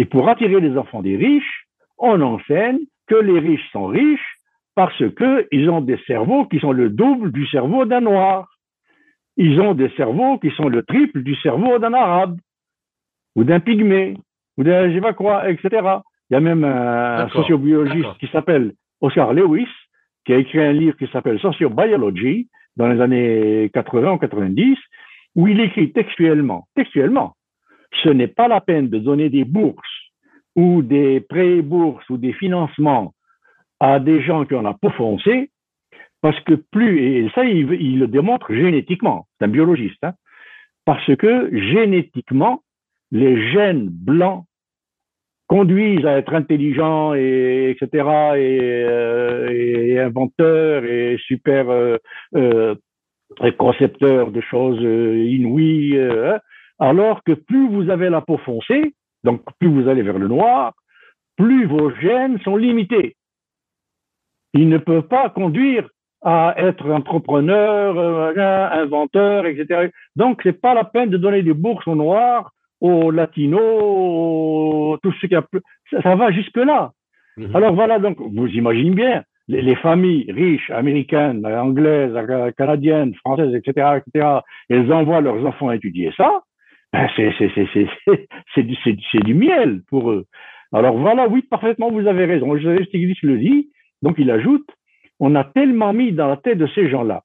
Et 0.00 0.06
pour 0.06 0.30
attirer 0.30 0.60
les 0.60 0.78
enfants 0.78 1.02
des 1.02 1.14
riches, 1.14 1.66
on 1.98 2.22
enseigne 2.22 2.78
que 3.06 3.16
les 3.16 3.38
riches 3.38 3.70
sont 3.70 3.84
riches 3.84 4.38
parce 4.74 4.96
qu'ils 4.96 5.68
ont 5.68 5.82
des 5.82 5.98
cerveaux 6.06 6.46
qui 6.46 6.58
sont 6.58 6.72
le 6.72 6.88
double 6.88 7.32
du 7.32 7.46
cerveau 7.48 7.84
d'un 7.84 8.00
noir. 8.00 8.48
Ils 9.36 9.60
ont 9.60 9.74
des 9.74 9.90
cerveaux 9.98 10.38
qui 10.38 10.52
sont 10.52 10.70
le 10.70 10.84
triple 10.84 11.22
du 11.22 11.36
cerveau 11.36 11.78
d'un 11.78 11.92
arabe, 11.92 12.38
ou 13.36 13.44
d'un 13.44 13.60
pygmée, 13.60 14.16
ou 14.56 14.64
d'un 14.64 14.88
je 14.88 14.94
sais 14.94 15.02
pas 15.02 15.12
quoi, 15.12 15.50
etc. 15.50 15.68
Il 16.30 16.32
y 16.32 16.36
a 16.36 16.40
même 16.40 16.64
un 16.64 17.28
sociobiologiste 17.28 18.16
qui 18.20 18.28
s'appelle 18.28 18.72
Oscar 19.02 19.34
Lewis, 19.34 19.68
qui 20.24 20.32
a 20.32 20.38
écrit 20.38 20.62
un 20.62 20.72
livre 20.72 20.96
qui 20.96 21.08
s'appelle 21.08 21.38
Sociobiology 21.40 22.48
dans 22.74 22.88
les 22.88 23.02
années 23.02 23.70
80 23.74 24.12
ou 24.12 24.18
90, 24.18 24.78
où 25.34 25.46
il 25.46 25.60
écrit 25.60 25.92
textuellement, 25.92 26.68
textuellement, 26.74 27.34
ce 28.02 28.08
n'est 28.08 28.28
pas 28.28 28.48
la 28.48 28.60
peine 28.60 28.88
de 28.88 28.98
donner 28.98 29.28
des 29.28 29.44
bourses 29.44 30.12
ou 30.56 30.82
des 30.82 31.20
prêts 31.20 31.62
bourses 31.62 32.08
ou 32.10 32.16
des 32.16 32.32
financements 32.32 33.14
à 33.78 33.98
des 33.98 34.22
gens 34.22 34.44
qui 34.44 34.54
ont 34.54 34.62
la 34.62 34.74
peau 34.74 34.90
parce 36.22 36.38
que 36.40 36.54
plus, 36.54 37.00
et 37.00 37.30
ça 37.34 37.44
il, 37.44 37.98
le 37.98 38.06
démontre 38.06 38.52
génétiquement, 38.52 39.26
c'est 39.38 39.46
un 39.46 39.48
biologiste, 39.48 40.02
hein, 40.04 40.12
parce 40.84 41.14
que 41.16 41.50
génétiquement, 41.72 42.62
les 43.10 43.50
gènes 43.52 43.88
blancs 43.88 44.44
conduisent 45.46 46.06
à 46.06 46.18
être 46.18 46.34
intelligents 46.34 47.14
et 47.14 47.70
etc 47.70 48.04
euh, 48.36 49.48
et, 49.48 49.98
inventeurs 49.98 50.84
et 50.84 51.16
super 51.26 51.70
euh, 51.70 51.96
euh, 52.36 52.76
concepteurs 53.58 54.30
de 54.30 54.40
choses 54.42 54.80
inouïes 54.80 55.98
hein, 55.98 56.38
alors 56.80 57.22
que 57.24 57.32
plus 57.32 57.68
vous 57.68 57.90
avez 57.90 58.10
la 58.10 58.20
peau 58.20 58.38
foncée 58.38 58.94
donc 59.22 59.42
plus 59.58 59.68
vous 59.68 59.88
allez 59.88 60.02
vers 60.02 60.18
le 60.18 60.28
noir 60.28 60.72
plus 61.36 61.66
vos 61.66 61.90
gènes 61.96 62.40
sont 62.40 62.56
limités 62.56 63.16
ils 64.52 64.68
ne 64.68 64.78
peuvent 64.78 65.08
pas 65.08 65.28
conduire 65.30 65.88
à 66.22 66.54
être 66.58 66.90
entrepreneur, 66.90 68.36
inventeur, 68.72 69.46
etc. 69.46 69.90
Donc, 70.16 70.40
c'est 70.42 70.60
pas 70.60 70.74
la 70.74 70.84
peine 70.84 71.08
de 71.08 71.16
donner 71.16 71.42
des 71.42 71.54
bourses 71.54 71.86
aux 71.88 71.94
noirs 71.94 72.50
aux 72.80 73.10
latinos, 73.10 74.98
tout 75.02 75.12
ce 75.20 75.26
qui 75.26 75.34
a 75.34 75.44
ça, 75.90 76.02
ça 76.02 76.14
va 76.14 76.30
jusque 76.32 76.56
là. 76.56 76.92
Mhm. 77.36 77.54
Alors 77.54 77.74
voilà, 77.74 77.98
donc 77.98 78.18
vous 78.18 78.46
imaginez 78.48 78.90
bien 78.90 79.22
les, 79.48 79.74
familles 79.76 80.30
riches 80.30 80.70
américaines, 80.70 81.44
anglaises, 81.44 82.14
canadiennes, 82.56 83.14
françaises, 83.16 83.54
etc., 83.54 83.98
etc. 83.98 84.38
Elles 84.68 84.92
envoient 84.92 85.20
leurs 85.20 85.44
enfants 85.44 85.72
étudier 85.72 86.12
ça. 86.16 86.42
Ben 86.92 87.08
c'est 87.16 88.62
du, 88.62 88.76
du 89.24 89.34
miel 89.34 89.82
pour 89.88 90.10
eux. 90.10 90.26
Alors 90.72 90.96
voilà, 90.96 91.28
oui, 91.28 91.42
parfaitement, 91.42 91.90
vous 91.90 92.06
avez 92.06 92.24
raison. 92.24 92.56
Stiglitz 92.56 93.22
le 93.22 93.38
dit. 93.38 93.70
Donc 94.02 94.16
il 94.18 94.30
ajoute, 94.30 94.66
on 95.18 95.34
a 95.34 95.44
tellement 95.44 95.92
mis 95.92 96.12
dans 96.12 96.28
la 96.28 96.36
tête 96.36 96.58
de 96.58 96.66
ces 96.74 96.88
gens-là 96.88 97.22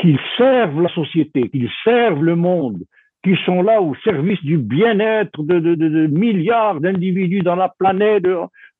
qu'ils 0.00 0.18
servent 0.36 0.80
la 0.80 0.88
société, 0.88 1.48
qu'ils 1.50 1.70
servent 1.84 2.24
le 2.24 2.36
monde, 2.36 2.82
qui 3.22 3.36
sont 3.44 3.62
là 3.62 3.82
au 3.82 3.94
service 3.96 4.42
du 4.42 4.56
bien-être 4.56 5.42
de, 5.42 5.58
de, 5.60 5.74
de, 5.74 6.06
milliards 6.06 6.80
d'individus 6.80 7.40
dans 7.40 7.56
la 7.56 7.68
planète. 7.68 8.24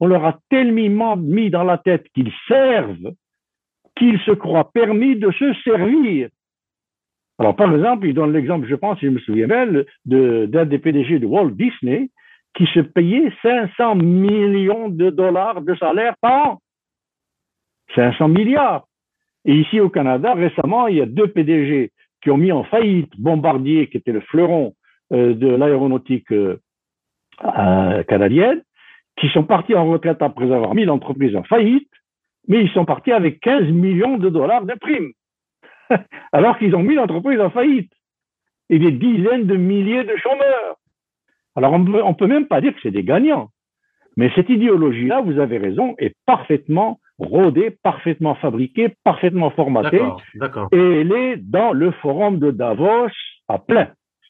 On 0.01 0.07
leur 0.07 0.25
a 0.25 0.39
tellement 0.49 1.17
mis 1.17 1.51
dans 1.51 1.65
la 1.65 1.79
tête 1.79 2.07
qu'ils 2.15 2.33
servent 2.49 3.13
qu'ils 3.97 4.19
se 4.21 4.31
croient 4.31 4.71
permis 4.73 5.17
de 5.17 5.31
se 5.33 5.53
servir. 5.63 6.29
Alors, 7.41 7.57
par 7.57 7.75
exemple, 7.75 8.07
il 8.07 8.13
donne 8.13 8.35
l'exemple, 8.35 8.69
je 8.69 8.75
pense, 8.75 8.99
si 8.99 9.07
je 9.07 9.11
me 9.13 9.19
souviens 9.19 9.47
bien, 9.47 9.67
d'un 10.05 10.65
des 10.67 10.79
PDG 10.79 11.21
de 11.21 11.27
Walt 11.27 11.53
Disney 11.53 12.11
qui 12.55 12.67
se 12.67 12.81
payait 12.81 13.33
500 13.43 13.95
millions 13.95 14.91
de 14.91 15.09
dollars 15.09 15.63
de 15.63 15.75
salaire 15.77 16.15
par 16.21 16.49
an. 16.49 16.59
500 17.95 18.29
milliards. 18.29 18.85
Et 19.47 19.55
ici 19.55 19.81
au 19.81 19.89
Canada, 19.89 20.35
récemment, 20.35 20.87
il 20.89 20.99
y 20.99 21.01
a 21.01 21.07
deux 21.07 21.29
PDG 21.29 21.93
qui 22.23 22.31
ont 22.31 22.37
mis 22.37 22.53
en 22.53 22.65
faillite 22.65 23.19
Bombardier, 23.19 23.89
qui 23.89 23.97
était 23.97 24.13
le 24.13 24.21
fleuron 24.21 24.75
euh, 25.15 25.33
de 25.33 25.49
l'aéronautique 25.49 26.31
euh, 26.33 26.59
canadienne, 28.03 28.61
qui 29.19 29.29
sont 29.31 29.45
partis 29.45 29.75
en 29.75 29.91
retraite 29.91 30.21
après 30.21 30.53
avoir 30.53 30.75
mis 30.75 30.85
l'entreprise 30.85 31.35
en 31.35 31.45
faillite, 31.45 31.89
mais 32.49 32.61
ils 32.63 32.71
sont 32.73 32.85
partis 32.85 33.13
avec 33.13 33.41
15 33.41 33.71
millions 33.71 34.19
de 34.19 34.29
dollars 34.29 34.67
de 34.67 34.75
primes, 34.75 35.13
alors 36.33 36.59
qu'ils 36.59 36.75
ont 36.75 36.83
mis 36.83 36.95
l'entreprise 36.95 37.41
en 37.41 37.51
faillite, 37.51 37.93
et 38.69 38.79
des 38.79 38.93
dizaines 38.93 39.47
de 39.47 39.57
milliers 39.57 40.05
de 40.05 40.17
chômeurs. 40.17 40.77
Alors 41.57 41.73
on 41.73 41.79
ne 41.81 42.15
peut 42.15 42.27
même 42.27 42.47
pas 42.47 42.61
dire 42.61 42.75
que 42.75 42.81
c'est 42.83 42.91
des 42.91 43.05
gagnants, 43.05 43.51
mais 44.17 44.31
cette 44.35 44.49
idéologie-là, 44.49 45.21
vous 45.21 45.39
avez 45.39 45.59
raison, 45.59 45.95
est 45.99 46.15
parfaitement 46.27 47.01
rodée, 47.19 47.77
parfaitement 47.83 48.35
fabriquée, 48.35 48.95
parfaitement 49.05 49.51
formatée. 49.51 50.03
Et 50.73 51.01
elle 51.01 51.13
est 51.13 51.37
dans 51.37 51.73
le 51.73 51.91
forum 51.93 52.39
de 52.39 52.51
Davos 52.51 53.09
à 53.49 53.59
plein. 53.59 53.89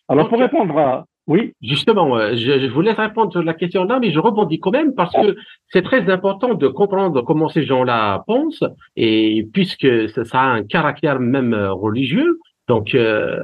Alors, 0.09 0.29
pour 0.29 0.39
répondre 0.41 0.77
à, 0.79 1.05
oui. 1.31 1.55
Justement, 1.63 2.17
euh, 2.17 2.33
je, 2.35 2.59
je, 2.59 2.67
vous 2.67 2.81
laisse 2.81 2.97
répondre 2.97 3.31
sur 3.31 3.45
la 3.45 3.55
question 3.55 3.85
là, 3.85 4.01
mais 4.01 4.11
je 4.11 4.19
rebondis 4.19 4.59
quand 4.59 4.73
même 4.73 4.97
parce 4.97 5.15
que 5.15 5.37
c'est 5.69 5.83
très 5.83 6.11
important 6.11 6.55
de 6.55 6.67
comprendre 6.67 7.23
comment 7.23 7.49
ces 7.49 7.65
gens-là 7.65 8.25
pensent 8.27 8.65
et 8.97 9.47
puisque 9.53 10.09
ça, 10.09 10.41
a 10.41 10.47
un 10.47 10.65
caractère 10.65 11.21
même 11.21 11.55
euh, 11.55 11.73
religieux, 11.73 12.41
donc 12.67 12.97
euh, 12.97 13.39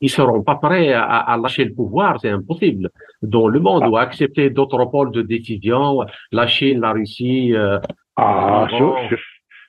ils 0.00 0.08
seront 0.08 0.42
pas 0.42 0.54
prêts 0.54 0.94
à, 0.94 1.02
à 1.04 1.36
lâcher 1.36 1.66
le 1.66 1.74
pouvoir, 1.74 2.18
c'est 2.22 2.30
impossible. 2.30 2.88
Dans 3.20 3.48
le 3.48 3.60
monde, 3.60 3.86
ou 3.86 3.98
accepter 3.98 4.48
d'autres 4.48 4.86
pôles 4.86 5.12
de 5.12 5.20
décision, 5.20 6.00
la 6.32 6.46
Chine, 6.46 6.80
la 6.80 6.92
Russie, 6.92 7.54
euh, 7.54 7.78
ah, 8.16 8.66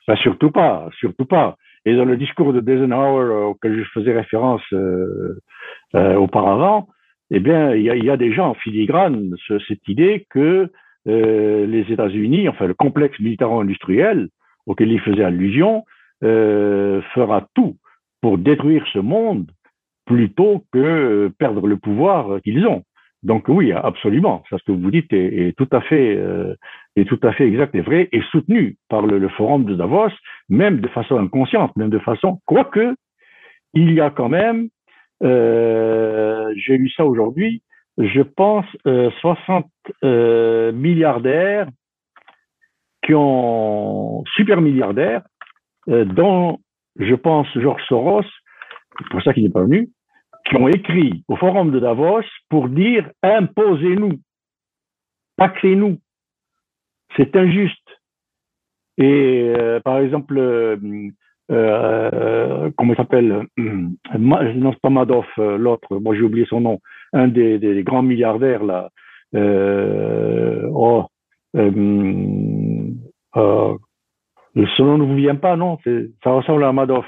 ben, 0.07 0.15
surtout 0.15 0.51
pas, 0.51 0.87
surtout 0.97 1.25
pas. 1.25 1.57
Et 1.83 1.97
dans 1.97 2.05
le 2.05 2.15
discours 2.15 2.53
de 2.53 2.61
Eisenhower 2.71 3.45
auquel 3.49 3.77
je 3.77 3.89
faisais 3.93 4.13
référence 4.13 4.61
euh, 4.71 5.35
auparavant, 5.93 6.87
eh 7.31 7.39
bien, 7.39 7.73
il 7.73 7.83
y 7.83 8.09
a, 8.09 8.17
déjà 8.17 8.43
en 8.43 8.53
filigrane 8.53 9.35
cette 9.67 9.87
idée 9.87 10.25
que 10.29 10.69
euh, 11.07 11.65
les 11.65 11.91
États-Unis, 11.91 12.49
enfin 12.49 12.67
le 12.67 12.73
complexe 12.73 13.19
militaro-industriel 13.19 14.27
auquel 14.65 14.91
il 14.91 14.99
faisait 14.99 15.23
allusion, 15.23 15.85
euh, 16.23 17.01
fera 17.13 17.47
tout 17.55 17.77
pour 18.21 18.37
détruire 18.37 18.85
ce 18.93 18.99
monde 18.99 19.49
plutôt 20.05 20.65
que 20.71 21.31
perdre 21.39 21.67
le 21.67 21.77
pouvoir 21.77 22.41
qu'ils 22.41 22.67
ont. 22.67 22.83
Donc 23.23 23.47
oui, 23.47 23.71
absolument. 23.71 24.43
Ça, 24.49 24.57
ce 24.57 24.63
que 24.63 24.71
vous 24.71 24.91
dites 24.91 25.13
est, 25.13 25.55
tout 25.57 25.67
à 25.71 25.81
fait, 25.81 26.15
euh, 26.17 26.55
est 26.95 27.07
exact 27.39 27.75
et 27.75 27.81
vrai 27.81 28.09
et 28.11 28.21
soutenu 28.31 28.77
par 28.89 29.03
le, 29.03 29.27
forum 29.29 29.65
de 29.65 29.75
Davos, 29.75 30.09
même 30.49 30.79
de 30.79 30.87
façon 30.87 31.17
inconsciente, 31.17 31.75
même 31.75 31.89
de 31.89 31.99
façon, 31.99 32.39
quoique 32.45 32.95
il 33.73 33.93
y 33.93 34.01
a 34.01 34.09
quand 34.09 34.27
même, 34.27 34.67
euh, 34.67 34.80
j'ai 35.21 36.77
lu 36.77 36.89
ça 36.95 37.05
aujourd'hui, 37.05 37.61
je 37.97 38.21
pense 38.21 38.65
euh, 38.87 39.11
60 39.21 39.65
euh, 40.03 40.71
milliardaires 40.71 41.67
qui 43.03 43.13
ont 43.13 44.23
super 44.35 44.61
milliardaires, 44.61 45.23
euh, 45.89 46.05
dont 46.05 46.59
je 46.97 47.15
pense 47.15 47.47
Georges 47.55 47.83
Soros, 47.87 48.23
c'est 48.97 49.09
pour 49.09 49.21
ça 49.23 49.33
qu'il 49.33 49.43
n'est 49.43 49.49
pas 49.49 49.63
venu, 49.63 49.89
qui 50.47 50.55
ont 50.55 50.67
écrit 50.67 51.23
au 51.27 51.35
forum 51.35 51.71
de 51.71 51.79
Davos 51.79 52.23
pour 52.49 52.69
dire 52.69 53.09
imposez-nous, 53.23 54.19
taxez-nous, 55.37 55.99
c'est 57.17 57.35
injuste. 57.35 57.77
Et 58.97 59.53
euh, 59.57 59.79
par 59.79 59.99
exemple, 59.99 60.37
euh, 60.37 60.77
euh 60.77 61.09
comment 61.51 62.93
il 62.93 62.95
s'appelle 62.95 63.45
Non, 63.57 64.71
c'est 64.73 64.81
pas 64.81 64.89
Madoff, 64.89 65.27
euh, 65.37 65.57
l'autre, 65.57 65.97
moi 65.97 66.15
j'ai 66.15 66.21
oublié 66.21 66.45
son 66.45 66.61
nom, 66.61 66.79
un 67.13 67.27
des, 67.27 67.59
des, 67.59 67.83
grands 67.83 68.03
milliardaires 68.03 68.63
là. 68.63 68.89
oh, 69.33 71.05
son 73.35 74.85
nom 74.85 74.97
ne 74.97 75.03
vous 75.05 75.15
vient 75.15 75.35
pas, 75.35 75.55
non 75.55 75.77
Ça 76.23 76.31
ressemble 76.31 76.63
à 76.63 76.71
Madoff. 76.71 77.05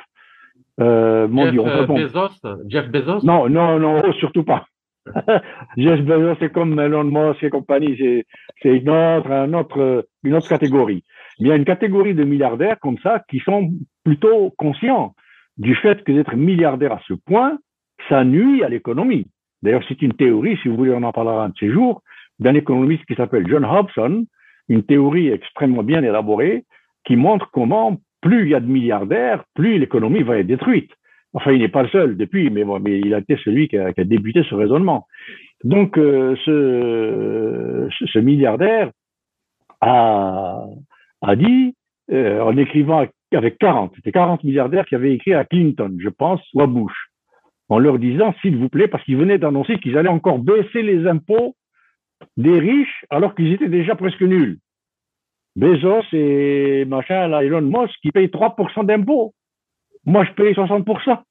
Euh, 0.79 1.27
Jeff, 1.31 1.55
euh, 1.59 1.85
Bezos, 1.85 2.29
Jeff 2.67 2.89
Bezos? 2.89 3.23
Non, 3.23 3.47
non, 3.47 3.79
non, 3.79 4.01
oh, 4.03 4.13
surtout 4.13 4.43
pas. 4.43 4.65
Jeff 5.77 6.01
Bezos, 6.01 6.35
c'est 6.39 6.51
comme 6.51 6.79
Elon 6.79 7.03
Musk 7.03 7.43
et 7.43 7.49
compagnie, 7.49 7.95
c'est 8.61 8.69
une 8.69 8.89
autre, 8.89 9.31
un 9.31 9.53
autre, 9.53 10.07
une 10.23 10.33
autre 10.33 10.49
catégorie. 10.49 11.03
il 11.39 11.47
y 11.47 11.51
a 11.51 11.55
une 11.55 11.65
catégorie 11.65 12.15
de 12.15 12.23
milliardaires 12.23 12.79
comme 12.79 12.97
ça 12.99 13.21
qui 13.29 13.39
sont 13.39 13.71
plutôt 14.03 14.53
conscients 14.57 15.15
du 15.57 15.75
fait 15.75 16.03
que 16.03 16.11
d'être 16.11 16.35
milliardaire 16.35 16.93
à 16.93 17.01
ce 17.07 17.13
point, 17.13 17.57
ça 18.09 18.23
nuit 18.23 18.63
à 18.63 18.69
l'économie. 18.69 19.27
D'ailleurs, 19.61 19.83
c'est 19.87 20.01
une 20.01 20.13
théorie, 20.13 20.57
si 20.61 20.67
vous 20.67 20.75
voulez, 20.75 20.91
on 20.91 21.03
en 21.03 21.11
parlera 21.11 21.45
un 21.45 21.49
de 21.49 21.57
ces 21.59 21.71
jours, 21.71 22.01
d'un 22.39 22.53
économiste 22.53 23.05
qui 23.05 23.15
s'appelle 23.15 23.47
John 23.47 23.65
Hobson, 23.65 24.25
une 24.67 24.83
théorie 24.83 25.29
extrêmement 25.29 25.83
bien 25.83 26.03
élaborée 26.03 26.65
qui 27.05 27.15
montre 27.15 27.49
comment 27.51 27.97
plus 28.21 28.43
il 28.43 28.49
y 28.49 28.55
a 28.55 28.59
de 28.59 28.67
milliardaires, 28.67 29.43
plus 29.53 29.77
l'économie 29.77 30.23
va 30.23 30.37
être 30.37 30.47
détruite. 30.47 30.91
Enfin, 31.33 31.51
il 31.51 31.59
n'est 31.59 31.67
pas 31.67 31.83
le 31.83 31.89
seul 31.89 32.17
depuis, 32.17 32.49
mais, 32.49 32.63
il 32.85 33.13
a 33.13 33.19
été 33.19 33.37
celui 33.43 33.67
qui 33.67 33.77
a, 33.77 33.91
débuté 33.97 34.43
ce 34.49 34.55
raisonnement. 34.55 35.07
Donc, 35.63 35.97
euh, 35.97 36.35
ce, 36.45 38.19
milliardaire 38.19 38.91
a, 39.81 40.65
a 41.21 41.35
dit, 41.35 41.75
euh, 42.11 42.41
en 42.41 42.55
écrivant 42.57 43.05
avec 43.35 43.57
40, 43.57 43.93
c'était 43.95 44.11
40 44.11 44.43
milliardaires 44.43 44.85
qui 44.85 44.95
avaient 44.95 45.13
écrit 45.13 45.33
à 45.33 45.45
Clinton, 45.45 45.95
je 45.99 46.09
pense, 46.09 46.41
ou 46.53 46.61
à 46.61 46.67
Bush, 46.67 47.09
en 47.69 47.79
leur 47.79 47.99
disant, 47.99 48.33
s'il 48.41 48.57
vous 48.57 48.69
plaît, 48.69 48.87
parce 48.87 49.03
qu'ils 49.03 49.17
venaient 49.17 49.37
d'annoncer 49.37 49.77
qu'ils 49.79 49.97
allaient 49.97 50.09
encore 50.09 50.39
baisser 50.39 50.81
les 50.81 51.07
impôts 51.07 51.55
des 52.37 52.57
riches 52.59 53.05
alors 53.09 53.35
qu'ils 53.35 53.53
étaient 53.53 53.69
déjà 53.69 53.95
presque 53.95 54.21
nuls. 54.21 54.59
Bezos 55.55 56.03
et 56.13 56.85
machin, 56.85 57.27
là, 57.27 57.43
Elon 57.43 57.61
Musk, 57.61 57.93
qui 58.01 58.11
payent 58.11 58.27
3% 58.27 58.85
d'impôts. 58.85 59.33
Moi, 60.05 60.25
je 60.25 60.31
paye 60.31 60.53
60%. 60.53 61.21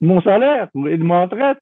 Mon 0.00 0.22
salaire 0.22 0.68
et 0.74 0.96
de 0.96 1.02
ma 1.02 1.22
retraite. 1.22 1.58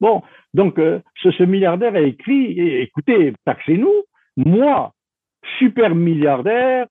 Bon, 0.00 0.22
donc 0.52 0.78
euh, 0.78 1.00
ce, 1.22 1.42
milliardaire 1.42 1.94
a 1.94 2.00
écrit, 2.00 2.58
écoutez, 2.80 3.32
taxez-nous, 3.46 4.04
moi, 4.36 4.92
super 5.58 5.94
milliardaire, 5.94 6.86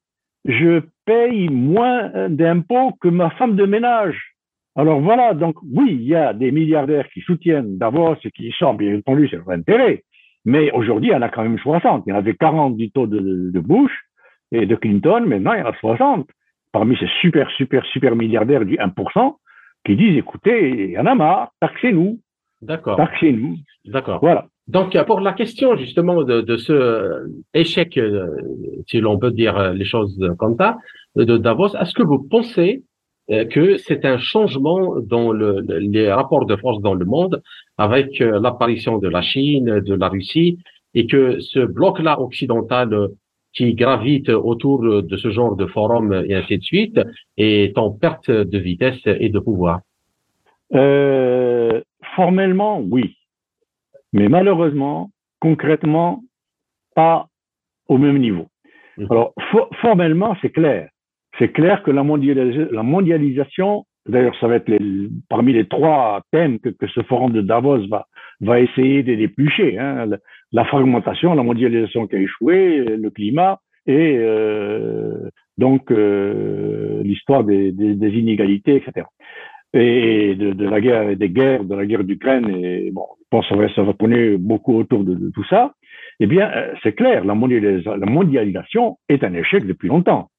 je 0.45 0.81
paye 1.05 1.49
moins 1.49 2.29
d'impôts 2.29 2.93
que 3.01 3.07
ma 3.07 3.31
femme 3.31 3.55
de 3.55 3.65
ménage. 3.65 4.35
Alors 4.75 4.99
voilà, 4.99 5.33
donc 5.33 5.55
oui, 5.63 5.91
il 5.91 6.03
y 6.03 6.15
a 6.15 6.33
des 6.33 6.51
milliardaires 6.51 7.07
qui 7.09 7.21
soutiennent 7.21 7.77
Davos 7.77 8.15
et 8.23 8.31
qui 8.31 8.53
sont, 8.57 8.73
bien 8.73 8.97
entendu, 8.97 9.27
c'est 9.29 9.37
leur 9.37 9.49
intérêt. 9.49 10.03
Mais 10.43 10.71
aujourd'hui, 10.71 11.09
il 11.09 11.13
y 11.13 11.15
en 11.15 11.21
a 11.21 11.29
quand 11.29 11.43
même 11.43 11.57
60. 11.57 12.03
Il 12.05 12.09
y 12.11 12.13
en 12.13 12.17
avait 12.17 12.35
40 12.35 12.77
du 12.77 12.91
taux 12.91 13.07
de, 13.07 13.51
de 13.51 13.59
Bush 13.59 13.91
et 14.51 14.65
de 14.65 14.75
Clinton. 14.75 15.25
Maintenant, 15.25 15.53
il 15.53 15.59
y 15.59 15.63
en 15.63 15.69
a 15.69 15.73
60. 15.73 16.27
Parmi 16.71 16.95
ces 16.97 17.07
super, 17.21 17.49
super, 17.51 17.85
super 17.85 18.15
milliardaires 18.15 18.65
du 18.65 18.77
1%, 18.77 19.35
qui 19.85 19.95
disent, 19.95 20.17
écoutez, 20.17 20.69
il 20.69 20.91
y 20.91 20.99
en 20.99 21.05
a 21.05 21.15
marre, 21.15 21.51
taxez-nous. 21.61 22.19
D'accord. 22.61 22.97
Taxez-nous. 22.97 23.55
D'accord. 23.85 24.19
Voilà. 24.21 24.47
Donc, 24.68 24.97
pour 25.05 25.20
la 25.20 25.34
question 25.34 25.76
justement 25.76 26.24
de, 26.24 26.41
de 26.41 26.57
ce 26.57 27.28
échec, 27.53 27.97
euh, 27.97 28.28
si 28.88 28.99
l'on 28.99 29.20
peut 29.20 29.32
dire 29.32 29.74
les 29.74 29.86
choses 29.86 30.20
comme 30.39 30.55
ça, 30.57 30.78
de 31.16 31.38
Davos, 31.38 31.76
est-ce 31.76 31.93
que 31.93 32.03
vous 32.03 32.24
pensez 32.24 32.84
euh, 33.32 33.45
que 33.45 33.78
c'est 33.78 34.05
un 34.05 34.20
changement 34.20 34.99
dans 35.01 35.32
le, 35.32 35.61
les 35.80 36.11
rapports 36.11 36.45
de 36.45 36.55
force 36.57 36.80
dans 36.82 36.93
le 36.93 37.05
monde 37.05 37.41
avec 37.78 38.22
euh, 38.22 38.39
l'apparition 38.39 38.99
de 38.99 39.07
la 39.07 39.24
Chine, 39.24 39.80
de 39.80 39.93
la 39.95 40.09
Russie, 40.09 40.59
et 40.93 41.07
que 41.07 41.39
ce 41.39 41.59
bloc-là 41.59 42.22
occidental 42.22 42.93
euh, 42.93 43.07
qui 43.53 43.74
gravite 43.74 44.30
autour 44.30 45.01
de 45.01 45.18
ce 45.18 45.32
genre 45.32 45.55
de 45.55 45.66
forum 45.66 46.26
et 46.28 46.36
ainsi 46.36 46.57
de 46.57 46.63
suite 46.63 46.99
est 47.38 47.78
en 47.78 47.89
perte 47.89 48.30
de 48.30 48.57
vitesse 48.57 48.99
et 49.05 49.30
de 49.30 49.39
pouvoir? 49.39 49.80
Euh, 50.74 51.82
Formellement, 52.16 52.82
oui. 52.82 53.16
Mais 54.16 54.28
malheureusement, 54.30 55.11
concrètement, 55.39 56.24
pas 56.95 57.28
au 57.88 57.99
même 57.99 58.18
niveau. 58.18 58.47
Mmh. 58.97 59.05
Alors, 59.11 59.34
formellement, 59.82 60.36
c'est 60.41 60.49
clair 60.49 60.89
c'est 61.38 61.51
clair 61.51 61.84
que 61.84 61.91
la, 61.91 62.03
mondialisation, 62.03 63.86
d'ailleurs, 64.07 64.36
ça 64.39 64.47
va 64.47 64.55
être 64.55 64.72
parmi 65.30 65.53
les 65.53 65.68
trois 65.68 66.22
thèmes 66.32 66.59
que, 66.59 66.70
ce 66.88 67.01
forum 67.03 67.32
de 67.32 67.41
Davos 67.41 67.88
va, 67.88 68.05
va 68.41 68.59
essayer 68.59 69.03
de 69.03 69.16
déplucher. 69.16 69.78
Hein, 69.78 70.07
la, 70.51 70.66
fragmentation, 70.66 71.34
la 71.34 71.43
mondialisation 71.43 72.07
qui 72.07 72.16
a 72.16 72.20
échoué, 72.20 72.86
le 72.86 73.09
climat 73.09 73.59
et 73.88 74.18
euh, 74.18 75.30
donc 75.57 75.91
euh, 75.91 77.03
l'histoire 77.03 77.43
des, 77.43 77.70
inégalités, 77.70 78.78
etc. 78.78 79.05
Et 79.76 80.36
de, 80.36 80.67
la 80.67 80.80
guerre, 80.80 81.15
des 81.15 81.30
guerres, 81.30 81.63
de 81.63 81.76
la 81.76 81.86
guerre 81.86 82.03
d'Ukraine. 82.03 82.49
Et 82.49 82.91
bon, 82.91 83.05
je 83.19 83.26
pense 83.30 83.47
que 83.47 83.67
ça 83.73 83.84
va, 83.84 83.93
tourner 83.93 84.38
beaucoup 84.38 84.78
autour 84.78 85.03
de, 85.03 85.32
tout 85.34 85.43
ça. 85.49 85.73
Eh 86.21 86.28
bien, 86.28 86.49
euh, 86.49 86.73
c'est 86.82 86.93
clair, 86.93 87.26
la 87.26 87.36
mondialisation 87.36 88.97
est 89.09 89.23
un 89.23 89.34
échec 89.34 89.67
depuis 89.67 89.89
longtemps 89.89 90.30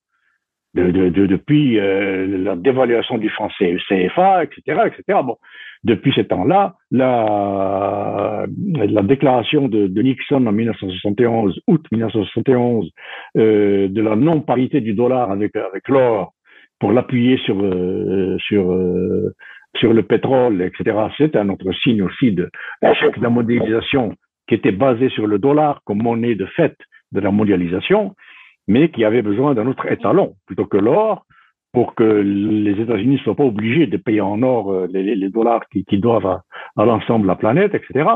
de, 0.77 1.27
depuis 1.27 1.79
euh, 1.79 2.27
la 2.27 2.57
dévaluation 2.57 3.19
du 3.19 3.29
franc 3.31 3.49
CFA, 3.59 4.45
etc., 4.45 4.83
etc. 4.87 5.21
Bon, 5.25 5.37
depuis 5.85 6.13
ce 6.15 6.21
temps-là, 6.23 6.75
la, 6.91 8.47
la 8.75 9.03
déclaration 9.03 9.69
de, 9.69 9.87
de, 9.87 10.03
Nixon 10.03 10.47
en 10.47 10.53
1971, 10.53 11.61
août 11.67 11.85
1971, 11.91 12.91
euh, 13.37 13.89
de 13.89 14.03
la 14.03 14.17
non-parité 14.17 14.81
du 14.81 14.95
dollar 14.95 15.31
avec, 15.31 15.55
avec 15.57 15.89
l'or 15.89 16.33
pour 16.79 16.93
l'appuyer 16.93 17.39
sur, 17.39 17.57
euh, 17.63 18.37
sur, 18.39 18.71
euh, 18.71 19.35
sur 19.77 19.93
le 19.93 20.03
pétrole, 20.03 20.63
etc., 20.63 20.97
c'est 21.17 21.37
un 21.37 21.49
autre 21.49 21.73
signe 21.83 22.03
aussi 22.03 22.33
de 22.33 22.51
l'échec 22.83 23.19
de 23.19 23.23
la 23.23 23.31
mondialisation 23.31 24.15
qui 24.49 24.55
était 24.55 24.73
basée 24.73 25.09
sur 25.11 25.27
le 25.27 25.39
dollar 25.39 25.81
comme 25.85 26.03
monnaie 26.03 26.35
de 26.35 26.47
fait 26.47 26.77
de 27.13 27.21
la 27.21 27.31
mondialisation 27.31 28.15
mais 28.69 28.91
qui 28.91 29.05
avait 29.05 29.23
besoin 29.23 29.55
d'un 29.55 29.67
autre 29.67 29.91
étalon 29.91 30.35
plutôt 30.47 30.67
que 30.67 30.77
l'or 30.77 31.25
pour 31.73 31.95
que 31.95 32.05
les 32.05 32.81
États-Unis 32.81 33.17
ne 33.17 33.21
soient 33.21 33.35
pas 33.35 33.45
obligés 33.45 33.87
de 33.87 33.99
payer 33.99 34.23
en 34.23 34.43
or 34.43 34.73
euh, 34.73 34.87
les, 34.91 35.29
dollars 35.29 35.61
qui, 35.69 35.99
doivent 35.99 36.41
à, 36.77 36.85
l'ensemble 36.85 37.25
de 37.25 37.29
la 37.29 37.37
planète, 37.37 37.75
etc. 37.75 38.09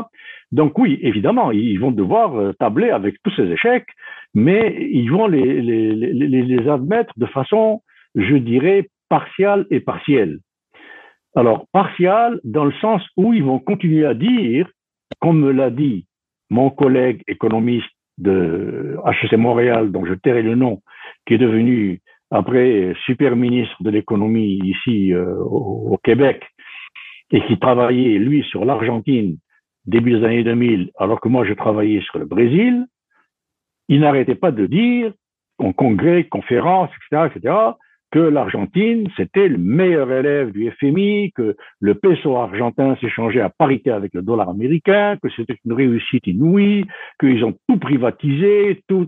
Donc 0.51 0.79
oui, 0.79 0.97
évidemment, 1.03 1.51
ils 1.51 1.79
vont 1.79 1.91
devoir 1.91 2.35
euh, 2.35 2.53
tabler 2.53 2.89
avec 2.89 3.21
tous 3.23 3.31
ces 3.35 3.43
échecs, 3.51 3.85
mais 4.33 4.75
ils 4.91 5.11
vont 5.11 5.27
les, 5.27 5.61
les, 5.61 5.93
les 5.93 6.69
admettre 6.69 7.13
de 7.17 7.27
façon, 7.27 7.81
je 8.15 8.35
dirais, 8.35 8.89
partiale 9.09 9.65
et 9.69 9.79
partielle. 9.79 10.39
Alors, 11.35 11.65
partiale 11.71 12.39
dans 12.43 12.65
le 12.65 12.73
sens 12.73 13.01
où 13.17 13.33
ils 13.33 13.43
vont 13.43 13.59
continuer 13.59 14.05
à 14.05 14.13
dire, 14.13 14.69
comme 15.19 15.39
me 15.39 15.51
l'a 15.51 15.69
dit 15.69 16.07
mon 16.49 16.69
collègue 16.69 17.23
économiste 17.27 17.89
de 18.17 18.97
HEC 19.05 19.33
Montréal, 19.37 19.91
dont 19.91 20.05
je 20.05 20.13
tairai 20.13 20.41
le 20.41 20.55
nom, 20.55 20.81
qui 21.25 21.35
est 21.35 21.37
devenu 21.37 22.01
après 22.29 22.93
super 23.05 23.35
ministre 23.35 23.75
de 23.81 23.89
l'économie 23.89 24.59
ici 24.63 25.13
euh, 25.13 25.35
au, 25.43 25.97
Québec 26.03 26.43
et 27.31 27.41
qui 27.45 27.57
travaillait, 27.59 28.17
lui, 28.17 28.43
sur 28.43 28.65
l'Argentine 28.65 29.37
début 29.85 30.19
des 30.19 30.25
années 30.25 30.43
2000, 30.43 30.91
alors 30.97 31.19
que 31.21 31.29
moi, 31.29 31.45
je 31.45 31.53
travaillais 31.53 32.01
sur 32.01 32.19
le 32.19 32.25
Brésil, 32.25 32.85
il 33.87 34.01
n'arrêtait 34.01 34.35
pas 34.35 34.51
de 34.51 34.65
dire, 34.65 35.13
en 35.57 35.73
congrès, 35.73 36.25
conférences, 36.25 36.89
etc., 37.09 37.29
etc., 37.33 37.55
que 38.11 38.19
l'Argentine, 38.19 39.07
c'était 39.15 39.47
le 39.47 39.57
meilleur 39.57 40.11
élève 40.11 40.51
du 40.51 40.69
FMI, 40.71 41.31
que 41.31 41.55
le 41.79 41.95
peso 41.95 42.35
argentin 42.35 42.95
s'échangeait 42.99 43.41
à 43.41 43.49
parité 43.49 43.89
avec 43.91 44.13
le 44.13 44.21
dollar 44.21 44.49
américain, 44.49 45.17
que 45.21 45.29
c'était 45.35 45.57
une 45.65 45.73
réussite 45.73 46.27
inouïe, 46.27 46.85
qu'ils 47.19 47.43
ont 47.45 47.55
tout 47.67 47.77
privatisé, 47.77 48.81
tout, 48.87 49.07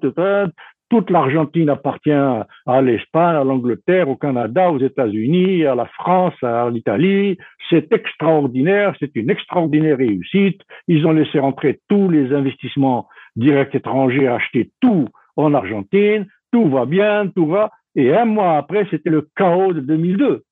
toute 0.89 1.09
l'Argentine 1.09 1.69
appartient 1.69 2.11
à 2.11 2.81
l'Espagne, 2.81 3.35
à 3.35 3.43
l'Angleterre, 3.43 4.09
au 4.09 4.15
Canada, 4.15 4.71
aux 4.71 4.79
États-Unis, 4.79 5.65
à 5.65 5.75
la 5.75 5.85
France, 5.85 6.35
à 6.43 6.69
l'Italie. 6.69 7.37
C'est 7.69 7.91
extraordinaire, 7.91 8.95
c'est 8.99 9.15
une 9.15 9.29
extraordinaire 9.29 9.97
réussite. 9.97 10.61
Ils 10.87 11.05
ont 11.07 11.13
laissé 11.13 11.39
rentrer 11.39 11.79
tous 11.89 12.09
les 12.09 12.31
investissements 12.31 13.07
directs 13.35 13.75
étrangers, 13.75 14.27
acheter 14.27 14.69
tout 14.81 15.07
en 15.35 15.53
Argentine. 15.53 16.27
Tout 16.51 16.69
va 16.69 16.85
bien, 16.85 17.27
tout 17.35 17.47
va. 17.47 17.71
Et 17.95 18.13
un 18.13 18.25
mois 18.25 18.57
après, 18.57 18.87
c'était 18.89 19.09
le 19.09 19.29
chaos 19.35 19.73
de 19.73 19.79
2002. 19.79 20.43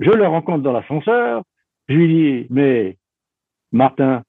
Je 0.00 0.10
le 0.10 0.26
rencontre 0.26 0.62
dans 0.62 0.72
l'ascenseur. 0.72 1.42
Je 1.88 1.94
lui 1.94 2.08
dis, 2.08 2.46
mais 2.50 2.96
Martin, 3.72 4.22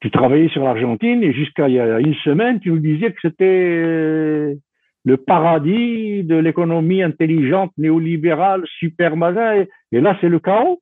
tu 0.00 0.10
travaillais 0.10 0.48
sur 0.48 0.64
l'Argentine 0.64 1.22
et 1.22 1.32
jusqu'à 1.32 1.68
il 1.68 1.74
y 1.74 1.80
a 1.80 2.00
une 2.00 2.14
semaine, 2.16 2.60
tu 2.60 2.70
nous 2.70 2.78
disais 2.78 3.12
que 3.12 3.20
c'était 3.22 4.56
le 5.04 5.16
paradis 5.16 6.24
de 6.24 6.36
l'économie 6.36 7.02
intelligente, 7.02 7.72
néolibérale, 7.76 8.64
super 8.78 9.14
et, 9.14 10.00
là 10.00 10.16
c'est 10.20 10.28
le 10.28 10.40
chaos. 10.40 10.80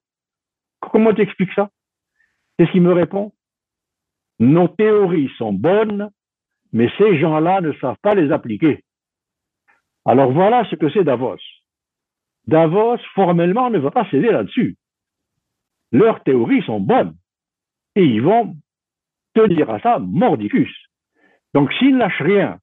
Comment 0.81 1.13
tu 1.13 1.23
expliques 1.23 1.53
ça? 1.55 1.71
Qu'est-ce 2.57 2.71
qu'il 2.71 2.83
me 2.83 2.93
répond? 2.93 3.33
Nos 4.39 4.69
théories 4.69 5.31
sont 5.37 5.53
bonnes, 5.53 6.11
mais 6.73 6.89
ces 6.99 7.19
gens-là 7.19 7.61
ne 7.61 7.73
savent 7.75 7.97
pas 8.03 8.15
les 8.15 8.31
appliquer. 8.31 8.85
Alors 10.09 10.33
voilà 10.33 10.65
ce 10.71 10.75
que 10.75 10.89
c'est 10.89 11.05
Davos. 11.05 11.37
Davos, 12.47 12.97
formellement, 13.15 13.69
ne 13.69 13.79
va 13.79 13.91
pas 13.91 14.09
céder 14.11 14.31
là-dessus. 14.31 14.79
Leurs 15.93 16.23
théories 16.23 16.63
sont 16.63 16.81
bonnes 16.81 17.15
et 17.95 18.05
ils 18.05 18.23
vont 18.23 18.57
tenir 19.35 19.69
à 19.69 19.81
ça 19.81 19.99
mordicus. 19.99 20.75
Donc 21.53 21.71
s'ils 21.75 21.99
lâchent 21.99 22.23
rien 22.23 22.59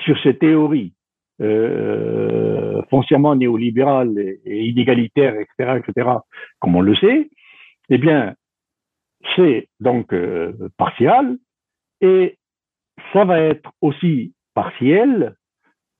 sur 0.00 0.20
ces 0.24 0.36
théories 0.36 0.92
euh, 1.40 2.82
foncièrement 2.90 3.36
néolibérales 3.36 4.18
et, 4.44 4.64
inégalitaires, 4.64 5.36
etc., 5.36 5.78
etc., 5.78 6.10
comme 6.58 6.74
on 6.74 6.80
le 6.80 6.96
sait, 6.96 7.30
eh 7.90 7.98
bien, 7.98 8.34
c'est 9.36 9.68
donc 9.78 10.12
euh, 10.12 10.52
partial 10.76 11.38
et 12.00 12.38
ça 13.12 13.24
va 13.24 13.38
être 13.38 13.70
aussi 13.80 14.34
partiel 14.54 15.36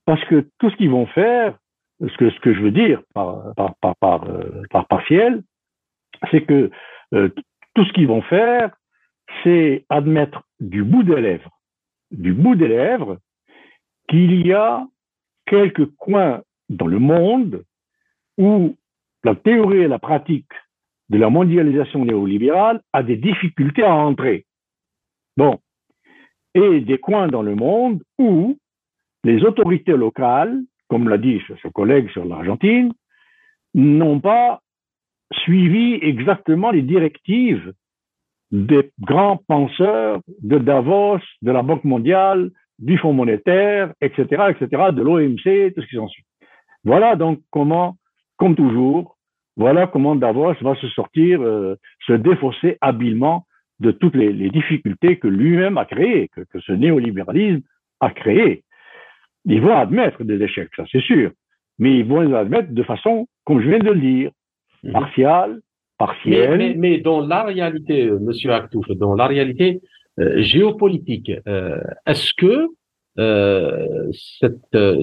parce 0.04 0.24
que 0.24 0.48
tout 0.58 0.70
ce 0.70 0.76
qu'ils 0.76 0.90
vont 0.90 1.06
faire, 1.06 1.58
ce 2.00 2.16
que, 2.16 2.30
ce 2.30 2.40
que 2.40 2.54
je 2.54 2.60
veux 2.60 2.70
dire 2.70 3.02
par, 3.14 3.54
par, 3.54 3.74
par, 3.76 3.96
par, 3.96 4.24
euh, 4.24 4.62
partiel, 4.88 5.42
c'est 6.30 6.42
que 6.42 6.70
euh, 7.14 7.28
tout 7.74 7.84
ce 7.84 7.92
qu'ils 7.92 8.08
vont 8.08 8.22
faire, 8.22 8.70
c'est 9.42 9.84
admettre 9.88 10.42
du 10.60 10.84
bout 10.84 11.02
des 11.02 11.20
lèvres, 11.20 11.50
du 12.10 12.32
bout 12.32 12.54
des 12.54 12.68
lèvres, 12.68 13.18
qu'il 14.08 14.46
y 14.46 14.52
a 14.52 14.86
quelques 15.46 15.86
coins 15.96 16.42
dans 16.68 16.86
le 16.86 16.98
monde 16.98 17.64
où 18.38 18.76
la 19.24 19.34
théorie 19.34 19.78
et 19.78 19.88
la 19.88 19.98
pratique 19.98 20.52
de 21.08 21.18
la 21.18 21.30
mondialisation 21.30 22.04
néolibérale 22.04 22.80
a 22.92 23.02
des 23.02 23.16
difficultés 23.16 23.84
à 23.84 23.94
entrer. 23.94 24.46
Bon. 25.36 25.60
Et 26.54 26.80
des 26.80 26.98
coins 26.98 27.28
dans 27.28 27.42
le 27.42 27.54
monde 27.54 28.02
où 28.18 28.58
les 29.24 29.44
autorités 29.44 29.96
locales, 29.96 30.60
comme 30.88 31.08
l'a 31.08 31.18
dit 31.18 31.40
ce 31.62 31.68
collègue 31.68 32.10
sur 32.10 32.24
l'Argentine, 32.24 32.92
n'ont 33.74 34.20
pas 34.20 34.60
suivi 35.32 35.94
exactement 36.02 36.70
les 36.70 36.82
directives 36.82 37.72
des 38.50 38.90
grands 39.00 39.38
penseurs 39.48 40.20
de 40.42 40.58
Davos, 40.58 41.20
de 41.40 41.50
la 41.50 41.62
Banque 41.62 41.84
mondiale, 41.84 42.50
du 42.78 42.98
Fonds 42.98 43.14
monétaire, 43.14 43.92
etc., 44.00 44.22
etc., 44.50 44.90
de 44.92 45.02
l'OMC, 45.02 45.72
tout 45.74 45.82
ce 45.82 45.86
qui 45.86 45.96
s'en 45.96 46.08
suit. 46.08 46.24
Voilà 46.84 47.16
donc 47.16 47.40
comment, 47.50 47.96
comme 48.36 48.54
toujours, 48.54 49.16
voilà 49.56 49.86
comment 49.86 50.16
Davos 50.16 50.54
va 50.60 50.74
se 50.76 50.88
sortir, 50.88 51.40
euh, 51.42 51.76
se 52.06 52.12
défausser 52.12 52.78
habilement 52.80 53.46
de 53.80 53.90
toutes 53.90 54.16
les, 54.16 54.50
difficultés 54.50 55.18
que 55.18 55.28
lui-même 55.28 55.78
a 55.78 55.84
créées, 55.84 56.28
que, 56.28 56.60
ce 56.60 56.72
néolibéralisme 56.72 57.62
a 58.00 58.10
créées. 58.10 58.64
Ils 59.46 59.60
vont 59.60 59.76
admettre 59.76 60.22
des 60.24 60.40
échecs, 60.42 60.70
ça 60.76 60.84
c'est 60.90 61.02
sûr, 61.02 61.30
mais 61.78 61.98
ils 61.98 62.04
vont 62.04 62.20
les 62.20 62.34
admettre 62.34 62.72
de 62.72 62.82
façon, 62.82 63.26
comme 63.44 63.60
je 63.60 63.68
viens 63.68 63.78
de 63.78 63.90
le 63.90 64.00
dire, 64.00 64.30
mhm. 64.84 64.92
partiale, 64.92 65.60
partielle. 65.98 66.58
Mais, 66.58 66.68
mais, 66.70 66.74
mais 66.76 66.98
dans 66.98 67.20
la 67.20 67.42
réalité, 67.42 68.06
euh, 68.06 68.18
Monsieur 68.20 68.52
Aktouf, 68.52 68.88
dans 68.92 69.14
la 69.14 69.26
réalité 69.26 69.80
euh, 70.20 70.42
géopolitique, 70.42 71.32
euh, 71.48 71.78
est-ce 72.06 72.32
que 72.36 72.68
euh, 73.18 74.10
cette, 74.40 74.74
euh, 74.74 75.02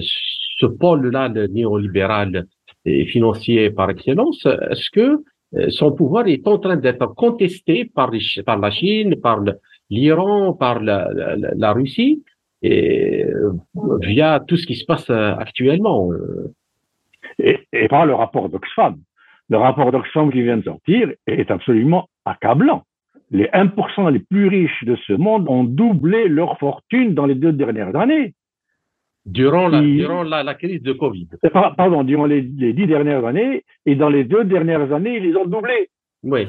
ce 0.60 0.66
pôle-là, 0.66 1.28
le 1.28 1.48
néolibéral 1.48 2.46
et 2.86 3.06
financier 3.06 3.70
par 3.70 3.90
excellence, 3.90 4.46
est-ce 4.46 4.90
que 4.90 5.24
son 5.70 5.92
pouvoir 5.92 6.28
est 6.28 6.48
en 6.48 6.60
train 6.60 6.78
d'être 6.78 7.08
contesté 7.16 7.86
par, 7.86 8.12
les, 8.12 8.22
par 8.46 8.60
la 8.60 8.70
Chine, 8.70 9.16
par 9.20 9.44
l'Iran, 9.90 10.54
par 10.54 10.80
la, 10.80 11.12
la, 11.12 11.36
la, 11.36 11.74
Russie, 11.74 12.24
et 12.62 13.26
via 14.02 14.42
tout 14.48 14.58
ce 14.58 14.66
qui 14.66 14.76
se 14.76 14.86
passe 14.86 15.10
actuellement 15.10 16.12
et, 17.40 17.60
et 17.72 17.88
par 17.88 18.06
le 18.06 18.14
rapport 18.14 18.50
d'Oxfam. 18.50 18.98
Le 19.50 19.58
rapport 19.58 19.92
d'Oxfam 19.92 20.32
qui 20.32 20.42
vient 20.42 20.58
de 20.58 20.64
sortir 20.64 21.12
est 21.26 21.50
absolument 21.50 22.10
accablant. 22.26 22.84
Les 23.32 23.46
1% 23.46 24.12
les 24.12 24.20
plus 24.20 24.48
riches 24.48 24.84
de 24.84 24.96
ce 25.08 25.14
monde 25.14 25.48
ont 25.50 25.64
doublé 25.64 26.28
leur 26.28 26.58
fortune 26.58 27.14
dans 27.14 27.26
les 27.26 27.36
deux 27.36 27.52
dernières 27.52 27.96
années. 27.96 28.34
Durant 29.26 29.68
la, 29.68 29.82
durant 29.82 30.24
la, 30.24 30.44
la, 30.44 30.56
crise 30.56 30.82
de 30.82 30.94
Covid. 30.94 31.28
Pardon, 31.52 32.04
durant 32.04 32.26
les, 32.26 32.42
les, 32.42 32.74
dix 32.74 32.88
dernières 32.88 33.26
années, 33.26 33.64
et 33.86 33.96
dans 33.96 34.10
les 34.10 34.24
deux 34.24 34.44
dernières 34.44 34.92
années, 34.92 35.18
ils 35.18 35.24
les 35.24 35.36
ont 35.36 35.46
doublés. 35.46 35.90
Oui. 36.24 36.48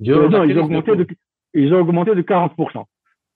Durant 0.00 0.30
non, 0.30 0.44
ils, 0.44 0.58
ont 0.58 0.64
augmenté 0.64 0.96
de, 0.96 1.06
ils 1.52 1.74
ont 1.74 1.80
augmenté 1.80 2.14
de 2.14 2.22
40%. 2.22 2.84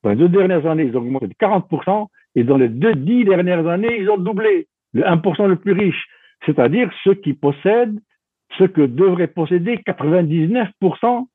Dans 0.03 0.11
les 0.11 0.17
deux 0.17 0.29
dernières 0.29 0.67
années, 0.67 0.85
ils 0.85 0.97
ont 0.97 1.01
augmenté 1.01 1.27
de 1.27 1.35
40%, 1.35 2.07
et 2.35 2.45
dans 2.45 2.57
les 2.57 2.69
deux, 2.69 2.95
dix 2.95 3.25
dernières 3.25 3.67
années, 3.67 3.99
ils 3.99 4.11
ont 4.11 4.19
doublé. 4.19 4.69
Le 4.93 5.03
1% 5.03 5.47
le 5.49 5.57
plus 5.57 5.73
riche, 5.73 6.07
c'est-à-dire 6.47 6.91
ceux 7.05 7.15
qui 7.15 7.35
possèdent 7.35 7.99
ce 8.59 8.65
que 8.65 8.83
devraient 8.83 9.29
posséder 9.29 9.77
99% 9.79 11.27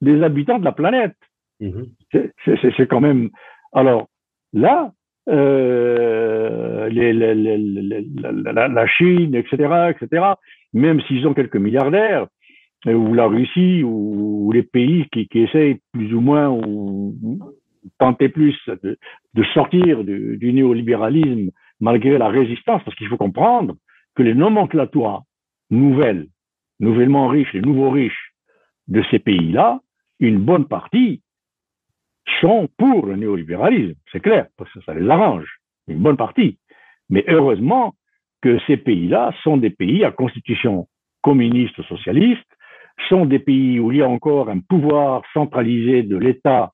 des 0.00 0.22
habitants 0.22 0.58
de 0.58 0.64
la 0.64 0.72
planète. 0.72 1.16
Mmh. 1.60 1.82
C'est 2.44 2.86
quand 2.86 3.00
même. 3.00 3.30
Alors 3.72 4.08
là, 4.52 4.92
euh, 5.28 6.88
les, 6.88 7.12
les, 7.12 7.34
les, 7.34 8.06
la, 8.22 8.68
la, 8.68 8.86
Chine, 8.86 9.34
etc., 9.34 9.90
etc., 9.90 10.24
même 10.72 11.00
s'ils 11.02 11.26
ont 11.26 11.34
quelques 11.34 11.56
milliardaires, 11.56 12.26
euh, 12.86 12.94
ou 12.94 13.14
la 13.14 13.26
Russie, 13.26 13.82
ou, 13.84 14.46
ou 14.46 14.52
les 14.52 14.62
pays 14.62 15.06
qui, 15.12 15.28
qui, 15.28 15.40
essayent 15.40 15.78
plus 15.92 16.14
ou 16.14 16.20
moins, 16.20 16.48
ou, 16.48 17.14
tenter 17.98 18.28
plus 18.28 18.56
de, 18.66 19.42
sortir 19.54 20.04
du, 20.04 20.52
néolibéralisme 20.52 21.50
malgré 21.80 22.18
la 22.18 22.28
résistance, 22.28 22.82
parce 22.84 22.96
qu'il 22.96 23.08
faut 23.08 23.16
comprendre 23.16 23.74
que 24.14 24.22
les 24.22 24.34
nomenclatures 24.34 25.22
nouvelles, 25.70 26.26
nouvellement 26.78 27.28
riches, 27.28 27.52
les 27.54 27.62
nouveaux 27.62 27.90
riches 27.90 28.34
de 28.88 29.02
ces 29.10 29.18
pays-là, 29.18 29.80
une 30.18 30.38
bonne 30.38 30.66
partie 30.66 31.22
sont 32.40 32.68
pour 32.76 33.06
le 33.06 33.16
néolibéralisme, 33.16 33.98
c'est 34.12 34.20
clair, 34.20 34.46
parce 34.56 34.70
que 34.72 34.82
ça 34.82 34.94
les 34.94 35.08
arrange, 35.08 35.48
une 35.88 36.02
bonne 36.02 36.16
partie. 36.16 36.58
Mais 37.08 37.24
heureusement 37.28 37.94
que 38.42 38.58
ces 38.66 38.76
pays-là 38.76 39.32
sont 39.42 39.56
des 39.56 39.70
pays 39.70 40.04
à 40.04 40.12
constitution 40.12 40.88
communiste 41.22 41.80
socialiste, 41.82 42.46
sont 43.08 43.26
des 43.26 43.38
pays 43.38 43.80
où 43.80 43.92
il 43.92 43.98
y 43.98 44.02
a 44.02 44.08
encore 44.08 44.48
un 44.50 44.60
pouvoir 44.60 45.22
centralisé 45.32 46.02
de 46.02 46.16
l'État 46.16 46.72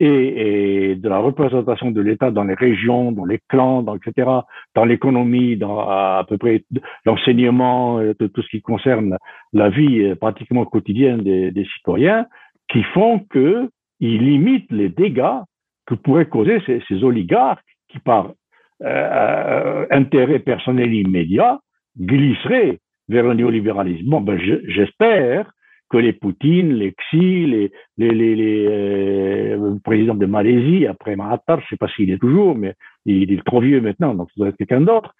et, 0.00 0.90
et, 0.90 0.94
de 0.94 1.08
la 1.08 1.18
représentation 1.18 1.90
de 1.90 2.00
l'État 2.00 2.30
dans 2.30 2.44
les 2.44 2.54
régions, 2.54 3.12
dans 3.12 3.24
les 3.24 3.40
clans, 3.48 3.82
dans, 3.82 3.96
etc., 3.96 4.28
dans 4.74 4.84
l'économie, 4.84 5.56
dans 5.56 5.80
à, 5.80 6.24
peu 6.28 6.38
près 6.38 6.64
l'enseignement, 7.04 7.98
euh, 7.98 8.14
tout 8.14 8.42
ce 8.42 8.48
qui 8.48 8.62
concerne 8.62 9.16
la 9.52 9.70
vie 9.70 10.02
euh, 10.02 10.14
pratiquement 10.14 10.64
quotidienne 10.64 11.22
des, 11.22 11.50
des 11.50 11.64
citoyens, 11.76 12.26
qui 12.70 12.82
font 12.94 13.20
qu'ils 13.32 13.70
limitent 14.00 14.70
les 14.70 14.88
dégâts 14.88 15.42
que 15.86 15.94
pourraient 15.94 16.28
causer 16.28 16.60
ces, 16.66 16.82
ces 16.88 17.02
oligarques 17.02 17.64
qui, 17.88 17.98
par 17.98 18.32
euh, 18.84 18.86
euh, 18.86 19.86
intérêt 19.90 20.38
personnel 20.38 20.94
immédiat, 20.94 21.58
glisseraient 21.98 22.78
vers 23.08 23.24
le 23.24 23.34
néolibéralisme. 23.34 24.08
Bon, 24.08 24.20
ben, 24.20 24.38
j'espère 24.68 25.50
que 25.90 25.96
les 25.96 26.12
Poutine, 26.12 26.74
les 26.74 26.92
Xi, 26.92 27.46
les, 27.46 27.72
les, 27.96 28.10
les, 28.10 28.36
les 28.36 28.66
euh, 28.68 29.76
présidents 29.82 30.14
de 30.14 30.26
Malaisie, 30.26 30.86
après 30.86 31.16
Mahathir, 31.16 31.58
je 31.60 31.64
ne 31.64 31.68
sais 31.70 31.76
pas 31.76 31.88
s'il 31.88 32.10
est 32.10 32.18
toujours, 32.18 32.54
mais 32.54 32.74
il 33.06 33.32
est 33.32 33.44
trop 33.44 33.60
vieux 33.60 33.80
maintenant, 33.80 34.14
donc 34.14 34.28
ça 34.30 34.34
doit 34.36 34.48
être 34.48 34.56
quelqu'un 34.56 34.82
d'autre, 34.82 35.14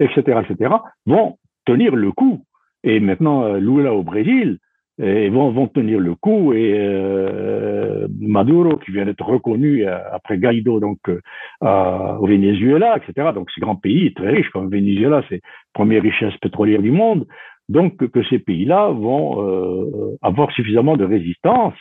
etc., 0.00 0.40
etc., 0.48 0.74
vont 1.06 1.38
tenir 1.66 1.94
le 1.94 2.12
coup. 2.12 2.44
Et 2.82 3.00
maintenant, 3.00 3.44
euh, 3.44 3.58
Lula 3.58 3.94
au 3.94 4.02
Brésil, 4.02 4.58
et 5.02 5.28
vont, 5.28 5.50
vont 5.50 5.66
tenir 5.66 5.98
le 5.98 6.14
coup 6.14 6.52
et 6.52 6.72
euh, 6.76 8.06
Maduro 8.20 8.76
qui 8.76 8.92
vient 8.92 9.04
d'être 9.04 9.24
reconnu 9.24 9.84
euh, 9.84 9.98
après 10.12 10.38
Guaido 10.38 10.78
donc 10.78 10.98
euh, 11.08 11.18
au 11.60 12.26
Venezuela 12.26 12.96
etc 12.96 13.30
donc 13.34 13.50
ces 13.50 13.60
grands 13.60 13.74
pays 13.74 14.14
très 14.14 14.30
riches 14.30 14.50
comme 14.50 14.70
Venezuela 14.70 15.24
c'est 15.28 15.40
première 15.72 16.02
richesse 16.02 16.36
pétrolière 16.40 16.80
du 16.80 16.92
monde 16.92 17.26
donc 17.68 17.96
que 18.10 18.22
ces 18.24 18.38
pays-là 18.38 18.88
vont 18.88 19.42
euh, 19.42 20.16
avoir 20.22 20.50
suffisamment 20.52 20.96
de 20.96 21.04
résistance 21.04 21.74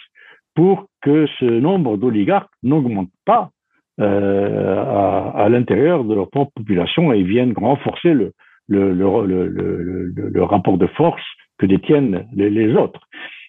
pour 0.56 0.88
que 1.02 1.26
ce 1.40 1.46
nombre 1.46 1.98
d'oligarques 1.98 2.52
n'augmente 2.62 3.10
pas 3.26 3.50
euh, 4.00 4.78
à, 4.78 5.44
à 5.44 5.50
l'intérieur 5.50 6.04
de 6.04 6.16
leur 6.16 6.30
propre 6.30 6.52
population 6.56 7.12
et 7.12 7.24
viennent 7.24 7.54
renforcer 7.56 8.14
le, 8.14 8.34
le, 8.68 8.94
le, 8.94 9.48
le, 9.48 10.44
rapport 10.44 10.78
de 10.78 10.88
force 10.88 11.24
que 11.58 11.66
détiennent 11.66 12.28
les, 12.34 12.50
les 12.50 12.74
autres. 12.76 13.02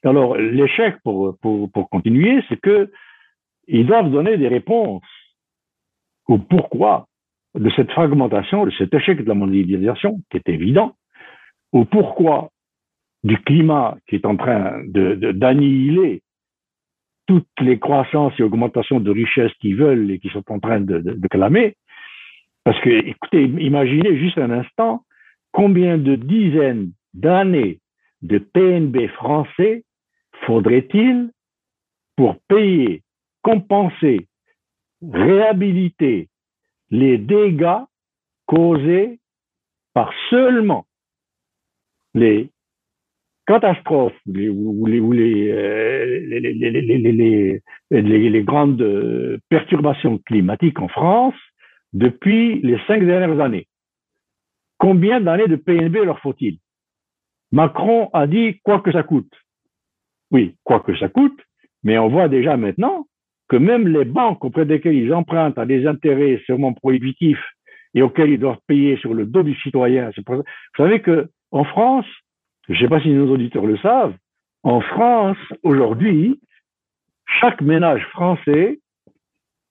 Alors, 0.04 0.36
l'échec, 0.36 0.96
pour, 1.02 1.38
pour, 1.40 1.70
pour 1.70 1.88
continuer, 1.88 2.42
c'est 2.48 2.60
que 2.60 2.90
ils 3.66 3.86
doivent 3.86 4.10
donner 4.10 4.36
des 4.36 4.48
réponses 4.48 5.02
au 6.28 6.38
pourquoi 6.38 7.06
de 7.54 7.70
cette 7.76 7.90
fragmentation, 7.92 8.66
de 8.66 8.70
cet 8.72 8.92
échec 8.92 9.22
de 9.22 9.28
la 9.28 9.34
mondialisation, 9.34 10.20
qui 10.30 10.36
est 10.36 10.48
évident, 10.48 10.94
au 11.74 11.84
pourquoi 11.84 12.50
du 13.24 13.36
climat 13.38 13.98
qui 14.06 14.14
est 14.14 14.26
en 14.26 14.36
train 14.36 14.82
d'annihiler 14.86 16.22
toutes 17.26 17.60
les 17.60 17.78
croissances 17.78 18.32
et 18.38 18.42
augmentations 18.42 19.00
de 19.00 19.10
richesses 19.10 19.52
qu'ils 19.60 19.76
veulent 19.76 20.10
et 20.10 20.18
qui 20.18 20.28
sont 20.28 20.44
en 20.50 20.60
train 20.60 20.80
de 20.80 21.28
clamer. 21.28 21.74
Parce 22.64 22.80
que, 22.80 22.90
écoutez, 22.90 23.44
imaginez 23.44 24.18
juste 24.18 24.38
un 24.38 24.50
instant 24.50 25.04
combien 25.52 25.98
de 25.98 26.16
dizaines 26.16 26.92
d'années 27.12 27.80
de 28.22 28.38
PNB 28.38 29.08
français 29.08 29.84
faudrait-il 30.46 31.30
pour 32.16 32.36
payer, 32.48 33.02
compenser, 33.42 34.28
réhabiliter 35.02 36.28
les 36.90 37.18
dégâts 37.18 37.84
causés 38.46 39.18
par 39.92 40.12
seulement 40.30 40.86
les 42.14 42.50
catastrophes 43.46 44.18
ou 44.26 44.86
les, 44.86 45.00
les, 47.90 48.42
grandes 48.42 49.40
perturbations 49.48 50.18
climatiques 50.18 50.80
en 50.80 50.88
France 50.88 51.34
depuis 51.92 52.60
les 52.62 52.78
cinq 52.86 53.04
dernières 53.04 53.40
années. 53.40 53.66
Combien 54.78 55.20
d'années 55.20 55.48
de 55.48 55.56
PNB 55.56 56.04
leur 56.04 56.20
faut-il? 56.20 56.58
Macron 57.52 58.10
a 58.12 58.26
dit 58.26 58.60
quoi 58.64 58.80
que 58.80 58.90
ça 58.92 59.02
coûte. 59.02 59.32
Oui, 60.30 60.56
quoi 60.64 60.80
que 60.80 60.96
ça 60.96 61.08
coûte, 61.08 61.40
mais 61.84 61.98
on 61.98 62.08
voit 62.08 62.28
déjà 62.28 62.56
maintenant 62.56 63.06
que 63.48 63.56
même 63.56 63.86
les 63.86 64.04
banques 64.04 64.44
auprès 64.44 64.64
desquelles 64.64 64.96
ils 64.96 65.12
empruntent 65.12 65.58
à 65.58 65.66
des 65.66 65.86
intérêts 65.86 66.42
sûrement 66.46 66.72
prohibitifs 66.72 67.44
et 67.94 68.02
auxquels 68.02 68.30
ils 68.30 68.40
doivent 68.40 68.58
payer 68.66 68.96
sur 68.96 69.14
le 69.14 69.26
dos 69.26 69.42
du 69.42 69.54
citoyen. 69.60 70.10
Vous 70.26 70.42
savez 70.76 71.00
que 71.00 71.28
en 71.54 71.62
France, 71.62 72.06
je 72.68 72.72
ne 72.72 72.78
sais 72.78 72.88
pas 72.88 73.00
si 73.00 73.10
nos 73.10 73.32
auditeurs 73.32 73.64
le 73.64 73.78
savent, 73.78 74.16
en 74.64 74.80
France, 74.80 75.38
aujourd'hui, 75.62 76.40
chaque 77.40 77.60
ménage 77.60 78.04
français 78.08 78.80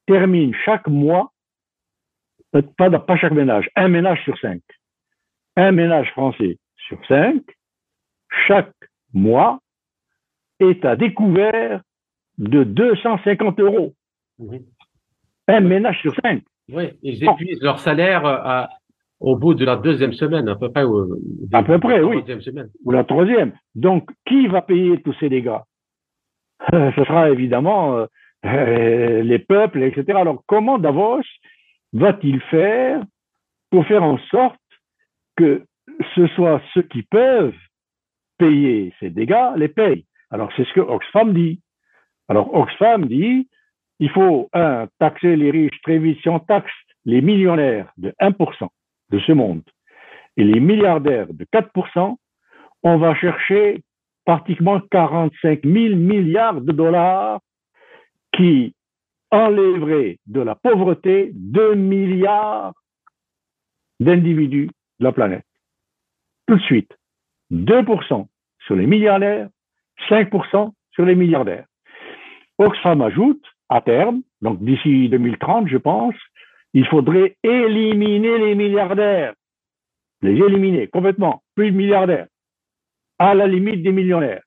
termine 0.08 0.56
chaque 0.64 0.88
mois, 0.88 1.34
pas, 2.78 2.90
pas 2.90 3.18
chaque 3.18 3.34
ménage, 3.34 3.70
un 3.76 3.90
ménage 3.90 4.24
sur 4.24 4.38
cinq. 4.40 4.62
Un 5.58 5.74
ménage 5.74 6.10
français 6.12 6.58
sur 6.88 7.06
cinq 7.08 7.44
chaque 8.48 8.74
mois 9.14 9.60
est 10.60 10.86
à 10.86 10.96
découvert 10.96 11.82
de 12.38 12.64
250 12.64 13.60
euros. 13.60 13.94
Un 15.50 15.60
ménage 15.60 16.00
sur 16.00 16.16
cinq. 16.16 16.44
Oui, 16.70 16.92
ils 17.02 17.24
épuisent 17.26 17.62
leur 17.62 17.80
salaire 17.80 18.26
à, 18.26 18.70
au 19.24 19.38
bout 19.38 19.53
de 19.53 19.63
la 19.63 19.78
deuxième 19.78 20.11
semaine, 20.11 20.49
à 20.49 20.55
peu 20.55 20.69
près. 20.69 20.84
Ou, 20.84 21.15
à 21.53 21.63
peu 21.63 21.80
près, 21.80 22.01
oui. 22.01 22.21
Semaine. 22.41 22.69
Ou 22.84 22.91
la 22.91 23.05
troisième. 23.05 23.53
Donc, 23.74 24.11
qui 24.28 24.47
va 24.47 24.61
payer 24.61 25.01
tous 25.01 25.15
ces 25.19 25.30
dégâts? 25.30 25.63
Ce 26.71 27.03
sera 27.05 27.30
évidemment 27.30 28.05
euh, 28.45 29.21
les 29.24 29.39
peuples, 29.39 29.82
etc. 29.82 30.19
Alors, 30.19 30.43
comment 30.45 30.78
Davos 30.78 31.21
va-t-il 31.93 32.41
faire 32.41 33.01
pour 33.71 33.86
faire 33.88 34.03
en 34.03 34.17
sorte 34.30 34.59
que 35.38 35.63
ce 36.15 36.28
soit 36.28 36.61
ceux 36.74 36.84
qui 36.84 37.03
peuvent 37.03 37.55
payer 38.38 38.93
ces 38.99 39.09
dégâts 39.09 39.55
les 39.55 39.69
payent? 39.69 40.05
Alors, 40.32 40.51
c'est 40.57 40.65
ce 40.65 40.74
que 40.74 40.82
Oxfam 40.82 41.34
dit. 41.34 41.61
Alors, 42.28 42.53
Oxfam 42.53 43.05
dit 43.05 43.47
il 43.99 44.09
faut, 44.09 44.49
un, 44.51 44.88
taxer 44.99 45.38
les 45.38 45.49
riches 45.49 45.82
très 45.84 45.97
vite. 45.97 46.19
Si 46.21 46.28
on 46.28 46.39
taxe 46.39 46.74
les 47.05 47.21
millionnaires 47.21 47.89
de 47.95 48.13
1% 48.19 48.67
de 49.14 49.20
ce 49.20 49.32
monde 49.32 49.61
et 50.38 50.43
les 50.43 50.59
milliardaires 50.59 51.32
de 51.32 51.45
4%, 51.45 52.16
on 52.82 52.97
va 52.97 53.16
chercher 53.16 53.84
pratiquement 54.26 54.80
45 54.91 55.64
000 55.64 55.95
milliards 55.95 56.59
de 56.61 56.72
dollars 56.72 57.39
qui 58.36 58.76
enlèveraient 59.32 60.18
de 60.26 60.41
la 60.41 60.55
pauvreté 60.55 61.32
2 61.36 61.76
milliards 61.76 62.74
d'individus 63.99 64.70
de 64.99 65.03
la 65.05 65.11
planète. 65.11 65.45
Tout 66.47 66.55
de 66.55 66.61
suite, 66.61 66.91
2% 67.51 68.28
sur 68.66 68.76
les 68.76 68.88
milliardaires, 68.88 69.49
5% 70.09 70.72
sur 70.91 71.05
les 71.05 71.16
milliardaires. 71.16 71.66
Oxfam 72.57 73.01
ajoute, 73.01 73.43
à 73.70 73.82
terme, 73.82 74.22
donc 74.41 74.64
d'ici 74.64 75.09
2030, 75.09 75.68
je 75.68 75.78
pense, 75.78 76.16
il 76.74 76.86
faudrait 76.88 77.38
éliminer 77.43 78.38
les 78.39 78.55
milliardaires, 78.55 79.34
les 80.21 80.34
éliminer 80.34 80.88
complètement, 80.88 81.43
plus 81.55 81.71
de 81.71 81.78
milliardaires, 81.78 82.28
à 83.19 83.34
la 83.36 83.47
limite 83.47 83.84
des 83.84 83.91
millionnaires. 83.91 84.43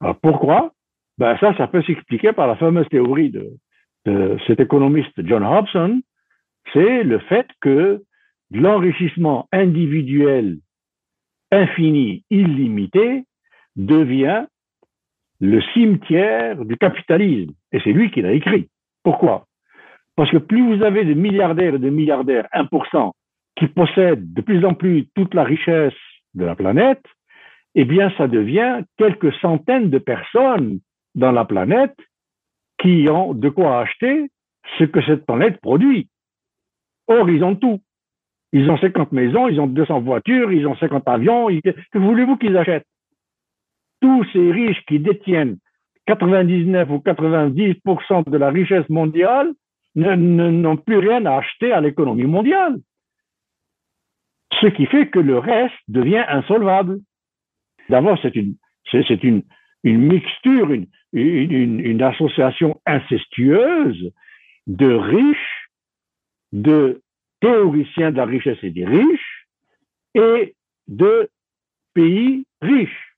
Alors 0.00 0.18
pourquoi? 0.20 0.72
Ben 1.18 1.36
Ça, 1.38 1.56
ça 1.56 1.66
peut 1.66 1.82
s'expliquer 1.82 2.32
par 2.32 2.46
la 2.46 2.56
fameuse 2.56 2.88
théorie 2.88 3.30
de, 3.30 3.56
de 4.04 4.38
cet 4.46 4.60
économiste 4.60 5.14
John 5.24 5.44
Hobson, 5.44 6.00
c'est 6.72 7.02
le 7.02 7.18
fait 7.20 7.46
que 7.60 8.02
l'enrichissement 8.50 9.48
individuel 9.52 10.58
infini, 11.50 12.24
illimité, 12.30 13.24
devient 13.76 14.46
le 15.40 15.60
cimetière 15.74 16.64
du 16.64 16.76
capitalisme. 16.76 17.52
Et 17.72 17.80
c'est 17.80 17.92
lui 17.92 18.10
qui 18.10 18.22
l'a 18.22 18.32
écrit. 18.32 18.68
Pourquoi? 19.02 19.45
Parce 20.16 20.30
que 20.30 20.38
plus 20.38 20.76
vous 20.76 20.82
avez 20.82 21.04
de 21.04 21.14
milliardaires 21.14 21.74
et 21.74 21.78
de 21.78 21.90
milliardaires 21.90 22.48
1% 22.52 23.12
qui 23.56 23.66
possèdent 23.68 24.32
de 24.32 24.40
plus 24.40 24.64
en 24.64 24.74
plus 24.74 25.06
toute 25.14 25.34
la 25.34 25.44
richesse 25.44 25.94
de 26.34 26.44
la 26.44 26.54
planète, 26.54 27.04
eh 27.74 27.84
bien, 27.84 28.10
ça 28.16 28.26
devient 28.26 28.82
quelques 28.96 29.32
centaines 29.34 29.90
de 29.90 29.98
personnes 29.98 30.80
dans 31.14 31.32
la 31.32 31.44
planète 31.44 31.96
qui 32.78 33.06
ont 33.10 33.34
de 33.34 33.48
quoi 33.50 33.80
acheter 33.80 34.30
ce 34.78 34.84
que 34.84 35.02
cette 35.02 35.26
planète 35.26 35.60
produit. 35.60 36.08
Or, 37.06 37.28
ils 37.30 37.44
ont 37.44 37.54
tout. 37.54 37.80
Ils 38.52 38.70
ont 38.70 38.78
50 38.78 39.12
maisons, 39.12 39.48
ils 39.48 39.60
ont 39.60 39.66
200 39.66 40.00
voitures, 40.00 40.52
ils 40.52 40.66
ont 40.66 40.76
50 40.76 41.06
avions. 41.06 41.48
Que 41.48 41.98
voulez-vous 41.98 42.36
qu'ils 42.36 42.56
achètent? 42.56 42.86
Tous 44.00 44.24
ces 44.32 44.50
riches 44.50 44.82
qui 44.86 44.98
détiennent 44.98 45.58
99 46.06 46.90
ou 46.90 46.98
90% 46.98 48.30
de 48.30 48.36
la 48.38 48.50
richesse 48.50 48.88
mondiale 48.88 49.52
n'ont 49.96 50.76
plus 50.76 50.98
rien 50.98 51.24
à 51.26 51.38
acheter 51.38 51.72
à 51.72 51.80
l'économie 51.80 52.24
mondiale. 52.24 52.76
Ce 54.60 54.66
qui 54.66 54.86
fait 54.86 55.08
que 55.08 55.18
le 55.18 55.38
reste 55.38 55.74
devient 55.88 56.24
insolvable. 56.28 57.00
D'abord, 57.88 58.18
c'est 58.22 58.34
une, 58.34 58.56
mixture, 59.84 60.72
une, 60.72 60.86
une, 61.12 61.80
une, 61.80 62.02
association 62.02 62.80
incestueuse 62.86 64.12
de 64.66 64.92
riches, 64.92 65.70
de 66.52 67.02
théoriciens 67.40 68.12
de 68.12 68.16
la 68.16 68.24
richesse 68.24 68.58
et 68.62 68.70
des 68.70 68.84
riches, 68.84 69.48
et 70.14 70.54
de 70.88 71.28
pays 71.94 72.46
riches. 72.60 73.16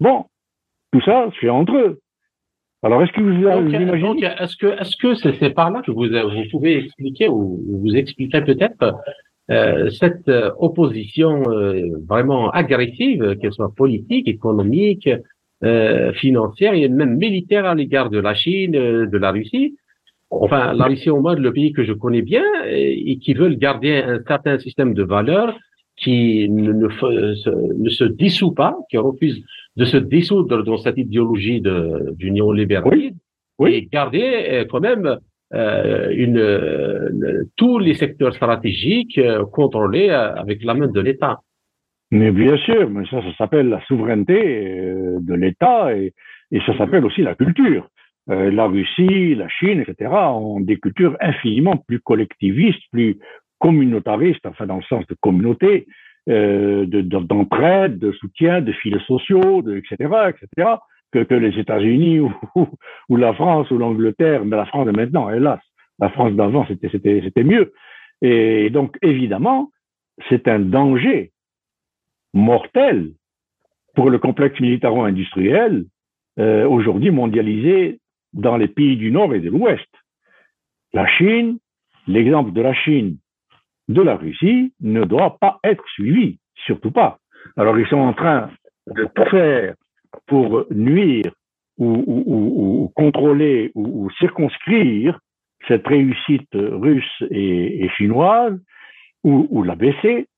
Bon, 0.00 0.26
tout 0.92 1.00
ça, 1.02 1.30
c'est 1.40 1.48
entre 1.48 1.76
eux. 1.76 2.00
Alors, 2.86 3.02
est-ce 3.02 3.10
que 3.10 3.20
vous, 3.20 3.32
imaginez 3.32 4.26
Est-ce 4.38 4.56
que 4.56 4.68
est-ce 4.80 4.96
que 4.96 5.14
c'est 5.16 5.50
par 5.50 5.72
là 5.72 5.82
que 5.84 5.90
vous, 5.90 6.06
vous 6.06 6.48
pouvez 6.52 6.84
expliquer 6.84 7.26
ou 7.28 7.60
vous 7.82 7.96
expliquerez 7.96 8.44
peut-être 8.44 8.94
euh, 9.50 9.90
cette 9.90 10.28
euh, 10.28 10.52
opposition 10.60 11.42
euh, 11.48 11.80
vraiment 12.08 12.48
agressive, 12.50 13.36
qu'elle 13.40 13.52
soit 13.52 13.74
politique, 13.74 14.28
économique, 14.28 15.10
euh, 15.64 16.12
financière 16.12 16.74
et 16.74 16.88
même 16.88 17.16
militaire 17.16 17.64
à 17.66 17.74
l'égard 17.74 18.08
de 18.08 18.20
la 18.20 18.34
Chine, 18.34 18.70
de 19.14 19.18
la 19.18 19.32
Russie? 19.32 19.76
Enfin, 20.30 20.72
la 20.72 20.84
Russie 20.84 21.10
au 21.10 21.20
moins 21.20 21.34
le 21.34 21.52
pays 21.52 21.72
que 21.72 21.82
je 21.82 21.92
connais 21.92 22.22
bien 22.22 22.44
et 22.68 23.18
qui 23.18 23.34
veulent 23.34 23.58
garder 23.58 23.96
un 23.96 24.20
certain 24.28 24.60
système 24.60 24.94
de 24.94 25.02
valeurs 25.02 25.56
qui 25.96 26.48
ne, 26.48 26.72
ne, 26.72 27.82
ne 27.82 27.88
se 27.88 28.04
dissout 28.04 28.52
pas, 28.52 28.76
qui 28.90 28.98
refuse 28.98 29.42
de 29.76 29.84
se 29.84 29.96
dissoudre 29.96 30.62
dans 30.62 30.78
cette 30.78 30.98
idéologie 30.98 31.60
de, 31.60 32.12
du 32.16 32.30
néolibéralisme 32.30 33.16
oui, 33.58 33.74
et 33.74 33.86
garder 33.86 34.46
euh, 34.50 34.64
quand 34.68 34.80
même 34.80 35.18
euh, 35.54 36.10
une, 36.10 36.38
euh, 36.38 37.44
tous 37.56 37.78
les 37.78 37.94
secteurs 37.94 38.34
stratégiques 38.34 39.16
euh, 39.18 39.44
contrôlés 39.46 40.10
avec 40.10 40.64
la 40.64 40.74
main 40.74 40.88
de 40.88 41.00
l'État. 41.00 41.38
Mais 42.10 42.32
bien 42.32 42.56
sûr, 42.56 42.90
mais 42.90 43.06
ça, 43.06 43.22
ça 43.22 43.36
s'appelle 43.38 43.68
la 43.68 43.80
souveraineté 43.86 44.82
de 45.20 45.34
l'État 45.34 45.96
et, 45.96 46.14
et, 46.50 46.60
ça 46.66 46.76
s'appelle 46.76 47.04
aussi 47.04 47.22
la 47.22 47.36
culture. 47.36 47.88
la 48.28 48.66
Russie, 48.66 49.36
la 49.36 49.48
Chine, 49.48 49.84
etc. 49.86 50.10
ont 50.12 50.60
des 50.60 50.78
cultures 50.78 51.16
infiniment 51.20 51.76
plus 51.76 52.00
collectivistes, 52.00 52.82
plus 52.90 53.18
communautaristes, 53.58 54.44
enfin 54.46 54.66
dans 54.66 54.76
le 54.76 54.82
sens 54.82 55.06
de 55.06 55.16
communauté, 55.20 55.86
euh, 56.28 56.86
d'entraide, 56.86 57.98
de, 57.98 58.12
soutien, 58.12 58.60
de 58.60 58.72
filets 58.72 59.04
sociaux, 59.06 59.62
de, 59.62 59.76
etc., 59.76 59.96
etc., 60.28 60.70
que, 61.12 61.20
que 61.20 61.34
les 61.34 61.58
États-Unis 61.58 62.20
ou, 62.20 62.32
ou, 63.08 63.16
la 63.16 63.32
France 63.32 63.70
ou 63.70 63.78
l'Angleterre, 63.78 64.44
mais 64.44 64.56
la 64.56 64.66
France 64.66 64.86
de 64.86 64.92
maintenant, 64.92 65.30
hélas, 65.30 65.60
la 65.98 66.10
France 66.10 66.32
d'avant, 66.34 66.66
c'était 66.66 67.44
mieux. 67.44 67.72
Et 68.22 68.70
donc, 68.70 68.96
évidemment, 69.02 69.70
c'est 70.28 70.48
un 70.48 70.58
danger 70.58 71.32
mortel 72.34 73.12
pour 73.94 74.10
le 74.10 74.18
complexe 74.18 74.58
militaro-industriel 74.60 75.84
euh, 76.38 76.68
aujourd'hui 76.68 77.10
mondialisé 77.10 78.00
dans 78.32 78.56
les 78.56 78.68
pays 78.68 78.96
du 78.96 79.10
Nord 79.10 79.34
et 79.34 79.40
de 79.40 79.48
l'Ouest. 79.48 79.88
La 80.92 81.06
Chine, 81.06 81.58
l'exemple 82.06 82.52
de 82.52 82.60
la 82.60 82.74
Chine 82.74 83.16
de 83.88 84.02
la 84.02 84.16
Russie 84.16 84.72
ne 84.80 85.04
doit 85.04 85.38
pas 85.40 85.58
être 85.64 85.84
suivi, 85.88 86.38
surtout 86.54 86.90
pas. 86.90 87.18
Alors 87.56 87.78
ils 87.78 87.86
sont 87.86 87.96
en 87.96 88.12
train 88.12 88.50
de 88.88 89.08
tout 89.14 89.24
faire 89.30 89.74
pour 90.26 90.66
nuire 90.70 91.32
ou, 91.78 92.02
ou, 92.06 92.24
ou, 92.26 92.92
contrôler 92.94 93.70
ou, 93.74 94.10
circonscrire 94.18 95.18
cette 95.68 95.86
réussite 95.86 96.48
russe 96.54 97.22
et, 97.30 97.84
et 97.84 97.88
chinoise 97.90 98.58
ou, 99.24 99.62
la 99.64 99.74
baisser. 99.74 100.28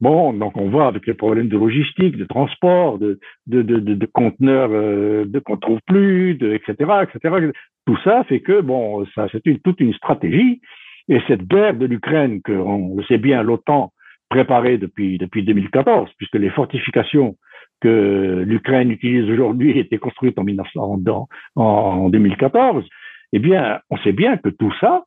Bon, 0.00 0.32
donc 0.32 0.56
on 0.56 0.68
voit 0.68 0.88
avec 0.88 1.06
les 1.06 1.14
problèmes 1.14 1.48
de 1.48 1.56
logistique, 1.56 2.16
de 2.16 2.24
transport, 2.24 2.98
de, 2.98 3.20
de, 3.46 3.62
de, 3.62 3.78
de, 3.78 4.06
conteneurs 4.06 4.70
euh, 4.72 5.24
qu'on 5.44 5.56
trouve 5.56 5.78
plus, 5.86 6.34
de, 6.34 6.52
etc., 6.52 6.74
etc. 7.04 7.52
Tout 7.86 7.96
ça 8.02 8.24
fait 8.24 8.40
que 8.40 8.60
bon, 8.60 9.06
ça 9.14 9.28
c'est 9.30 9.46
une, 9.46 9.60
toute 9.60 9.80
une 9.80 9.94
stratégie 9.94 10.60
et 11.08 11.20
cette 11.28 11.46
guerre 11.46 11.74
de 11.74 11.86
l'Ukraine, 11.86 12.40
que 12.42 12.52
on 12.52 12.96
le 12.96 13.04
sait 13.04 13.18
bien, 13.18 13.42
l'OTAN 13.42 13.92
préparait 14.28 14.78
depuis, 14.78 15.18
depuis 15.18 15.44
2014, 15.44 16.10
puisque 16.16 16.36
les 16.36 16.50
fortifications 16.50 17.36
que 17.80 18.42
l'Ukraine 18.46 18.90
utilise 18.90 19.30
aujourd'hui 19.30 19.78
étaient 19.78 19.98
construites 19.98 20.38
en, 20.38 20.44
1900, 20.44 21.02
en 21.56 22.08
2014, 22.08 22.84
eh 23.32 23.38
bien, 23.38 23.80
on 23.90 23.96
sait 23.98 24.12
bien 24.12 24.36
que 24.36 24.48
tout 24.48 24.72
ça 24.80 25.04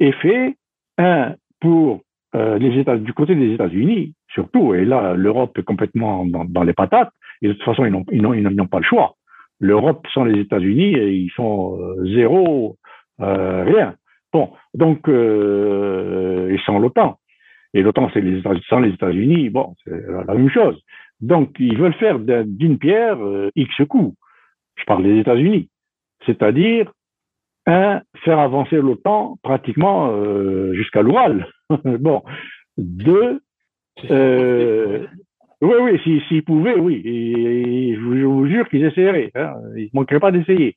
est 0.00 0.12
fait, 0.12 0.56
un, 0.98 1.34
pour 1.60 2.02
euh, 2.34 2.58
les 2.58 2.78
États, 2.78 2.96
du 2.96 3.12
côté 3.12 3.34
des 3.34 3.54
États-Unis, 3.54 4.14
surtout, 4.28 4.74
et 4.74 4.84
là, 4.84 5.14
l'Europe 5.14 5.56
est 5.58 5.62
complètement 5.62 6.26
dans, 6.26 6.44
dans, 6.44 6.62
les 6.62 6.72
patates, 6.72 7.12
et 7.40 7.48
de 7.48 7.52
toute 7.54 7.62
façon, 7.62 7.84
ils 7.84 7.92
n'ont, 7.92 8.04
ils 8.12 8.20
n'ont, 8.22 8.66
pas 8.66 8.78
le 8.78 8.84
choix. 8.84 9.14
L'Europe 9.60 10.06
sans 10.12 10.24
les 10.24 10.40
États-Unis, 10.40 10.92
ils 10.92 11.30
sont 11.34 11.78
euh, 11.80 12.14
zéro, 12.14 12.76
euh, 13.20 13.64
rien. 13.64 13.94
Bon, 14.32 14.52
donc, 14.74 15.08
euh, 15.08 16.50
et 16.50 16.58
sans 16.66 16.78
l'OTAN. 16.78 17.18
Et 17.74 17.82
l'OTAN, 17.82 18.10
c'est 18.12 18.20
les 18.20 18.42
sans 18.68 18.80
les 18.80 18.90
États-Unis, 18.90 19.50
bon, 19.50 19.74
c'est 19.84 20.00
la 20.26 20.34
même 20.34 20.50
chose. 20.50 20.80
Donc, 21.20 21.56
ils 21.58 21.76
veulent 21.76 21.94
faire 21.94 22.18
d'une 22.18 22.78
pierre 22.78 23.18
euh, 23.24 23.50
X 23.56 23.74
coups. 23.88 24.16
je 24.76 24.84
parle 24.84 25.02
des 25.02 25.18
États-Unis, 25.18 25.68
c'est-à-dire 26.26 26.92
un, 27.66 28.00
faire 28.24 28.38
avancer 28.38 28.76
l'OTAN 28.76 29.38
pratiquement 29.42 30.10
euh, 30.12 30.72
jusqu'à 30.74 31.02
l'Oural. 31.02 31.48
bon. 31.84 32.22
Deux, 32.78 33.40
euh, 34.10 35.06
oui, 35.60 35.74
oui, 35.80 36.00
s'ils 36.04 36.22
si, 36.28 36.42
pouvaient, 36.42 36.78
oui. 36.78 37.02
Et, 37.04 37.94
je, 37.94 38.00
vous, 38.00 38.46
jure 38.46 38.68
qu'ils 38.68 38.84
essaieraient. 38.84 39.30
Hein. 39.34 39.54
Ils 39.76 39.90
ne 39.92 40.00
manqueraient 40.00 40.20
pas 40.20 40.30
d'essayer. 40.30 40.76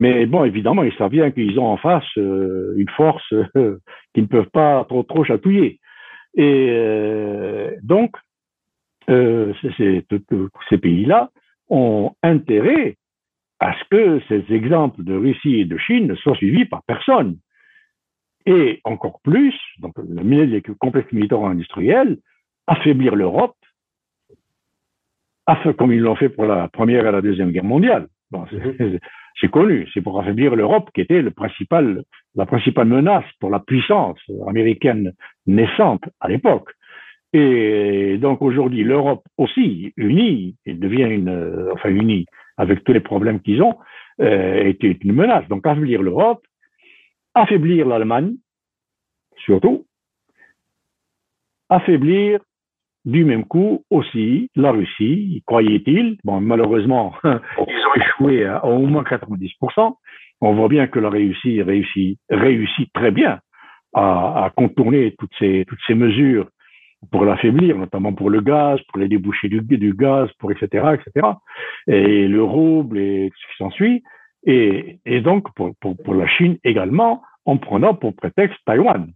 Mais 0.00 0.26
bon, 0.26 0.44
évidemment, 0.44 0.84
ils 0.84 0.94
savent 0.94 1.10
bien 1.10 1.30
qu'ils 1.30 1.58
ont 1.58 1.66
en 1.66 1.76
face 1.76 2.04
euh, 2.18 2.74
une 2.76 2.88
force 2.90 3.32
euh, 3.32 3.78
qu'ils 4.14 4.24
ne 4.24 4.28
peuvent 4.28 4.50
pas 4.50 4.84
trop, 4.84 5.02
trop 5.02 5.24
chatouiller. 5.24 5.80
Et 6.34 6.68
euh, 6.70 7.74
donc, 7.82 8.14
ces 9.08 10.78
pays-là 10.80 11.30
ont 11.68 12.12
intérêt 12.22 12.96
à 13.60 13.74
ce 13.74 13.84
que 13.90 14.20
ces 14.28 14.44
exemples 14.54 15.02
de 15.02 15.14
Russie 15.14 15.60
et 15.60 15.64
de 15.64 15.78
Chine 15.78 16.06
ne 16.06 16.14
soient 16.14 16.36
suivis 16.36 16.66
par 16.66 16.82
personne. 16.84 17.38
Et 18.46 18.80
encore 18.84 19.20
plus, 19.22 19.54
donc 19.78 19.94
le 19.98 20.74
complexe 20.74 21.10
militaire 21.12 21.40
industriel, 21.40 22.18
affaiblir 22.66 23.16
l'Europe, 23.16 23.56
comme 25.78 25.92
ils 25.92 26.00
l'ont 26.00 26.16
fait 26.16 26.28
pour 26.28 26.44
la 26.44 26.68
Première 26.68 27.06
et 27.06 27.12
la 27.12 27.22
Deuxième 27.22 27.50
Guerre 27.50 27.64
mondiale. 27.64 28.08
Bon, 28.30 28.46
c'est 29.40 29.50
connu, 29.50 29.88
c'est 29.94 30.00
pour 30.00 30.20
affaiblir 30.20 30.56
l'Europe 30.56 30.90
qui 30.94 31.00
était 31.00 31.22
le 31.22 31.30
principal, 31.30 32.02
la 32.34 32.46
principale 32.46 32.88
menace 32.88 33.24
pour 33.40 33.50
la 33.50 33.60
puissance 33.60 34.18
américaine 34.48 35.12
naissante 35.46 36.02
à 36.20 36.28
l'époque. 36.28 36.70
Et 37.32 38.16
donc 38.18 38.42
aujourd'hui, 38.42 38.84
l'Europe 38.84 39.22
aussi, 39.36 39.92
unie, 39.96 40.56
devient 40.66 41.08
une, 41.10 41.70
enfin 41.72 41.90
unie, 41.90 42.26
avec 42.56 42.84
tous 42.84 42.92
les 42.92 43.00
problèmes 43.00 43.40
qu'ils 43.40 43.62
ont, 43.62 43.76
euh, 44.20 44.72
une 44.82 45.12
menace. 45.12 45.46
Donc 45.48 45.66
affaiblir 45.66 46.02
l'Europe, 46.02 46.42
affaiblir 47.34 47.86
l'Allemagne, 47.86 48.34
surtout, 49.44 49.86
affaiblir 51.68 52.40
du 53.04 53.24
même 53.24 53.44
coup 53.44 53.84
aussi 53.90 54.50
la 54.56 54.72
Russie, 54.72 55.42
croyait-il. 55.46 56.18
Bon, 56.24 56.40
malheureusement, 56.40 57.14
échoué 57.98 58.46
à, 58.46 58.64
au 58.64 58.86
moins 58.86 59.02
90%. 59.02 59.94
On 60.40 60.54
voit 60.54 60.68
bien 60.68 60.86
que 60.86 60.98
la 60.98 61.08
Russie 61.08 61.62
réussit, 61.62 62.18
réussit 62.30 62.92
très 62.92 63.10
bien 63.10 63.40
à, 63.94 64.44
à 64.44 64.50
contourner 64.50 65.14
toutes 65.18 65.34
ces, 65.38 65.64
toutes 65.68 65.80
ces 65.86 65.94
mesures 65.94 66.48
pour 67.10 67.24
l'affaiblir, 67.24 67.76
notamment 67.78 68.12
pour 68.12 68.30
le 68.30 68.40
gaz, 68.40 68.80
pour 68.88 68.98
les 68.98 69.08
débouchés 69.08 69.48
du, 69.48 69.60
du 69.60 69.94
gaz, 69.94 70.28
pour 70.38 70.50
etc., 70.52 70.94
etc. 70.94 71.28
Et 71.86 72.26
le 72.26 72.42
rouble 72.42 72.98
et 72.98 73.30
ce 73.34 73.52
qui 73.52 73.56
s'ensuit. 73.58 74.02
Et, 74.44 74.98
et 75.04 75.20
donc 75.20 75.52
pour, 75.54 75.74
pour, 75.80 75.96
pour, 75.96 76.14
la 76.14 76.26
Chine 76.26 76.58
également, 76.64 77.22
en 77.44 77.56
prenant 77.56 77.94
pour 77.94 78.14
prétexte 78.14 78.58
Taïwan. 78.66 79.12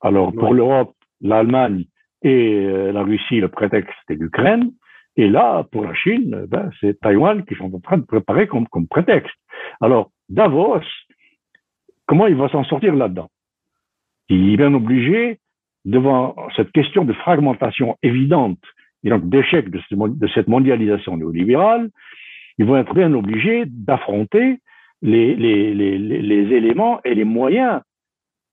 Alors 0.00 0.32
pour 0.32 0.54
l'Europe, 0.54 0.94
l'Allemagne 1.20 1.84
et 2.22 2.66
euh, 2.66 2.92
la 2.92 3.02
Russie, 3.02 3.40
le 3.40 3.48
prétexte 3.48 3.94
c'est 4.06 4.14
l'Ukraine. 4.14 4.72
Et 5.16 5.28
là, 5.28 5.64
pour 5.70 5.84
la 5.84 5.94
Chine, 5.94 6.46
ben, 6.48 6.70
c'est 6.80 6.98
Taïwan 7.00 7.44
qui 7.44 7.54
sont 7.54 7.74
en 7.74 7.80
train 7.80 7.98
de 7.98 8.04
préparer 8.04 8.46
comme, 8.46 8.66
comme 8.68 8.88
prétexte. 8.88 9.34
Alors 9.80 10.10
Davos, 10.28 10.80
comment 12.06 12.26
il 12.26 12.36
va 12.36 12.48
s'en 12.48 12.64
sortir 12.64 12.94
là-dedans? 12.94 13.28
Il 14.28 14.52
est 14.52 14.56
bien 14.56 14.72
obligé 14.72 15.38
devant 15.84 16.36
cette 16.56 16.72
question 16.72 17.04
de 17.04 17.12
fragmentation 17.12 17.96
évidente 18.02 18.60
et 19.04 19.10
donc 19.10 19.28
d'échec 19.28 19.68
de, 19.68 19.80
cette 20.34 20.48
mondialisation 20.48 21.16
néolibérale, 21.16 21.90
ils 22.58 22.64
vont 22.64 22.76
être 22.76 22.94
bien 22.94 23.12
obligés 23.14 23.64
d'affronter 23.66 24.60
les, 25.00 25.34
les, 25.34 25.74
les, 25.74 25.98
les, 25.98 26.54
éléments 26.54 27.00
et 27.04 27.14
les 27.14 27.24
moyens 27.24 27.80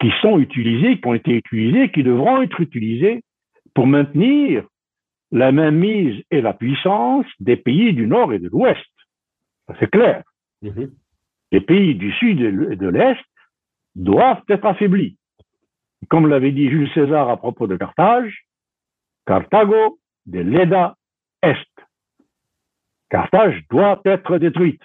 qui 0.01 0.11
sont 0.21 0.39
utilisés, 0.39 0.99
qui 0.99 1.07
ont 1.07 1.13
été 1.13 1.31
utilisés, 1.31 1.91
qui 1.91 2.01
devront 2.01 2.41
être 2.41 2.59
utilisés 2.61 3.21
pour 3.75 3.85
maintenir 3.85 4.65
la 5.31 5.51
mainmise 5.51 6.23
et 6.31 6.41
la 6.41 6.53
puissance 6.53 7.25
des 7.39 7.55
pays 7.55 7.93
du 7.93 8.07
Nord 8.07 8.33
et 8.33 8.39
de 8.39 8.49
l'Ouest. 8.49 8.79
C'est 9.79 9.89
clair. 9.89 10.23
Mm-hmm. 10.63 10.89
Les 11.51 11.61
pays 11.61 11.95
du 11.95 12.11
Sud 12.13 12.41
et 12.41 12.75
de 12.75 12.87
l'Est 12.87 13.19
doivent 13.95 14.43
être 14.49 14.65
affaiblis. 14.65 15.17
Comme 16.09 16.27
l'avait 16.27 16.51
dit 16.51 16.69
Jules 16.69 16.91
César 16.93 17.29
à 17.29 17.37
propos 17.37 17.67
de 17.67 17.75
Carthage, 17.75 18.45
Carthago 19.25 19.99
de 20.25 20.39
l'EDA 20.39 20.95
Est. 21.43 21.57
Carthage 23.09 23.63
doit 23.69 24.01
être 24.05 24.37
détruite. 24.37 24.81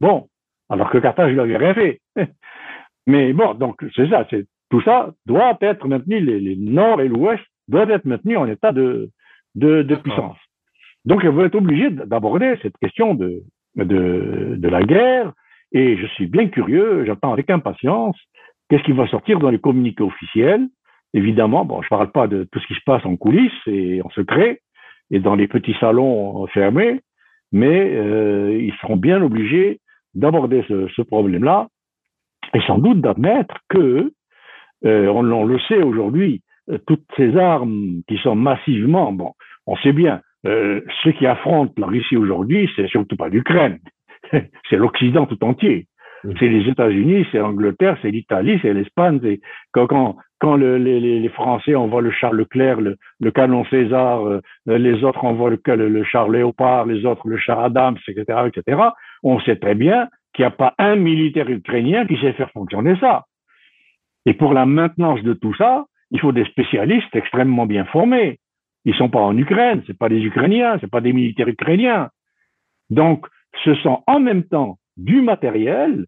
Bon, 0.00 0.28
alors 0.68 0.90
que 0.90 0.98
Carthage 0.98 1.34
n'avait 1.34 1.56
rien 1.56 1.74
fait. 1.74 2.00
Mais 3.06 3.32
bon, 3.32 3.54
donc 3.54 3.82
c'est 3.94 4.08
ça, 4.08 4.26
c'est 4.30 4.46
tout 4.70 4.82
ça 4.82 5.12
doit 5.26 5.58
être 5.60 5.88
maintenu, 5.88 6.20
les, 6.20 6.56
nord 6.56 7.00
et 7.00 7.08
l'ouest 7.08 7.42
doivent 7.68 7.90
être 7.90 8.04
maintenus 8.04 8.38
en 8.38 8.46
état 8.46 8.72
de, 8.72 9.10
de, 9.54 9.82
de 9.82 9.94
puissance. 9.96 10.38
Donc, 11.04 11.24
va 11.24 11.44
être 11.44 11.54
obligée 11.54 11.90
d'aborder 11.90 12.56
cette 12.62 12.76
question 12.78 13.14
de, 13.14 13.42
de, 13.76 14.56
de 14.58 14.68
la 14.68 14.82
guerre, 14.82 15.32
et 15.72 15.96
je 15.96 16.06
suis 16.06 16.26
bien 16.26 16.48
curieux, 16.48 17.04
j'attends 17.06 17.32
avec 17.32 17.48
impatience 17.50 18.16
Qu'est-ce 18.70 18.84
qui 18.84 18.92
va 18.92 19.08
sortir 19.08 19.40
dans 19.40 19.50
les 19.50 19.58
communiqués 19.58 20.04
officiels. 20.04 20.68
Évidemment, 21.12 21.64
bon, 21.64 21.82
je 21.82 21.86
ne 21.86 21.90
parle 21.90 22.12
pas 22.12 22.28
de 22.28 22.44
tout 22.44 22.60
ce 22.60 22.66
qui 22.68 22.74
se 22.74 22.84
passe 22.86 23.04
en 23.04 23.16
coulisses 23.16 23.66
et 23.66 24.00
en 24.00 24.10
secret 24.10 24.60
et 25.10 25.18
dans 25.18 25.34
les 25.34 25.48
petits 25.48 25.74
salons 25.80 26.46
fermés, 26.46 27.00
mais 27.50 27.90
euh, 27.96 28.56
ils 28.56 28.74
seront 28.80 28.96
bien 28.96 29.20
obligés 29.20 29.80
d'aborder 30.14 30.64
ce, 30.68 30.86
ce 30.94 31.02
problème-là. 31.02 31.66
Et 32.54 32.60
sans 32.68 32.78
doute 32.78 33.00
d'admettre 33.00 33.56
que, 33.68 34.12
euh, 34.84 35.08
on, 35.08 35.28
on, 35.32 35.44
le 35.44 35.58
sait 35.66 35.82
aujourd'hui, 35.82 36.34
euh, 36.36 36.49
toutes 36.86 37.06
ces 37.16 37.36
armes 37.36 38.02
qui 38.08 38.16
sont 38.18 38.34
massivement, 38.34 39.12
bon, 39.12 39.32
on 39.66 39.76
sait 39.76 39.92
bien, 39.92 40.20
euh, 40.46 40.80
ceux 41.02 41.12
qui 41.12 41.26
affrontent 41.26 41.74
la 41.76 41.86
Russie 41.86 42.16
aujourd'hui, 42.16 42.70
c'est 42.74 42.88
surtout 42.88 43.16
pas 43.16 43.28
l'Ukraine, 43.28 43.78
c'est 44.32 44.76
l'Occident 44.76 45.26
tout 45.26 45.42
entier. 45.44 45.86
Mm. 46.24 46.32
C'est 46.38 46.48
les 46.48 46.68
États-Unis, 46.68 47.26
c'est 47.30 47.38
l'Angleterre, 47.38 47.98
c'est 48.02 48.10
l'Italie, 48.10 48.58
c'est 48.62 48.72
l'Espagne. 48.72 49.20
Quand, 49.72 49.86
quand, 49.86 50.16
quand 50.38 50.56
le, 50.56 50.78
les, 50.78 51.00
les, 51.00 51.28
Français 51.28 51.74
envoient 51.74 52.02
le 52.02 52.10
char 52.10 52.32
Leclerc, 52.32 52.80
le, 52.80 52.96
le 53.20 53.30
canon 53.30 53.64
César, 53.66 54.26
euh, 54.26 54.40
les 54.66 55.04
autres 55.04 55.24
envoient 55.24 55.50
le, 55.50 55.88
le, 55.88 56.04
char 56.04 56.28
Léopard, 56.28 56.86
les 56.86 57.04
autres 57.04 57.28
le 57.28 57.36
char 57.36 57.60
Adams, 57.60 57.98
etc., 58.08 58.24
etc., 58.46 58.82
on 59.22 59.40
sait 59.40 59.56
très 59.56 59.74
bien 59.74 60.08
qu'il 60.34 60.44
n'y 60.44 60.46
a 60.46 60.50
pas 60.52 60.74
un 60.78 60.96
militaire 60.96 61.50
ukrainien 61.50 62.06
qui 62.06 62.16
sait 62.18 62.32
faire 62.32 62.50
fonctionner 62.52 62.96
ça. 63.00 63.24
Et 64.26 64.34
pour 64.34 64.54
la 64.54 64.66
maintenance 64.66 65.22
de 65.22 65.32
tout 65.34 65.54
ça, 65.54 65.84
il 66.10 66.20
faut 66.20 66.32
des 66.32 66.44
spécialistes 66.44 67.14
extrêmement 67.14 67.66
bien 67.66 67.84
formés. 67.86 68.38
Ils 68.84 68.94
sont 68.94 69.10
pas 69.10 69.20
en 69.20 69.36
Ukraine, 69.36 69.82
c'est 69.86 69.98
pas 69.98 70.08
des 70.08 70.20
Ukrainiens, 70.20 70.78
c'est 70.80 70.90
pas 70.90 71.00
des 71.00 71.12
militaires 71.12 71.48
ukrainiens. 71.48 72.10
Donc, 72.88 73.26
ce 73.64 73.74
sont 73.76 74.02
en 74.06 74.20
même 74.20 74.44
temps 74.44 74.78
du 74.96 75.20
matériel 75.22 76.06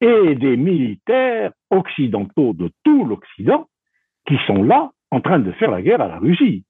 et 0.00 0.34
des 0.34 0.56
militaires 0.56 1.52
occidentaux 1.70 2.52
de 2.52 2.70
tout 2.84 3.04
l'Occident 3.04 3.66
qui 4.26 4.36
sont 4.46 4.62
là 4.62 4.90
en 5.10 5.20
train 5.20 5.38
de 5.38 5.52
faire 5.52 5.70
la 5.70 5.82
guerre 5.82 6.00
à 6.00 6.08
la 6.08 6.18
Russie. 6.18 6.64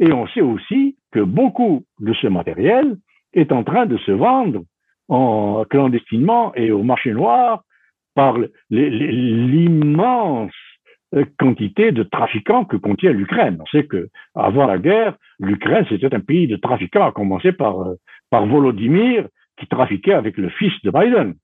Et 0.00 0.12
on 0.12 0.26
sait 0.28 0.40
aussi 0.40 0.96
que 1.12 1.20
beaucoup 1.20 1.84
de 2.00 2.12
ce 2.14 2.26
matériel 2.28 2.96
est 3.32 3.52
en 3.52 3.64
train 3.64 3.86
de 3.86 3.96
se 3.98 4.12
vendre 4.12 4.62
en 5.08 5.64
clandestinement 5.68 6.54
et 6.54 6.70
au 6.70 6.82
marché 6.82 7.12
noir 7.12 7.62
par 8.14 8.36
l'immense 8.70 10.52
quantité 11.38 11.92
de 11.92 12.02
trafiquants 12.02 12.64
que 12.64 12.76
contient 12.76 13.12
l'Ukraine. 13.12 13.58
On 13.60 13.66
sait 13.66 13.86
que 13.86 14.08
avant 14.34 14.66
la 14.66 14.78
guerre, 14.78 15.16
l'Ukraine 15.38 15.86
c'était 15.88 16.14
un 16.14 16.20
pays 16.20 16.46
de 16.46 16.56
trafiquants, 16.56 17.06
à 17.06 17.12
commencer 17.12 17.52
par, 17.52 17.76
par 18.30 18.46
Volodymyr 18.46 19.26
qui 19.58 19.66
trafiquait 19.66 20.12
avec 20.12 20.36
le 20.36 20.48
fils 20.50 20.72
de 20.84 20.90
Biden. 20.90 21.34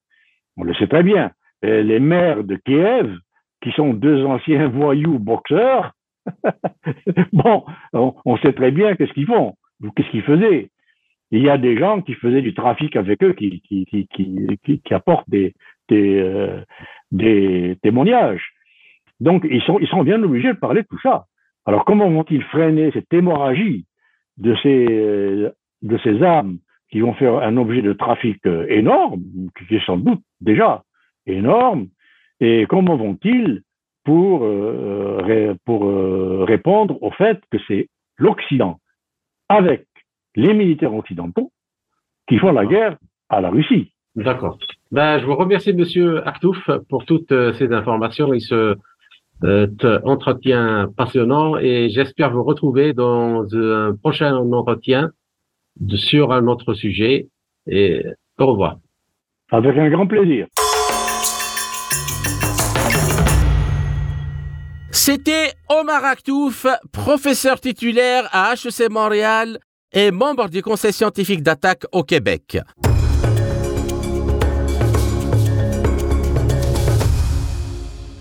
On 0.57 0.65
le 0.65 0.75
sait 0.75 0.87
très 0.87 1.03
bien. 1.03 1.31
les 1.62 1.99
maires 1.99 2.45
de 2.45 2.57
Kiev, 2.57 3.17
qui 3.62 3.73
sont 3.73 3.95
deux 3.95 4.25
anciens 4.25 4.69
voyous 4.81 5.19
boxeurs, 5.19 5.93
bon, 7.33 7.65
on, 7.93 8.37
sait 8.39 8.53
très 8.53 8.71
bien 8.71 8.97
qu'est-ce 8.97 9.12
qu'ils 9.12 9.27
font, 9.27 9.55
qu'est-ce 9.95 10.11
qu'ils 10.11 10.23
faisaient. 10.23 10.71
Il 11.31 11.43
y 11.43 11.51
a 11.51 11.59
des 11.59 11.77
gens 11.77 12.01
qui 12.01 12.15
faisaient 12.15 12.43
du 12.43 12.55
trafic 12.55 12.97
avec 12.97 13.23
eux, 13.23 13.33
qui, 13.33 13.61
qui, 13.62 13.87
qui, 13.87 14.07
qui, 14.62 14.81
qui 14.81 14.95
apportent 14.95 15.29
des, 15.29 15.55
des, 15.89 16.19
euh, 16.21 16.61
des 17.11 17.77
témoignages. 17.83 18.54
Donc, 19.21 19.47
ils 19.49 19.62
sont, 19.62 19.79
ils 19.79 19.89
sont 19.89 20.03
bien 20.03 20.23
obligés 20.23 20.53
de 20.53 20.59
parler 20.59 20.83
de 20.83 20.89
tout 20.89 21.01
ça. 21.03 21.27
Alors, 21.67 21.85
comment 21.85 22.11
vont-ils 22.11 22.43
freiner 22.45 22.91
cette 22.93 23.12
hémorragie 23.12 23.87
de 24.37 24.55
ces, 24.62 24.87
de 25.83 25.99
ces 26.03 26.23
armes 26.23 26.59
qui 26.91 27.01
vont 27.01 27.15
faire 27.15 27.39
un 27.39 27.57
objet 27.57 27.83
de 27.83 27.93
trafic 27.93 28.45
euh, 28.47 28.67
énorme, 28.69 29.23
qui 29.59 29.75
est 29.75 29.85
sans 29.85 29.97
doute 29.97 30.23
déjà 30.41 30.85
énorme, 31.27 31.89
et 32.41 32.67
comment 32.69 32.97
vont-ils 32.97 33.62
pour, 34.05 34.45
euh, 34.45 35.55
pour 35.65 35.87
euh, 35.87 36.45
répondre 36.45 37.03
au 37.03 37.11
fait 37.11 37.41
que 37.51 37.59
c'est 37.67 37.89
l'Occident, 38.17 38.79
avec 39.49 39.87
les 40.37 40.53
militaires 40.55 40.95
occidentaux, 40.95 41.51
qui 42.29 42.39
font 42.39 42.53
la 42.53 42.67
guerre 42.67 42.97
à 43.29 43.41
la 43.41 43.51
Russie 43.51 43.93
D'accord. 44.15 44.59
Ben, 44.93 45.19
je 45.19 45.27
vous 45.27 45.35
remercie, 45.35 45.73
Monsieur 45.73 46.25
Artouf, 46.27 46.71
pour 46.89 47.05
toutes 47.05 47.35
ces 47.55 47.73
informations 47.73 48.33
et 48.33 48.39
ce 48.39 48.77
entretien 49.43 50.91
passionnant. 50.97 51.57
Et 51.59 51.91
j'espère 51.91 52.32
vous 52.32 52.45
retrouver 52.45 52.93
dans 52.93 53.45
un 53.55 53.95
prochain 53.95 54.35
entretien 54.37 55.11
sur 55.89 56.32
un 56.32 56.47
autre 56.47 56.74
sujet. 56.74 57.28
Et 57.66 58.05
au 58.39 58.47
revoir. 58.47 58.78
Avec 59.51 59.76
un 59.76 59.91
grand 59.91 60.07
plaisir. 60.07 60.47
C'était 64.91 65.53
Omar 65.68 66.05
Aktouf, 66.05 66.66
professeur 66.93 67.61
titulaire 67.61 68.26
à 68.32 68.55
HEC 68.55 68.91
Montréal 68.91 69.59
et 69.93 70.11
membre 70.11 70.49
du 70.49 70.62
Conseil 70.62 70.93
scientifique 70.93 71.43
d'attaque 71.43 71.85
au 71.93 72.05
Québec. 72.05 72.59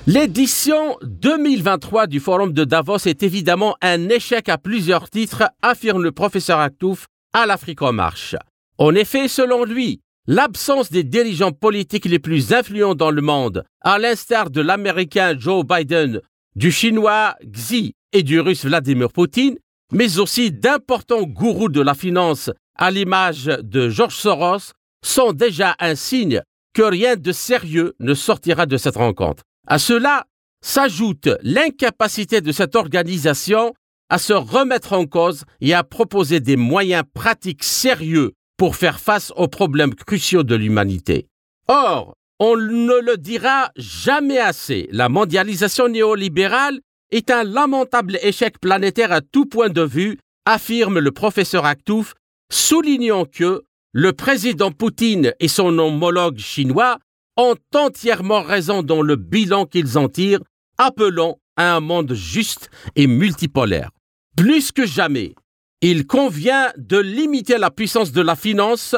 L'édition 0.06 0.98
2023 1.04 2.08
du 2.08 2.20
Forum 2.20 2.52
de 2.52 2.66
Davos 2.66 3.06
est 3.06 3.24
évidemment 3.24 3.78
un 3.82 4.10
échec 4.10 4.50
à 4.50 4.58
plusieurs 4.58 5.10
titres, 5.10 5.50
affirme 5.62 6.04
le 6.04 6.12
professeur 6.12 6.60
Aktouf 6.60 7.08
à 7.32 7.46
l'Afrique 7.46 7.82
en 7.82 7.94
marche. 7.94 8.36
En 8.78 8.94
effet, 8.96 9.30
selon 9.30 9.64
lui, 9.64 10.02
l'absence 10.28 10.92
des 10.92 11.06
dirigeants 11.06 11.54
politiques 11.54 12.04
les 12.04 12.20
plus 12.20 12.52
influents 12.52 12.96
dans 12.96 13.12
le 13.12 13.22
monde, 13.22 13.64
à 13.80 13.98
l'instar 13.98 14.50
de 14.50 14.60
l'Américain 14.60 15.40
Joe 15.40 15.66
Biden, 15.66 16.20
du 16.58 16.70
Chinois 16.70 17.36
Xi 17.50 17.94
et 18.12 18.24
du 18.24 18.42
Russe 18.42 18.66
Vladimir 18.66 19.10
Poutine, 19.10 19.58
mais 19.94 20.20
aussi 20.20 20.52
d'importants 20.52 21.24
gourous 21.24 21.70
de 21.70 21.82
la 21.82 21.94
finance 21.94 22.52
à 22.76 22.92
l'image 22.92 23.46
de 23.46 23.88
George 23.88 24.18
Soros, 24.18 24.74
sont 25.02 25.32
déjà 25.32 25.78
un 25.80 25.96
signe 25.96 26.42
que 26.74 26.82
rien 26.82 27.16
de 27.16 27.32
sérieux 27.32 27.94
ne 28.02 28.14
sortira 28.14 28.66
de 28.66 28.76
cette 28.76 28.98
rencontre. 28.98 29.44
À 29.68 29.80
cela 29.80 30.26
s'ajoute 30.62 31.30
l'incapacité 31.42 32.42
de 32.42 32.52
cette 32.52 32.76
organisation 32.76 33.74
à 34.10 34.18
se 34.18 34.34
remettre 34.34 34.94
en 34.94 35.06
cause 35.06 35.46
et 35.62 35.74
à 35.74 35.84
proposer 35.84 36.40
des 36.40 36.58
moyens 36.58 37.04
pratiques 37.14 37.64
sérieux 37.64 38.34
pour 38.58 38.76
faire 38.76 39.00
face 39.00 39.32
aux 39.36 39.48
problèmes 39.48 39.96
cruciaux 39.96 40.44
de 40.44 40.56
l'humanité. 40.56 41.28
Or, 41.68 42.16
on 42.40 42.58
ne 42.58 43.00
le 43.02 43.18
dira 43.18 43.72
jamais 43.78 44.40
assez, 44.40 44.90
la 44.92 45.10
mondialisation 45.10 45.88
néolibérale 45.88 46.80
est 47.12 47.32
un 47.32 47.44
lamentable 47.44 48.18
échec 48.22 48.60
planétaire 48.60 49.12
à 49.12 49.22
tout 49.22 49.46
point 49.46 49.70
de 49.70 49.84
vue, 49.84 50.18
affirme 50.46 51.00
le 51.00 51.12
professeur 51.12 51.66
Aktouf, 51.66 52.16
soulignant 52.52 53.26
que 53.26 53.64
le 53.94 54.14
président 54.14 54.72
Poutine 54.72 55.34
et 55.40 55.48
son 55.48 55.78
homologue 55.78 56.40
chinois 56.40 56.98
ont 57.38 57.56
entièrement 57.74 58.42
raison 58.42 58.84
dans 58.84 59.02
le 59.02 59.16
bilan 59.16 59.66
qu'ils 59.66 59.98
en 59.98 60.10
tirent, 60.10 60.42
appelant 60.78 61.40
à 61.56 61.76
un 61.76 61.80
monde 61.80 62.14
juste 62.14 62.70
et 62.96 63.08
multipolaire. 63.08 63.92
Plus 64.36 64.72
que 64.72 64.86
jamais, 64.86 65.36
il 65.82 66.08
convient 66.08 66.72
de 66.78 66.98
limiter 66.98 67.58
la 67.58 67.70
puissance 67.70 68.12
de 68.12 68.22
la 68.22 68.36
finance, 68.36 68.96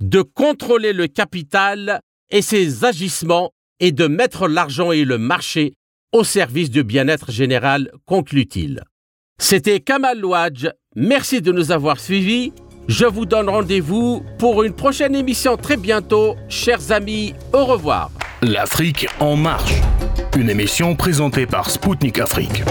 de 0.00 0.22
contrôler 0.22 0.92
le 0.92 1.06
capital 1.06 2.00
et 2.30 2.42
ses 2.42 2.84
agissements 2.84 3.52
et 3.80 3.92
de 3.92 4.06
mettre 4.06 4.48
l'argent 4.48 4.92
et 4.92 5.04
le 5.04 5.18
marché 5.18 5.74
au 6.12 6.24
service 6.24 6.70
du 6.70 6.84
bien-être 6.84 7.30
général, 7.30 7.90
conclut-il. 8.06 8.82
C'était 9.38 9.80
Kamal 9.80 10.18
Louadj, 10.20 10.68
merci 10.96 11.40
de 11.40 11.52
nous 11.52 11.72
avoir 11.72 11.98
suivis 11.98 12.52
je 12.88 13.04
vous 13.04 13.26
donne 13.26 13.48
rendez-vous 13.48 14.22
pour 14.38 14.62
une 14.62 14.72
prochaine 14.72 15.14
émission 15.14 15.56
très 15.56 15.76
bientôt. 15.76 16.36
Chers 16.48 16.92
amis, 16.92 17.34
au 17.52 17.64
revoir. 17.64 18.10
L'Afrique 18.42 19.06
en 19.20 19.36
marche. 19.36 19.74
Une 20.36 20.48
émission 20.48 20.96
présentée 20.96 21.46
par 21.46 21.70
Spoutnik 21.70 22.18
Afrique. 22.18 22.62